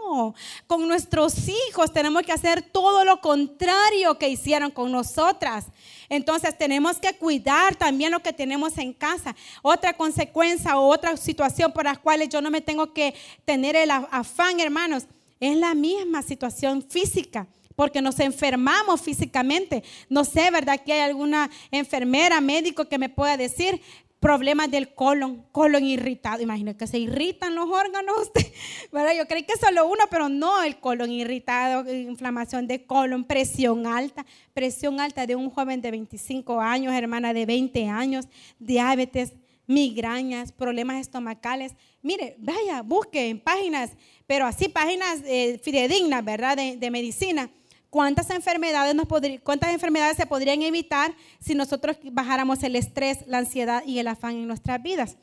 Con 0.68 0.88
nuestros 0.88 1.36
hijos 1.48 1.92
tenemos 1.92 2.24
que 2.24 2.32
hacer 2.32 2.62
todo 2.62 3.04
lo 3.04 3.22
contrario 3.22 4.18
que 4.18 4.30
hicieron 4.30 4.72
con 4.72 4.92
nosotras. 4.92 5.66
Entonces 6.10 6.58
tenemos 6.58 6.98
que 6.98 7.14
cuidar 7.14 7.76
también 7.76 8.12
lo 8.12 8.22
que 8.22 8.34
tenemos 8.34 8.78
en 8.78 8.94
casa. 8.94 9.36
Otra 9.62 9.94
consecuencia 9.94 10.78
o 10.78 10.88
otra 10.88 11.18
situación 11.18 11.72
por 11.72 11.86
las 11.86 11.98
cuales 11.98 12.30
yo 12.30 12.42
no 12.42 12.52
me 12.52 12.62
tengo 12.62 12.94
que 12.94 13.16
tener 13.46 13.76
el 13.76 13.92
afán, 13.92 14.60
hermanos, 14.60 15.06
es 15.40 15.58
la 15.58 15.74
misma 15.74 16.22
situación 16.22 16.82
física 16.82 17.48
porque 17.76 18.02
nos 18.02 18.20
enfermamos 18.20 19.02
físicamente. 19.02 19.84
No 20.10 20.24
sé, 20.24 20.50
¿verdad? 20.50 20.80
Que 20.80 20.94
hay 20.94 21.02
alguna 21.02 21.50
enfermera, 21.72 22.40
médico 22.42 22.86
que 22.86 22.98
me 22.98 23.10
pueda 23.10 23.38
decir, 23.38 23.82
problemas 24.20 24.72
del 24.72 24.94
colon, 24.94 25.46
colon 25.52 25.86
irritado. 25.86 26.42
Imagínense 26.42 26.78
que 26.78 26.88
se 26.88 26.98
irritan 26.98 27.56
los 27.56 27.70
órganos. 27.70 28.32
¿verdad? 28.92 29.14
Yo 29.18 29.28
creí 29.28 29.44
que 29.44 29.58
solo 29.58 29.88
uno, 29.88 30.04
pero 30.10 30.30
no, 30.30 30.64
el 30.64 30.80
colon 30.80 31.12
irritado, 31.12 31.90
inflamación 31.92 32.68
de 32.68 32.86
colon, 32.86 33.24
presión 33.24 33.86
alta, 33.86 34.26
presión 34.54 35.00
alta 35.00 35.28
de 35.28 35.36
un 35.36 35.50
joven 35.50 35.82
de 35.82 35.92
25 35.92 36.60
años, 36.60 36.94
hermana 36.94 37.34
de 37.34 37.46
20 37.46 37.88
años, 37.88 38.28
diabetes, 38.60 39.34
migrañas, 39.68 40.52
problemas 40.52 41.02
estomacales. 41.02 41.74
Mire, 42.02 42.36
vaya, 42.40 42.82
busque 42.82 43.30
en 43.30 43.40
páginas, 43.40 43.92
pero 44.28 44.46
así 44.46 44.70
páginas 44.70 45.22
eh, 45.26 45.60
fidedignas, 45.64 46.24
¿verdad? 46.24 46.58
de 46.58 46.92
medicina 46.92 47.50
¿Cuántas 47.96 48.30
enfermedades, 48.30 48.94
nos 48.94 49.08
¿Cuántas 49.42 49.72
enfermedades 49.72 50.18
se 50.18 50.26
podrían 50.26 50.62
evitar 50.64 51.16
si 51.40 51.56
nosotros 51.56 51.96
bajáramos 52.12 52.62
el 52.64 52.76
estrés, 52.76 53.26
la 53.26 53.38
ansiedad 53.38 53.84
y 53.86 54.00
el 54.00 54.10
afán 54.10 54.36
en 54.36 54.48
nuestras 54.48 54.84
vidas? 54.84 55.16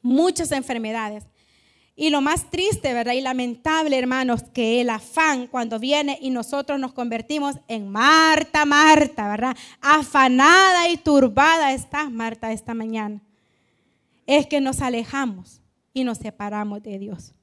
Muchas 0.00 0.50
enfermedades. 0.52 1.26
Y 1.94 2.08
lo 2.08 2.22
más 2.22 2.50
triste, 2.50 2.94
¿verdad? 2.94 3.12
Y 3.12 3.20
lamentable, 3.20 3.98
hermanos, 3.98 4.44
que 4.44 4.80
el 4.80 4.88
afán 4.88 5.46
cuando 5.46 5.78
viene 5.78 6.18
y 6.22 6.30
nosotros 6.30 6.80
nos 6.80 6.94
convertimos 6.94 7.56
en 7.68 7.90
Marta, 7.90 8.64
Marta, 8.64 9.28
¿verdad? 9.28 9.54
Afanada 9.82 10.88
y 10.88 10.96
turbada 10.96 11.74
estás, 11.74 12.10
Marta, 12.10 12.50
esta 12.50 12.72
mañana. 12.72 13.20
Es 14.26 14.46
que 14.46 14.62
nos 14.62 14.80
alejamos 14.80 15.60
y 15.92 16.04
nos 16.04 16.16
separamos 16.16 16.82
de 16.82 16.98
Dios. 16.98 17.34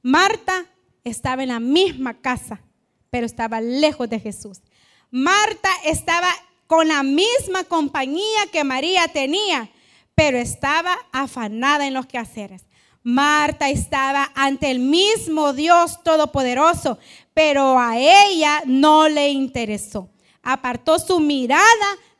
Marta 0.00 0.66
estaba 1.02 1.42
en 1.42 1.48
la 1.48 1.58
misma 1.58 2.14
casa 2.20 2.60
pero 3.10 3.26
estaba 3.26 3.60
lejos 3.60 4.08
de 4.08 4.20
Jesús. 4.20 4.60
Marta 5.10 5.68
estaba 5.84 6.28
con 6.66 6.88
la 6.88 7.02
misma 7.02 7.64
compañía 7.64 8.46
que 8.52 8.64
María 8.64 9.08
tenía, 9.08 9.70
pero 10.14 10.38
estaba 10.38 10.96
afanada 11.12 11.86
en 11.86 11.94
los 11.94 12.06
quehaceres. 12.06 12.64
Marta 13.02 13.68
estaba 13.70 14.30
ante 14.34 14.70
el 14.70 14.78
mismo 14.78 15.52
Dios 15.52 16.02
Todopoderoso, 16.04 16.98
pero 17.34 17.78
a 17.78 17.98
ella 17.98 18.62
no 18.66 19.08
le 19.08 19.30
interesó. 19.30 20.10
Apartó 20.42 20.98
su 20.98 21.18
mirada 21.18 21.64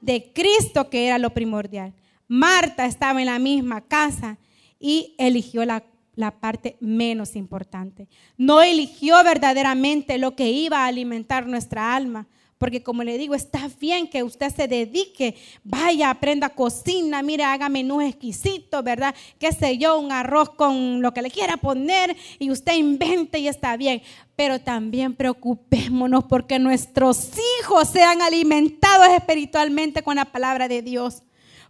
de 0.01 0.33
Cristo, 0.33 0.89
que 0.89 1.07
era 1.07 1.19
lo 1.19 1.31
primordial. 1.31 1.93
Marta 2.27 2.87
estaba 2.87 3.21
en 3.21 3.27
la 3.27 3.39
misma 3.39 3.83
casa 3.83 4.39
y 4.79 5.15
eligió 5.19 5.65
la, 5.65 5.85
la 6.21 6.31
parte 6.31 6.77
menos 6.81 7.35
importante. 7.35 8.09
No 8.37 8.63
eligió 8.63 9.23
verdaderamente 9.25 10.19
lo 10.19 10.37
que 10.37 10.51
iba 10.51 10.85
a 10.85 10.87
alimentar 10.87 11.47
nuestra 11.47 11.95
alma. 11.97 12.29
Porque 12.61 12.83
como 12.83 13.03
le 13.03 13.17
digo, 13.17 13.35
está 13.35 13.71
bien 13.81 14.07
que 14.07 14.23
usted 14.23 14.55
se 14.55 14.69
dedique, 14.69 15.35
vaya, 15.65 16.11
aprenda 16.11 16.51
cocina, 16.51 17.23
mire, 17.23 17.43
haga 17.43 17.71
menú 17.71 18.03
exquisito, 18.03 18.83
¿verdad? 18.83 19.15
Qué 19.39 19.51
sé 19.51 19.79
yo, 19.79 19.99
un 19.99 20.13
arroz 20.13 20.51
con 20.51 21.01
lo 21.01 21.15
que 21.15 21.23
le 21.23 21.31
quiera 21.31 21.57
poner 21.57 22.15
y 22.39 22.51
usted 22.51 22.75
invente 22.75 23.39
y 23.39 23.49
está 23.49 23.79
bien. 23.79 24.03
Pero 24.37 24.59
también 24.59 25.15
preocupémonos 25.15 26.25
porque 26.25 26.59
nuestros 26.59 27.31
hijos 27.63 27.89
sean 27.89 28.21
alimentados 28.21 29.09
espiritualmente 29.09 30.03
con 30.03 30.17
la 30.17 30.27
palabra 30.27 30.69
de 30.69 30.83
Dios. 30.83 31.23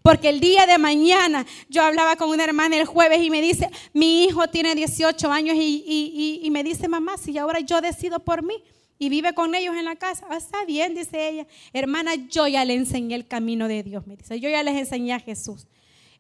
Porque 0.03 0.29
el 0.29 0.41
día 0.41 0.67
de 0.67 0.79
mañana 0.79 1.47
yo 1.69 1.83
hablaba 1.83 2.17
con 2.17 2.31
una 2.31 2.45
hermana 2.45 2.77
el 2.77 2.87
jueves 2.87 3.21
y 3.23 3.31
me 3.31 3.43
dice, 3.43 3.71
mi 3.93 4.25
hijo 4.25 4.49
tiene 4.49 4.75
18 4.75 5.31
años 5.31 5.57
y, 5.59 6.41
y 6.43 6.51
me 6.51 6.65
dice, 6.65 6.89
mamá, 6.89 7.17
si 7.19 7.37
ahora 7.37 7.61
yo 7.61 7.81
decido 7.81 8.21
por 8.21 8.43
mí, 8.43 8.63
y 9.01 9.09
vive 9.09 9.33
con 9.33 9.55
ellos 9.55 9.75
en 9.77 9.87
la 9.87 9.97
casa. 9.97 10.27
Ah, 10.29 10.37
está 10.37 10.63
bien, 10.67 10.95
dice 10.95 11.27
ella. 11.27 11.47
Hermana, 11.73 12.15
yo 12.29 12.47
ya 12.47 12.67
le 12.67 12.75
enseñé 12.75 13.15
el 13.15 13.27
camino 13.27 13.67
de 13.67 13.83
Dios, 13.83 14.07
me 14.07 14.15
dice. 14.15 14.39
Yo 14.39 14.51
ya 14.51 14.63
les 14.63 14.77
enseñé 14.77 15.15
a 15.15 15.19
Jesús. 15.19 15.67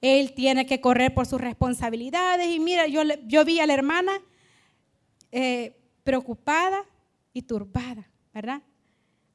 Él 0.00 0.32
tiene 0.32 0.64
que 0.64 0.80
correr 0.80 1.12
por 1.12 1.26
sus 1.26 1.38
responsabilidades. 1.38 2.48
Y 2.48 2.58
mira, 2.58 2.86
yo, 2.86 3.02
yo 3.26 3.44
vi 3.44 3.60
a 3.60 3.66
la 3.66 3.74
hermana 3.74 4.12
eh, 5.30 5.76
preocupada 6.04 6.82
y 7.34 7.42
turbada, 7.42 8.08
¿verdad? 8.32 8.62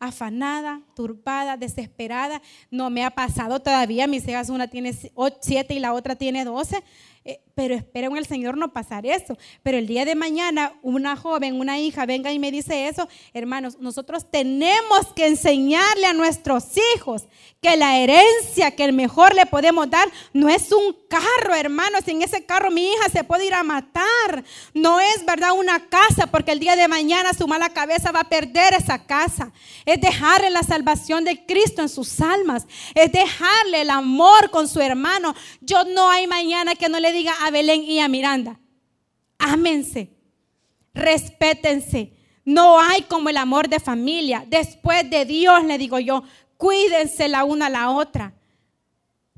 Afanada, 0.08 0.82
turbada, 0.96 1.58
desesperada. 1.58 2.42
No 2.72 2.90
me 2.90 3.04
ha 3.04 3.12
pasado 3.12 3.60
todavía. 3.60 4.08
Mis 4.08 4.28
hijas, 4.28 4.50
una 4.50 4.68
tiene 4.68 4.94
siete 5.42 5.74
y 5.74 5.80
la 5.80 5.94
otra 5.94 6.16
tiene 6.16 6.46
doce. 6.46 6.84
Eh, 7.28 7.42
pero 7.56 7.74
espero 7.74 8.12
en 8.12 8.18
el 8.18 8.28
Señor 8.28 8.56
no 8.56 8.72
pasar 8.72 9.06
eso. 9.06 9.36
Pero 9.64 9.80
el 9.80 9.88
día 9.88 10.06
de 10.06 10.14
mañana 10.14 10.74
una 10.84 11.16
joven, 11.16 11.60
una 11.60 11.80
hija 11.80 12.06
venga 12.06 12.32
y 12.32 12.38
me 12.38 12.52
dice 12.52 12.88
eso, 12.88 13.08
hermanos, 13.34 13.80
nosotros 13.80 14.30
tenemos 14.30 15.08
que 15.16 15.26
enseñarle 15.26 16.06
a 16.06 16.14
nuestros 16.14 16.66
hijos 16.96 17.24
que 17.62 17.78
la 17.78 17.98
herencia 17.98 18.76
que 18.76 18.84
el 18.84 18.94
mejor 18.94 19.34
le 19.34 19.48
podemos 19.48 19.90
dar 19.90 20.08
no 20.34 20.50
es 20.50 20.72
un 20.72 20.96
carro, 21.10 21.56
hermanos. 21.56 22.08
En 22.08 22.22
ese 22.22 22.46
carro 22.46 22.70
mi 22.70 22.94
hija 22.94 23.10
se 23.12 23.24
puede 23.24 23.48
ir 23.48 23.56
a 23.56 23.64
matar. 23.64 24.44
No 24.76 25.00
es 25.00 25.26
verdad 25.26 25.54
una 25.58 25.88
casa, 25.88 26.28
porque 26.28 26.52
el 26.52 26.60
día 26.60 26.76
de 26.76 26.88
mañana 26.88 27.34
su 27.34 27.48
mala 27.48 27.70
cabeza 27.70 28.12
va 28.12 28.20
a 28.20 28.30
perder 28.30 28.76
esa 28.76 29.04
casa. 29.08 29.52
Es 29.86 30.00
dejarle 30.00 30.52
la 30.52 30.62
salvación 30.62 31.24
de 31.24 31.44
Cristo 31.48 31.82
en 31.82 31.90
sus 31.90 32.22
almas. 32.22 32.68
Es 32.94 33.12
dejarle 33.12 33.82
el 33.82 33.90
amor 33.90 34.52
con 34.52 34.68
su 34.68 34.80
hermano. 34.80 35.34
Yo 35.62 35.86
no 35.86 36.10
hay 36.12 36.28
mañana 36.28 36.76
que 36.76 36.90
no 36.90 37.00
le 37.00 37.15
diga 37.16 37.34
a 37.42 37.50
Belén 37.50 37.82
y 37.84 38.00
a 38.00 38.08
Miranda, 38.08 38.60
ámense, 39.40 40.12
respétense. 40.94 42.14
No 42.44 42.80
hay 42.80 43.02
como 43.02 43.30
el 43.30 43.38
amor 43.38 43.68
de 43.68 43.80
familia. 43.80 44.46
Después 44.48 45.10
de 45.10 45.26
Dios, 45.26 45.64
le 45.64 45.80
digo 45.80 45.98
yo, 45.98 46.24
cuídense 46.58 47.28
la 47.28 47.44
una 47.44 47.66
a 47.66 47.70
la 47.72 47.90
otra. 47.90 48.35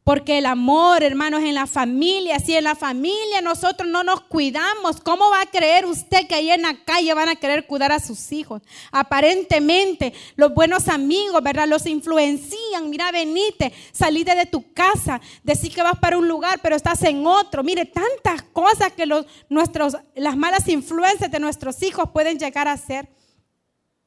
Porque 0.08 0.38
el 0.38 0.46
amor, 0.46 1.04
hermanos, 1.04 1.44
en 1.44 1.54
la 1.54 1.68
familia, 1.68 2.40
si 2.40 2.56
en 2.56 2.64
la 2.64 2.76
familia 2.76 3.42
nosotros 3.42 3.90
no 3.90 4.06
nos 4.06 4.22
cuidamos, 4.22 5.02
¿cómo 5.02 5.30
va 5.30 5.42
a 5.42 5.46
creer 5.48 5.86
usted 5.86 6.26
que 6.30 6.36
ahí 6.36 6.50
en 6.50 6.62
la 6.62 6.82
calle 6.86 7.14
van 7.14 7.28
a 7.28 7.36
querer 7.36 7.68
cuidar 7.68 7.92
a 7.92 8.00
sus 8.00 8.32
hijos? 8.32 8.62
Aparentemente, 8.90 10.14
los 10.38 10.54
buenos 10.54 10.88
amigos, 10.88 11.44
¿verdad? 11.44 11.68
Los 11.68 11.86
influencian. 11.86 12.90
Mira, 12.90 13.12
venite, 13.12 13.74
salite 13.92 14.34
de 14.34 14.46
tu 14.46 14.72
casa, 14.72 15.20
decir 15.44 15.76
que 15.76 15.84
vas 15.84 16.00
para 16.00 16.18
un 16.18 16.26
lugar, 16.26 16.60
pero 16.64 16.78
estás 16.78 17.04
en 17.04 17.28
otro. 17.28 17.62
Mire, 17.62 17.84
tantas 17.84 18.44
cosas 18.54 18.94
que 18.94 19.06
los, 19.06 19.26
nuestros, 19.50 19.98
las 20.16 20.38
malas 20.38 20.70
influencias 20.70 21.30
de 21.30 21.42
nuestros 21.42 21.84
hijos 21.84 22.12
pueden 22.14 22.40
llegar 22.40 22.70
a 22.70 22.72
hacer 22.72 23.10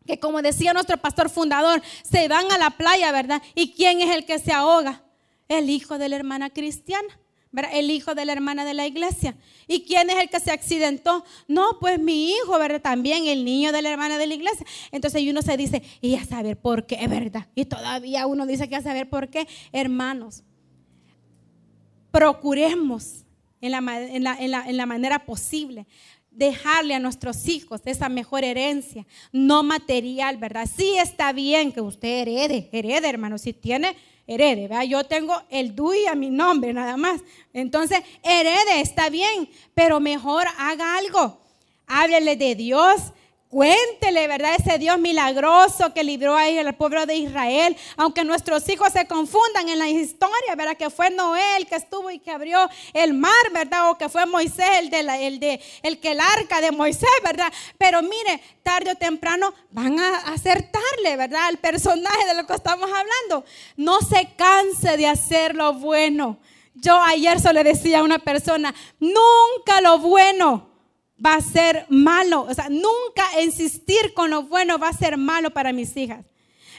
que 0.07 0.19
como 0.19 0.41
decía 0.41 0.73
nuestro 0.73 0.97
pastor 0.97 1.29
fundador, 1.29 1.83
se 2.11 2.27
van 2.27 2.51
a 2.51 2.57
la 2.57 2.71
playa, 2.71 3.13
¿verdad? 3.13 3.43
¿Y 3.55 3.75
quién 3.75 4.01
es 4.01 4.17
el 4.17 4.25
que 4.25 4.39
se 4.39 4.51
ahoga? 4.51 5.05
El 5.51 5.69
hijo 5.69 5.99
de 5.99 6.09
la 6.09 6.17
hermana 6.17 6.49
cristiana. 6.49 7.21
¿verdad? 7.53 7.73
El 7.75 7.91
hijo 7.91 8.15
de 8.15 8.25
la 8.25 8.33
hermana 8.33 8.65
de 8.65 8.75
la 8.75 8.87
iglesia. 8.87 9.35
¿Y 9.67 9.83
quién 9.83 10.09
es 10.09 10.17
el 10.17 10.31
que 10.31 10.39
se 10.39 10.53
accidentó? 10.53 11.25
No, 11.49 11.79
pues 11.81 11.99
mi 11.99 12.31
hijo, 12.31 12.57
¿verdad? 12.59 12.81
También 12.81 13.27
el 13.27 13.45
niño 13.45 13.73
de 13.73 13.83
la 13.83 13.91
hermana 13.91 14.19
de 14.19 14.27
la 14.29 14.35
iglesia. 14.35 14.65
Entonces 14.93 15.23
uno 15.29 15.43
se 15.43 15.57
dice, 15.57 15.83
y 16.01 16.15
a 16.15 16.25
saber 16.25 16.57
por 16.57 16.87
qué, 16.87 17.07
¿verdad? 17.09 17.49
Y 17.55 17.65
todavía 17.65 18.27
uno 18.27 18.47
dice 18.47 18.69
que 18.69 18.77
a 18.77 18.83
saber 18.83 19.11
por 19.11 19.29
qué. 19.31 19.49
Hermanos, 19.73 20.45
procuremos 22.13 23.25
en 23.61 23.73
la, 23.73 24.37
en 24.39 24.77
la 24.77 24.87
manera 24.87 25.25
posible 25.27 25.87
dejarle 26.31 26.95
a 26.95 27.01
nuestros 27.01 27.49
hijos 27.49 27.81
esa 27.85 28.09
mejor 28.09 28.45
herencia, 28.45 29.05
no 29.33 29.65
material, 29.65 30.37
¿verdad? 30.37 30.69
Sí 30.73 30.97
está 30.97 31.33
bien 31.33 31.73
que 31.73 31.81
usted 31.81 32.23
herede, 32.23 32.69
herede, 32.73 33.09
hermano, 33.09 33.37
si 33.37 33.53
tiene 33.53 33.97
herede. 34.31 34.68
Yo 34.89 35.05
tengo 35.05 35.43
el 35.51 35.74
DUI 35.74 36.07
a 36.07 36.14
mi 36.14 36.31
nombre 36.31 36.72
nada 36.72 36.97
más. 36.97 37.20
Entonces, 37.53 38.01
herede, 38.22 38.81
está 38.81 39.11
bien, 39.11 39.49
pero 39.74 39.99
mejor 39.99 40.47
haga 40.57 40.97
algo. 40.97 41.41
Háblele 41.89 42.37
de 42.37 42.55
Dios, 42.55 43.12
Cuéntele, 43.51 44.29
¿verdad? 44.29 44.55
Ese 44.57 44.79
Dios 44.79 44.97
milagroso 45.01 45.93
que 45.93 46.05
libró 46.05 46.37
ahí 46.37 46.57
al 46.57 46.73
pueblo 46.77 47.05
de 47.05 47.17
Israel. 47.17 47.77
Aunque 47.97 48.23
nuestros 48.23 48.69
hijos 48.69 48.93
se 48.93 49.09
confundan 49.09 49.69
en 49.69 49.81
la 49.81 49.89
historia, 49.89 50.55
¿verdad? 50.57 50.77
Que 50.77 50.89
fue 50.89 51.11
Noé 51.11 51.57
el 51.57 51.67
que 51.67 51.75
estuvo 51.75 52.13
y 52.13 52.21
que 52.21 52.31
abrió 52.31 52.71
el 52.95 53.13
mar, 53.13 53.33
¿verdad? 53.53 53.91
O 53.91 53.99
que 53.99 54.09
fue 54.09 54.25
Moisés 54.25 54.71
el, 54.79 54.89
de 54.89 55.01
el, 55.27 55.41
de, 55.41 55.61
el 55.83 55.99
que 55.99 56.13
el 56.13 56.21
arca 56.21 56.61
de 56.61 56.71
Moisés, 56.71 57.11
¿verdad? 57.25 57.53
Pero 57.77 58.03
mire, 58.03 58.41
tarde 58.63 58.93
o 58.93 58.95
temprano 58.95 59.53
van 59.73 59.99
a 59.99 60.19
acertarle, 60.33 61.17
¿verdad? 61.17 61.49
Al 61.49 61.59
personaje 61.59 62.27
de 62.27 62.35
lo 62.35 62.47
que 62.47 62.55
estamos 62.55 62.89
hablando. 62.89 63.45
No 63.77 64.01
se 64.01 64.33
canse 64.37 64.97
de 64.97 65.09
hacer 65.09 65.57
lo 65.57 65.73
bueno. 65.73 66.39
Yo 66.75 67.03
ayer 67.03 67.41
solo 67.41 67.65
le 67.65 67.71
decía 67.71 67.99
a 67.99 68.05
una 68.05 68.21
persona, 68.21 68.73
nunca 69.01 69.81
lo 69.81 69.99
bueno 69.99 70.70
va 71.25 71.35
a 71.35 71.41
ser 71.41 71.87
malo. 71.89 72.43
O 72.43 72.55
sea, 72.55 72.68
nunca 72.68 73.41
insistir 73.43 74.14
con 74.14 74.31
lo 74.31 74.45
bueno 74.45 74.79
va 74.79 74.89
a 74.89 74.93
ser 74.93 75.16
malo 75.16 75.51
para 75.51 75.73
mis 75.73 75.97
hijas. 75.97 76.25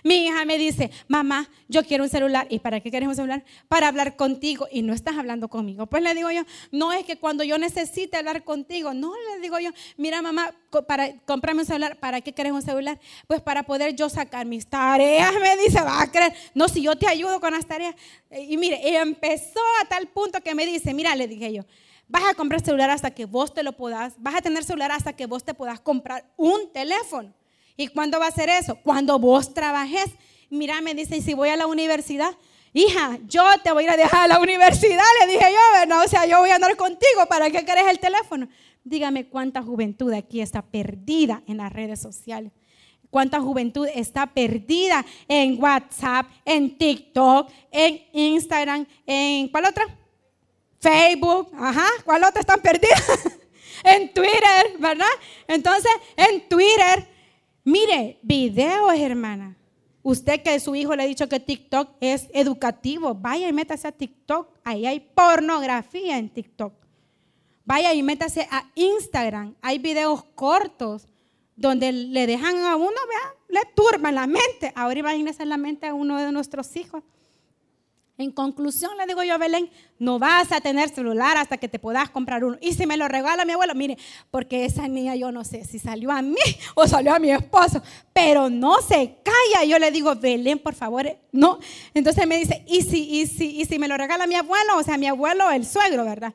Mi 0.04 0.26
hija 0.26 0.46
me 0.46 0.58
dice, 0.58 0.90
mamá, 1.08 1.48
yo 1.68 1.84
quiero 1.84 2.04
un 2.04 2.10
celular. 2.10 2.48
¿Y 2.50 2.60
para 2.60 2.80
qué 2.80 2.90
quieres 2.90 3.08
un 3.08 3.16
celular? 3.16 3.44
Para 3.68 3.88
hablar 3.88 4.16
contigo. 4.16 4.68
Y 4.72 4.82
no 4.82 4.94
estás 4.94 5.18
hablando 5.18 5.48
conmigo. 5.48 5.86
Pues 5.86 6.02
le 6.02 6.14
digo 6.16 6.32
yo, 6.32 6.44
no 6.72 6.92
es 6.92 7.06
que 7.06 7.18
cuando 7.18 7.44
yo 7.44 7.58
necesite 7.58 8.18
hablar 8.18 8.44
contigo, 8.44 8.94
no 8.94 9.14
le 9.14 9.42
digo 9.42 9.60
yo, 9.60 9.70
mira 9.98 10.22
mamá, 10.22 10.54
para 10.88 11.16
comprarme 11.26 11.62
un 11.62 11.68
celular, 11.68 12.00
¿para 12.00 12.22
qué 12.22 12.34
quieres 12.34 12.54
un 12.54 12.62
celular? 12.62 13.00
Pues 13.28 13.42
para 13.42 13.64
poder 13.64 13.96
yo 13.96 14.10
sacar 14.10 14.46
mis 14.46 14.66
tareas, 14.66 15.34
me 15.40 15.56
dice, 15.58 15.82
va 15.82 16.02
a 16.02 16.12
creer. 16.12 16.34
No, 16.56 16.68
si 16.68 16.82
yo 16.82 16.96
te 16.96 17.08
ayudo 17.08 17.40
con 17.40 17.52
las 17.52 17.68
tareas. 17.68 17.96
Y 18.32 18.58
mire, 18.58 18.98
empezó 18.98 19.60
a 19.82 19.86
tal 19.88 20.08
punto 20.08 20.42
que 20.42 20.56
me 20.56 20.66
dice, 20.66 20.94
mira, 20.94 21.16
le 21.16 21.28
dije 21.28 21.54
yo, 21.54 21.64
Vas 22.12 22.24
a 22.30 22.34
comprar 22.34 22.60
celular 22.60 22.90
hasta 22.90 23.12
que 23.12 23.24
vos 23.24 23.54
te 23.54 23.64
lo 23.64 23.72
puedas. 23.72 24.16
Vas 24.18 24.36
a 24.36 24.42
tener 24.42 24.66
celular 24.66 24.92
hasta 24.92 25.14
que 25.14 25.28
vos 25.28 25.46
te 25.46 25.54
puedas 25.54 25.80
comprar 25.80 26.26
un 26.36 26.70
teléfono. 26.74 27.34
¿Y 27.78 27.88
cuándo 27.88 28.20
va 28.20 28.28
a 28.28 28.32
ser 28.32 28.50
eso? 28.50 28.76
Cuando 28.84 29.18
vos 29.18 29.54
trabajes. 29.54 30.08
Mira, 30.50 30.82
me 30.82 30.94
dice, 30.94 31.16
¿y 31.16 31.22
si 31.22 31.34
voy 31.34 31.48
a 31.48 31.56
la 31.56 31.68
universidad? 31.68 32.36
Hija, 32.74 33.18
yo 33.28 33.44
te 33.64 33.72
voy 33.72 33.84
a 33.84 33.88
ir 33.88 33.92
a 33.92 33.98
dejar 33.98 34.26
a 34.26 34.28
la 34.28 34.40
universidad, 34.40 35.06
le 35.22 35.32
dije 35.32 35.46
yo, 35.52 35.80
¿verdad? 35.80 36.04
O 36.04 36.08
sea, 36.10 36.26
yo 36.26 36.40
voy 36.40 36.50
a 36.50 36.56
andar 36.56 36.76
contigo, 36.76 37.26
¿para 37.30 37.50
qué 37.50 37.64
querés 37.64 37.88
el 37.90 38.00
teléfono? 38.00 38.50
Dígame 38.84 39.28
cuánta 39.30 39.62
juventud 39.62 40.12
aquí 40.12 40.42
está 40.42 40.62
perdida 40.62 41.44
en 41.48 41.58
las 41.58 41.72
redes 41.72 42.02
sociales. 42.02 42.52
Cuánta 43.10 43.40
juventud 43.40 43.88
está 43.94 44.28
perdida 44.28 45.06
en 45.30 45.62
WhatsApp, 45.62 46.28
en 46.44 46.78
TikTok, 46.78 47.50
en 47.72 48.02
Instagram, 48.12 48.86
en 49.06 49.48
¿cuál 49.48 49.66
otra? 49.66 50.01
Facebook, 50.82 51.52
ajá, 51.58 51.88
¿cuál 52.04 52.24
otra 52.24 52.42
están 52.42 52.60
perdidas? 52.60 53.04
en 53.84 54.12
Twitter, 54.14 54.78
¿verdad? 54.80 55.06
Entonces, 55.48 55.92
en 56.18 56.50
Twitter, 56.50 57.08
mire, 57.64 58.18
videos, 58.24 58.94
hermana. 58.98 59.56
Usted 60.04 60.42
que 60.42 60.60
su 60.60 60.76
hijo 60.76 60.96
le 60.96 61.04
ha 61.04 61.06
dicho 61.06 61.30
que 61.30 61.40
TikTok 61.40 61.92
es 62.00 62.28
educativo, 62.34 63.14
vaya 63.14 63.48
y 63.48 63.54
métase 63.54 63.88
a 63.88 63.92
TikTok. 63.92 64.50
Ahí 64.64 64.88
hay 64.88 65.00
pornografía 65.00 66.18
en 66.18 66.30
TikTok. 66.30 66.74
Vaya 67.64 67.94
y 67.94 68.02
métase 68.02 68.48
a 68.50 68.68
Instagram. 68.74 69.56
Hay 69.62 69.78
videos 69.78 70.24
cortos 70.34 71.08
donde 71.56 71.92
le 71.92 72.26
dejan 72.26 72.58
a 72.64 72.76
uno, 72.76 72.88
vea, 73.08 73.36
le 73.50 73.62
turban 73.76 74.16
la 74.16 74.26
mente. 74.26 74.74
Ahora 74.76 75.00
imagínese 75.00 75.46
la 75.46 75.58
mente 75.58 75.86
a 75.86 75.94
uno 75.94 76.18
de 76.18 76.32
nuestros 76.32 76.76
hijos 76.76 77.04
En 78.22 78.32
conclusión, 78.32 78.92
le 78.98 79.06
digo 79.06 79.24
yo 79.24 79.34
a 79.34 79.38
Belén, 79.38 79.70
no 79.98 80.20
vas 80.20 80.52
a 80.52 80.62
tener 80.62 80.90
celular 80.90 81.38
hasta 81.38 81.58
que 81.58 81.68
te 81.68 81.80
puedas 81.80 82.10
comprar 82.10 82.44
uno. 82.44 82.58
Y 82.62 82.74
si 82.74 82.86
me 82.86 82.98
lo 82.98 83.08
regala 83.08 83.46
mi 83.46 83.54
abuelo, 83.54 83.74
mire, 83.76 83.98
porque 84.30 84.66
esa 84.66 84.88
niña 84.88 85.16
yo 85.16 85.32
no 85.32 85.44
sé 85.44 85.66
si 85.66 85.80
salió 85.80 86.12
a 86.12 86.22
mí 86.22 86.36
o 86.76 86.88
salió 86.88 87.14
a 87.14 87.20
mi 87.20 87.32
esposo, 87.32 87.82
pero 88.14 88.50
no 88.50 88.82
se 88.82 89.18
calla. 89.24 89.66
Yo 89.66 89.80
le 89.80 89.92
digo, 89.92 90.16
Belén, 90.16 90.60
por 90.60 90.76
favor, 90.76 91.08
no. 91.32 91.60
Entonces 91.94 92.28
me 92.28 92.38
dice, 92.38 92.64
¿y 92.68 92.84
si, 92.84 93.22
y 93.22 93.28
si, 93.28 93.60
y 93.60 93.66
si 93.66 93.80
me 93.80 93.88
lo 93.88 93.98
regala 93.98 94.28
mi 94.28 94.36
abuelo? 94.36 94.78
O 94.78 94.84
sea, 94.84 94.98
mi 94.98 95.08
abuelo, 95.08 95.50
el 95.50 95.66
suegro, 95.66 96.06
¿verdad? 96.06 96.34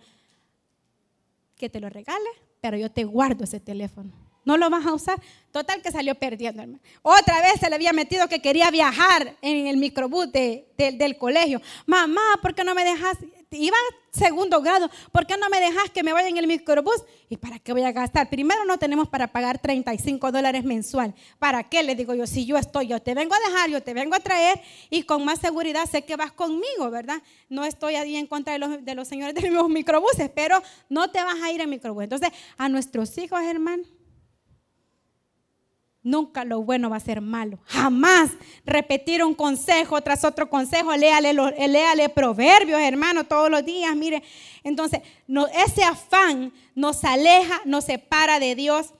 Que 1.56 1.68
te 1.68 1.80
lo 1.80 1.88
regale, 1.88 2.28
pero 2.60 2.76
yo 2.76 2.90
te 2.90 3.04
guardo 3.04 3.44
ese 3.44 3.60
teléfono 3.60 4.25
no 4.46 4.56
lo 4.56 4.70
vas 4.70 4.86
a 4.86 4.94
usar. 4.94 5.20
Total 5.52 5.82
que 5.82 5.90
salió 5.90 6.14
perdiendo, 6.14 6.62
hermano. 6.62 6.82
Otra 7.02 7.42
vez 7.42 7.60
se 7.60 7.68
le 7.68 7.74
había 7.74 7.92
metido 7.92 8.28
que 8.28 8.40
quería 8.40 8.70
viajar 8.70 9.36
en 9.42 9.66
el 9.66 9.76
microbús 9.76 10.28
del 10.32 11.18
colegio. 11.18 11.60
Mamá, 11.84 12.22
¿por 12.40 12.54
qué 12.54 12.64
no 12.64 12.74
me 12.74 12.84
dejas? 12.84 13.18
Iba 13.50 13.76
segundo 14.12 14.60
grado, 14.60 14.90
¿por 15.12 15.26
qué 15.26 15.36
no 15.36 15.48
me 15.48 15.60
dejas 15.60 15.90
que 15.90 16.02
me 16.02 16.12
vaya 16.12 16.28
en 16.28 16.36
el 16.36 16.46
microbús? 16.46 17.04
¿Y 17.28 17.36
para 17.36 17.58
qué 17.58 17.72
voy 17.72 17.82
a 17.82 17.92
gastar? 17.92 18.28
Primero 18.28 18.64
no 18.64 18.78
tenemos 18.78 19.08
para 19.08 19.28
pagar 19.28 19.58
35 19.58 20.32
dólares 20.32 20.64
mensual. 20.64 21.14
¿Para 21.38 21.62
qué? 21.64 21.82
Le 21.82 21.94
digo 21.94 22.14
yo, 22.14 22.26
si 22.26 22.44
yo 22.44 22.56
estoy, 22.56 22.88
yo 22.88 23.00
te 23.00 23.14
vengo 23.14 23.34
a 23.34 23.50
dejar, 23.50 23.70
yo 23.70 23.82
te 23.82 23.94
vengo 23.94 24.14
a 24.14 24.20
traer 24.20 24.60
y 24.90 25.02
con 25.02 25.24
más 25.24 25.40
seguridad 25.40 25.86
sé 25.88 26.04
que 26.04 26.16
vas 26.16 26.32
conmigo, 26.32 26.90
¿verdad? 26.90 27.22
No 27.48 27.64
estoy 27.64 27.94
ahí 27.94 28.16
en 28.16 28.26
contra 28.26 28.52
de 28.52 28.58
los, 28.58 28.84
de 28.84 28.94
los 28.94 29.08
señores 29.08 29.34
de 29.34 29.50
los 29.50 29.68
microbuses, 29.68 30.30
pero 30.34 30.62
no 30.88 31.10
te 31.10 31.22
vas 31.22 31.40
a 31.42 31.50
ir 31.50 31.60
en 31.60 31.70
microbús. 31.70 32.04
Entonces, 32.04 32.30
a 32.56 32.68
nuestros 32.68 33.16
hijos, 33.18 33.40
hermano, 33.42 33.84
Nunca 36.06 36.44
lo 36.44 36.62
bueno 36.62 36.88
va 36.88 36.98
a 36.98 37.00
ser 37.00 37.20
malo. 37.20 37.58
Jamás 37.64 38.30
repetir 38.64 39.24
un 39.24 39.34
consejo 39.34 40.00
tras 40.02 40.22
otro 40.22 40.48
consejo. 40.48 40.96
Léale, 40.96 41.34
léale 41.34 42.08
proverbios, 42.08 42.80
hermano, 42.80 43.24
todos 43.24 43.50
los 43.50 43.64
días. 43.64 43.96
Mire, 43.96 44.22
entonces, 44.62 45.00
no, 45.26 45.48
ese 45.48 45.82
afán 45.82 46.52
nos 46.76 47.02
aleja, 47.02 47.60
nos 47.64 47.86
separa 47.86 48.38
de 48.38 48.54
Dios. 48.54 48.94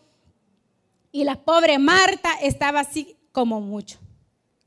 Y 1.13 1.23
la 1.23 1.37
pobre 1.37 1.79
Marta 1.79 2.33
estaba 2.43 2.81
así 2.81 3.17
como 3.31 3.61
mucho. 3.61 4.01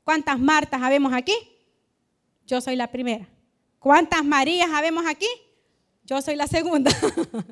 ¿Cuántas 0.02 0.38
Martas 0.38 0.80
habemos 0.80 1.12
aquí? 1.12 1.34
Yo 2.46 2.62
soy 2.62 2.74
la 2.74 2.86
primera. 2.86 3.28
¿Cuántas 3.78 4.24
Marías 4.24 4.70
habemos 4.72 5.04
aquí? 5.06 5.28
Yo 6.10 6.20
soy 6.20 6.34
la 6.34 6.48
segunda. 6.48 6.90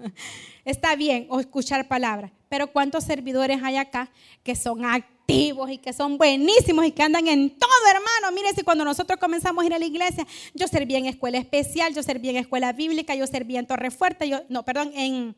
Está 0.64 0.96
bien 0.96 1.28
escuchar 1.38 1.86
palabras, 1.86 2.32
pero 2.48 2.66
¿cuántos 2.72 3.04
servidores 3.04 3.62
hay 3.62 3.76
acá 3.76 4.10
que 4.42 4.56
son 4.56 4.84
activos 4.84 5.70
y 5.70 5.78
que 5.78 5.92
son 5.92 6.18
buenísimos 6.18 6.84
y 6.84 6.90
que 6.90 7.04
andan 7.04 7.28
en 7.28 7.50
todo, 7.56 7.70
hermano? 7.88 8.34
Mire, 8.34 8.52
si 8.56 8.64
cuando 8.64 8.84
nosotros 8.84 9.20
comenzamos 9.20 9.62
a 9.62 9.66
ir 9.68 9.74
a 9.74 9.78
la 9.78 9.84
iglesia, 9.84 10.26
yo 10.54 10.66
servía 10.66 10.98
en 10.98 11.06
escuela 11.06 11.38
especial, 11.38 11.94
yo 11.94 12.02
servía 12.02 12.32
en 12.32 12.38
escuela 12.38 12.72
bíblica, 12.72 13.14
yo 13.14 13.28
servía 13.28 13.60
en 13.60 13.68
Torre 13.68 13.92
Fuerte, 13.92 14.28
yo, 14.28 14.40
no, 14.48 14.64
perdón, 14.64 14.90
en 14.92 15.36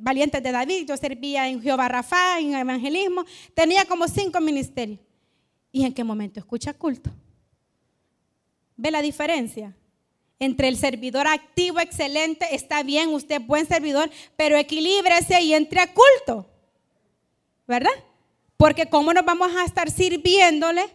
Valientes 0.00 0.40
de 0.44 0.52
David, 0.52 0.86
yo 0.86 0.96
servía 0.96 1.48
en 1.48 1.60
Jehová 1.60 1.88
Rafa, 1.88 2.38
en 2.38 2.54
evangelismo, 2.54 3.24
tenía 3.52 3.84
como 3.84 4.06
cinco 4.06 4.40
ministerios. 4.40 5.00
¿Y 5.72 5.84
en 5.84 5.92
qué 5.92 6.04
momento 6.04 6.38
escucha 6.38 6.72
culto? 6.72 7.10
¿Ve 8.76 8.92
la 8.92 9.02
diferencia? 9.02 9.74
Entre 10.38 10.68
el 10.68 10.76
servidor 10.76 11.26
activo 11.26 11.80
excelente, 11.80 12.46
está 12.54 12.82
bien, 12.82 13.08
usted 13.08 13.40
es 13.40 13.46
buen 13.46 13.66
servidor, 13.66 14.10
pero 14.36 14.56
equilíbrese 14.56 15.40
y 15.42 15.54
entre 15.54 15.80
a 15.80 15.92
culto. 15.92 16.48
¿Verdad? 17.66 17.90
Porque 18.56 18.86
cómo 18.86 19.12
nos 19.12 19.24
vamos 19.24 19.50
a 19.56 19.64
estar 19.64 19.90
sirviéndole, 19.90 20.88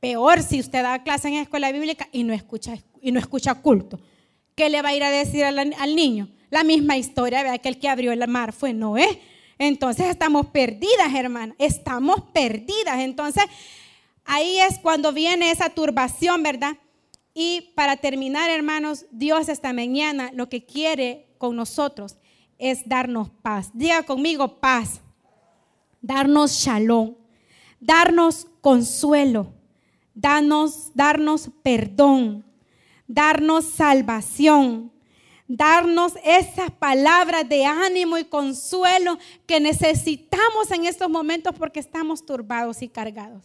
peor 0.00 0.42
si 0.42 0.60
usted 0.60 0.82
da 0.82 1.02
clase 1.02 1.28
en 1.28 1.34
escuela 1.34 1.72
bíblica 1.72 2.08
y 2.12 2.24
no 2.24 2.32
escucha, 2.32 2.74
y 3.00 3.10
no 3.10 3.18
escucha 3.18 3.54
culto. 3.54 3.98
¿Qué 4.54 4.68
le 4.68 4.82
va 4.82 4.90
a 4.90 4.94
ir 4.94 5.02
a 5.02 5.10
decir 5.10 5.44
al, 5.44 5.58
al 5.58 5.96
niño? 5.96 6.28
La 6.50 6.62
misma 6.62 6.96
historia, 6.96 7.42
vea 7.42 7.58
que 7.58 7.68
el 7.68 7.78
que 7.78 7.88
abrió 7.88 8.12
el 8.12 8.28
mar 8.28 8.52
fue 8.52 8.72
Noé. 8.72 9.20
Entonces 9.58 10.06
estamos 10.06 10.46
perdidas, 10.46 11.12
hermana. 11.14 11.54
Estamos 11.58 12.22
perdidas. 12.32 13.00
Entonces, 13.00 13.44
ahí 14.24 14.60
es 14.60 14.78
cuando 14.78 15.12
viene 15.12 15.50
esa 15.50 15.70
turbación, 15.70 16.42
¿verdad? 16.42 16.76
Y 17.34 17.72
para 17.74 17.96
terminar, 17.96 18.48
hermanos, 18.48 19.06
Dios 19.10 19.48
esta 19.48 19.72
mañana 19.72 20.30
lo 20.32 20.48
que 20.48 20.64
quiere 20.64 21.26
con 21.36 21.56
nosotros 21.56 22.16
es 22.58 22.88
darnos 22.88 23.28
paz. 23.42 23.70
Diga 23.74 24.04
conmigo 24.04 24.60
paz. 24.60 25.00
Darnos 26.00 26.52
shalom. 26.52 27.16
Darnos 27.80 28.46
consuelo. 28.60 29.52
Darnos, 30.14 30.92
perdón. 31.64 32.44
Darnos 33.08 33.64
salvación. 33.64 34.92
Darnos 35.48 36.14
esas 36.24 36.70
palabras 36.70 37.48
de 37.48 37.66
ánimo 37.66 38.16
y 38.16 38.24
consuelo 38.24 39.18
que 39.46 39.58
necesitamos 39.60 40.70
en 40.70 40.86
estos 40.86 41.10
momentos 41.10 41.54
porque 41.58 41.80
estamos 41.80 42.24
turbados 42.24 42.80
y 42.80 42.88
cargados. 42.88 43.44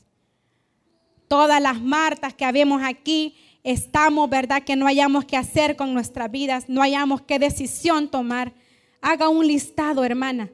Todas 1.27 1.61
las 1.61 1.81
Martas 1.81 2.33
que 2.33 2.45
habemos 2.45 2.81
aquí 2.83 3.35
estamos, 3.63 4.29
¿verdad? 4.29 4.63
Que 4.63 4.75
no 4.75 4.87
hayamos 4.87 5.25
que 5.25 5.37
hacer 5.37 5.75
con 5.75 5.93
nuestras 5.93 6.31
vidas, 6.31 6.65
no 6.67 6.81
hayamos 6.81 7.21
qué 7.21 7.39
decisión 7.39 8.09
tomar. 8.09 8.53
Haga 9.01 9.29
un 9.29 9.45
listado, 9.45 10.03
hermana, 10.03 10.49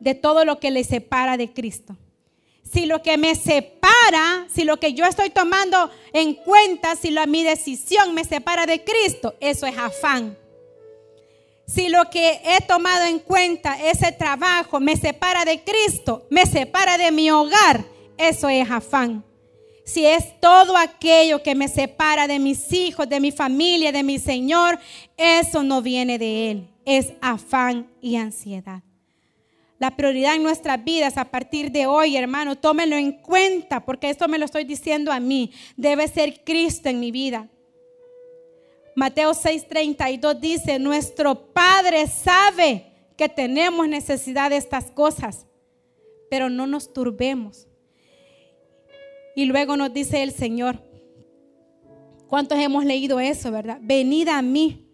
de 0.00 0.14
todo 0.14 0.44
lo 0.44 0.58
que 0.58 0.70
le 0.70 0.84
separa 0.84 1.36
de 1.36 1.52
Cristo. 1.52 1.96
Si 2.62 2.86
lo 2.86 3.00
que 3.00 3.16
me 3.16 3.34
separa, 3.34 4.46
si 4.52 4.64
lo 4.64 4.78
que 4.78 4.92
yo 4.92 5.04
estoy 5.04 5.30
tomando 5.30 5.90
en 6.12 6.34
cuenta, 6.34 6.96
si 6.96 7.14
mi 7.28 7.44
decisión 7.44 8.12
me 8.12 8.24
separa 8.24 8.66
de 8.66 8.82
Cristo, 8.82 9.34
eso 9.40 9.66
es 9.66 9.78
afán. 9.78 10.36
Si 11.68 11.88
lo 11.88 12.10
que 12.10 12.40
he 12.44 12.60
tomado 12.66 13.04
en 13.04 13.18
cuenta, 13.18 13.76
ese 13.80 14.12
trabajo, 14.12 14.80
me 14.80 14.96
separa 14.96 15.44
de 15.44 15.62
Cristo, 15.62 16.26
me 16.30 16.46
separa 16.46 16.98
de 16.98 17.10
mi 17.10 17.30
hogar, 17.30 17.84
eso 18.18 18.48
es 18.48 18.68
afán 18.70 19.24
si 19.86 20.04
es 20.04 20.40
todo 20.40 20.76
aquello 20.76 21.44
que 21.44 21.54
me 21.54 21.68
separa 21.68 22.26
de 22.26 22.40
mis 22.40 22.72
hijos, 22.72 23.08
de 23.08 23.20
mi 23.20 23.30
familia, 23.30 23.92
de 23.92 24.02
mi 24.02 24.18
Señor, 24.18 24.80
eso 25.16 25.62
no 25.62 25.80
viene 25.80 26.18
de 26.18 26.50
Él, 26.50 26.68
es 26.84 27.12
afán 27.20 27.88
y 28.02 28.16
ansiedad. 28.16 28.82
La 29.78 29.94
prioridad 29.94 30.34
en 30.34 30.42
nuestras 30.42 30.82
vidas 30.82 31.16
a 31.16 31.26
partir 31.26 31.70
de 31.70 31.86
hoy, 31.86 32.16
hermano, 32.16 32.56
tómenlo 32.56 32.96
en 32.96 33.12
cuenta, 33.12 33.84
porque 33.84 34.10
esto 34.10 34.26
me 34.26 34.38
lo 34.38 34.44
estoy 34.44 34.64
diciendo 34.64 35.12
a 35.12 35.20
mí, 35.20 35.52
debe 35.76 36.08
ser 36.08 36.42
Cristo 36.42 36.88
en 36.88 36.98
mi 36.98 37.12
vida. 37.12 37.48
Mateo 38.96 39.34
6:32 39.34 40.40
dice, 40.40 40.80
nuestro 40.80 41.52
Padre 41.52 42.08
sabe 42.08 42.92
que 43.16 43.28
tenemos 43.28 43.86
necesidad 43.86 44.50
de 44.50 44.56
estas 44.56 44.90
cosas, 44.90 45.46
pero 46.28 46.50
no 46.50 46.66
nos 46.66 46.92
turbemos 46.92 47.68
y 49.36 49.44
luego 49.44 49.76
nos 49.76 49.92
dice 49.92 50.22
el 50.22 50.32
Señor, 50.32 50.82
¿cuántos 52.26 52.58
hemos 52.58 52.86
leído 52.86 53.20
eso, 53.20 53.52
verdad? 53.52 53.78
Venid 53.82 54.28
a 54.28 54.40
mí, 54.40 54.88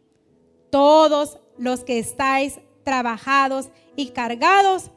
todos 0.69 1.39
los 1.57 1.85
que 1.85 2.01
estáis 2.01 2.59
trabajados 2.83 3.71
y 3.95 4.09
cargados, 4.09 4.91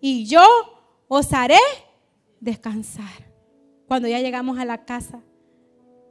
y 0.00 0.26
yo 0.26 0.44
os 1.06 1.32
haré 1.32 1.60
descansar. 2.40 3.30
Cuando 3.86 4.08
ya 4.08 4.18
llegamos 4.18 4.58
a 4.58 4.64
la 4.64 4.84
casa, 4.84 5.22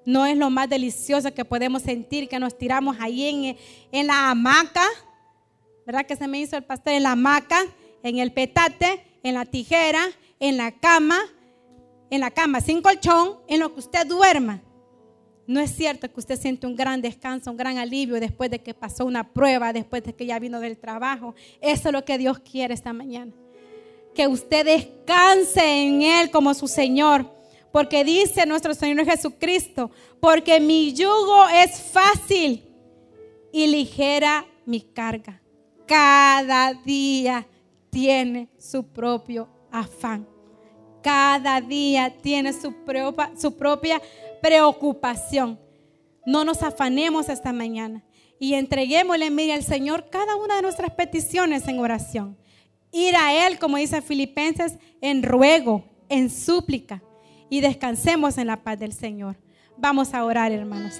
no 0.06 0.26
es 0.26 0.38
lo 0.38 0.50
más 0.50 0.70
delicioso 0.70 1.34
que 1.34 1.44
podemos 1.44 1.82
sentir 1.82 2.30
que 2.30 2.40
nos 2.40 2.58
tiramos 2.58 2.96
ahí 3.02 3.26
en, 3.26 3.58
en 3.92 4.08
la 4.08 4.30
hamaca, 4.30 4.86
¿verdad? 5.86 6.06
Que 6.06 6.16
se 6.16 6.30
me 6.30 6.40
hizo 6.40 6.56
el 6.56 6.64
pastel 6.64 6.94
en 6.94 7.04
la 7.04 7.12
hamaca, 7.12 7.60
en 8.04 8.20
el 8.20 8.32
petate, 8.32 9.04
en 9.22 9.34
la 9.34 9.44
tijera, 9.44 10.02
en 10.40 10.56
la 10.56 10.72
cama, 10.72 11.20
en 12.10 12.22
la 12.22 12.32
cama 12.32 12.62
sin 12.62 12.82
colchón 12.82 13.40
en 13.48 13.60
lo 13.60 13.74
que 13.74 13.80
usted 13.80 14.06
duerma. 14.08 14.62
No 15.48 15.60
es 15.60 15.72
cierto 15.72 16.12
que 16.12 16.20
usted 16.20 16.40
siente 16.40 16.68
un 16.68 16.76
gran 16.76 17.02
descanso, 17.02 17.50
un 17.50 17.58
gran 17.58 17.78
alivio 17.80 18.20
después 18.20 18.52
de 18.52 18.60
que 18.60 18.76
pasó 18.76 19.06
una 19.06 19.34
prueba, 19.34 19.74
después 19.74 20.04
de 20.04 20.14
que 20.14 20.28
ya 20.28 20.38
vino 20.38 20.60
del 20.60 20.78
trabajo. 20.78 21.34
Eso 21.60 21.90
es 21.90 21.94
lo 21.94 22.06
que 22.06 22.20
Dios 22.20 22.40
quiere 22.40 22.74
esta 22.74 22.94
mañana. 22.94 23.34
Que 24.14 24.28
usted 24.28 24.66
descanse 24.66 25.60
en 25.64 26.04
Él 26.04 26.30
como 26.30 26.54
su 26.54 26.68
Señor. 26.68 27.34
Porque 27.72 28.04
dice 28.04 28.46
nuestro 28.46 28.74
Señor 28.74 29.06
Jesucristo, 29.06 29.92
porque 30.20 30.60
mi 30.60 30.94
yugo 30.94 31.48
es 31.50 31.80
fácil 31.80 32.64
y 33.52 33.68
ligera 33.68 34.46
mi 34.66 34.82
carga. 34.82 35.42
Cada 35.88 36.74
día 36.74 37.48
tiene 37.90 38.50
su 38.58 38.84
propio 38.86 39.48
afán 39.72 40.28
cada 41.02 41.62
día 41.62 42.16
tiene 42.22 42.54
su, 42.54 42.74
propia 43.56 44.02
preocupación. 44.42 45.60
No 46.26 46.44
nos 46.46 46.62
afanemos 46.64 47.30
esta 47.30 47.54
mañana 47.54 48.04
y 48.40 48.54
entreguémosle, 48.54 49.30
mire, 49.32 49.54
al 49.54 49.64
Señor 49.64 50.10
cada 50.10 50.36
una 50.36 50.58
de 50.58 50.62
nuestras 50.62 50.92
peticiones 50.92 51.68
en 51.68 51.80
oración. 51.80 52.38
Ir 52.92 53.16
a 53.16 53.48
Él, 53.48 53.60
como 53.60 53.78
dice 53.78 54.02
Filipenses, 54.02 54.78
en 55.02 55.24
ruego, 55.24 55.84
en 56.10 56.30
súplica 56.30 57.02
y 57.50 57.62
descansemos 57.62 58.38
en 58.38 58.48
la 58.48 58.64
paz 58.64 58.80
del 58.80 58.94
Señor. 58.94 59.38
Vamos 59.78 60.14
a 60.14 60.24
orar, 60.24 60.52
hermanos. 60.52 60.96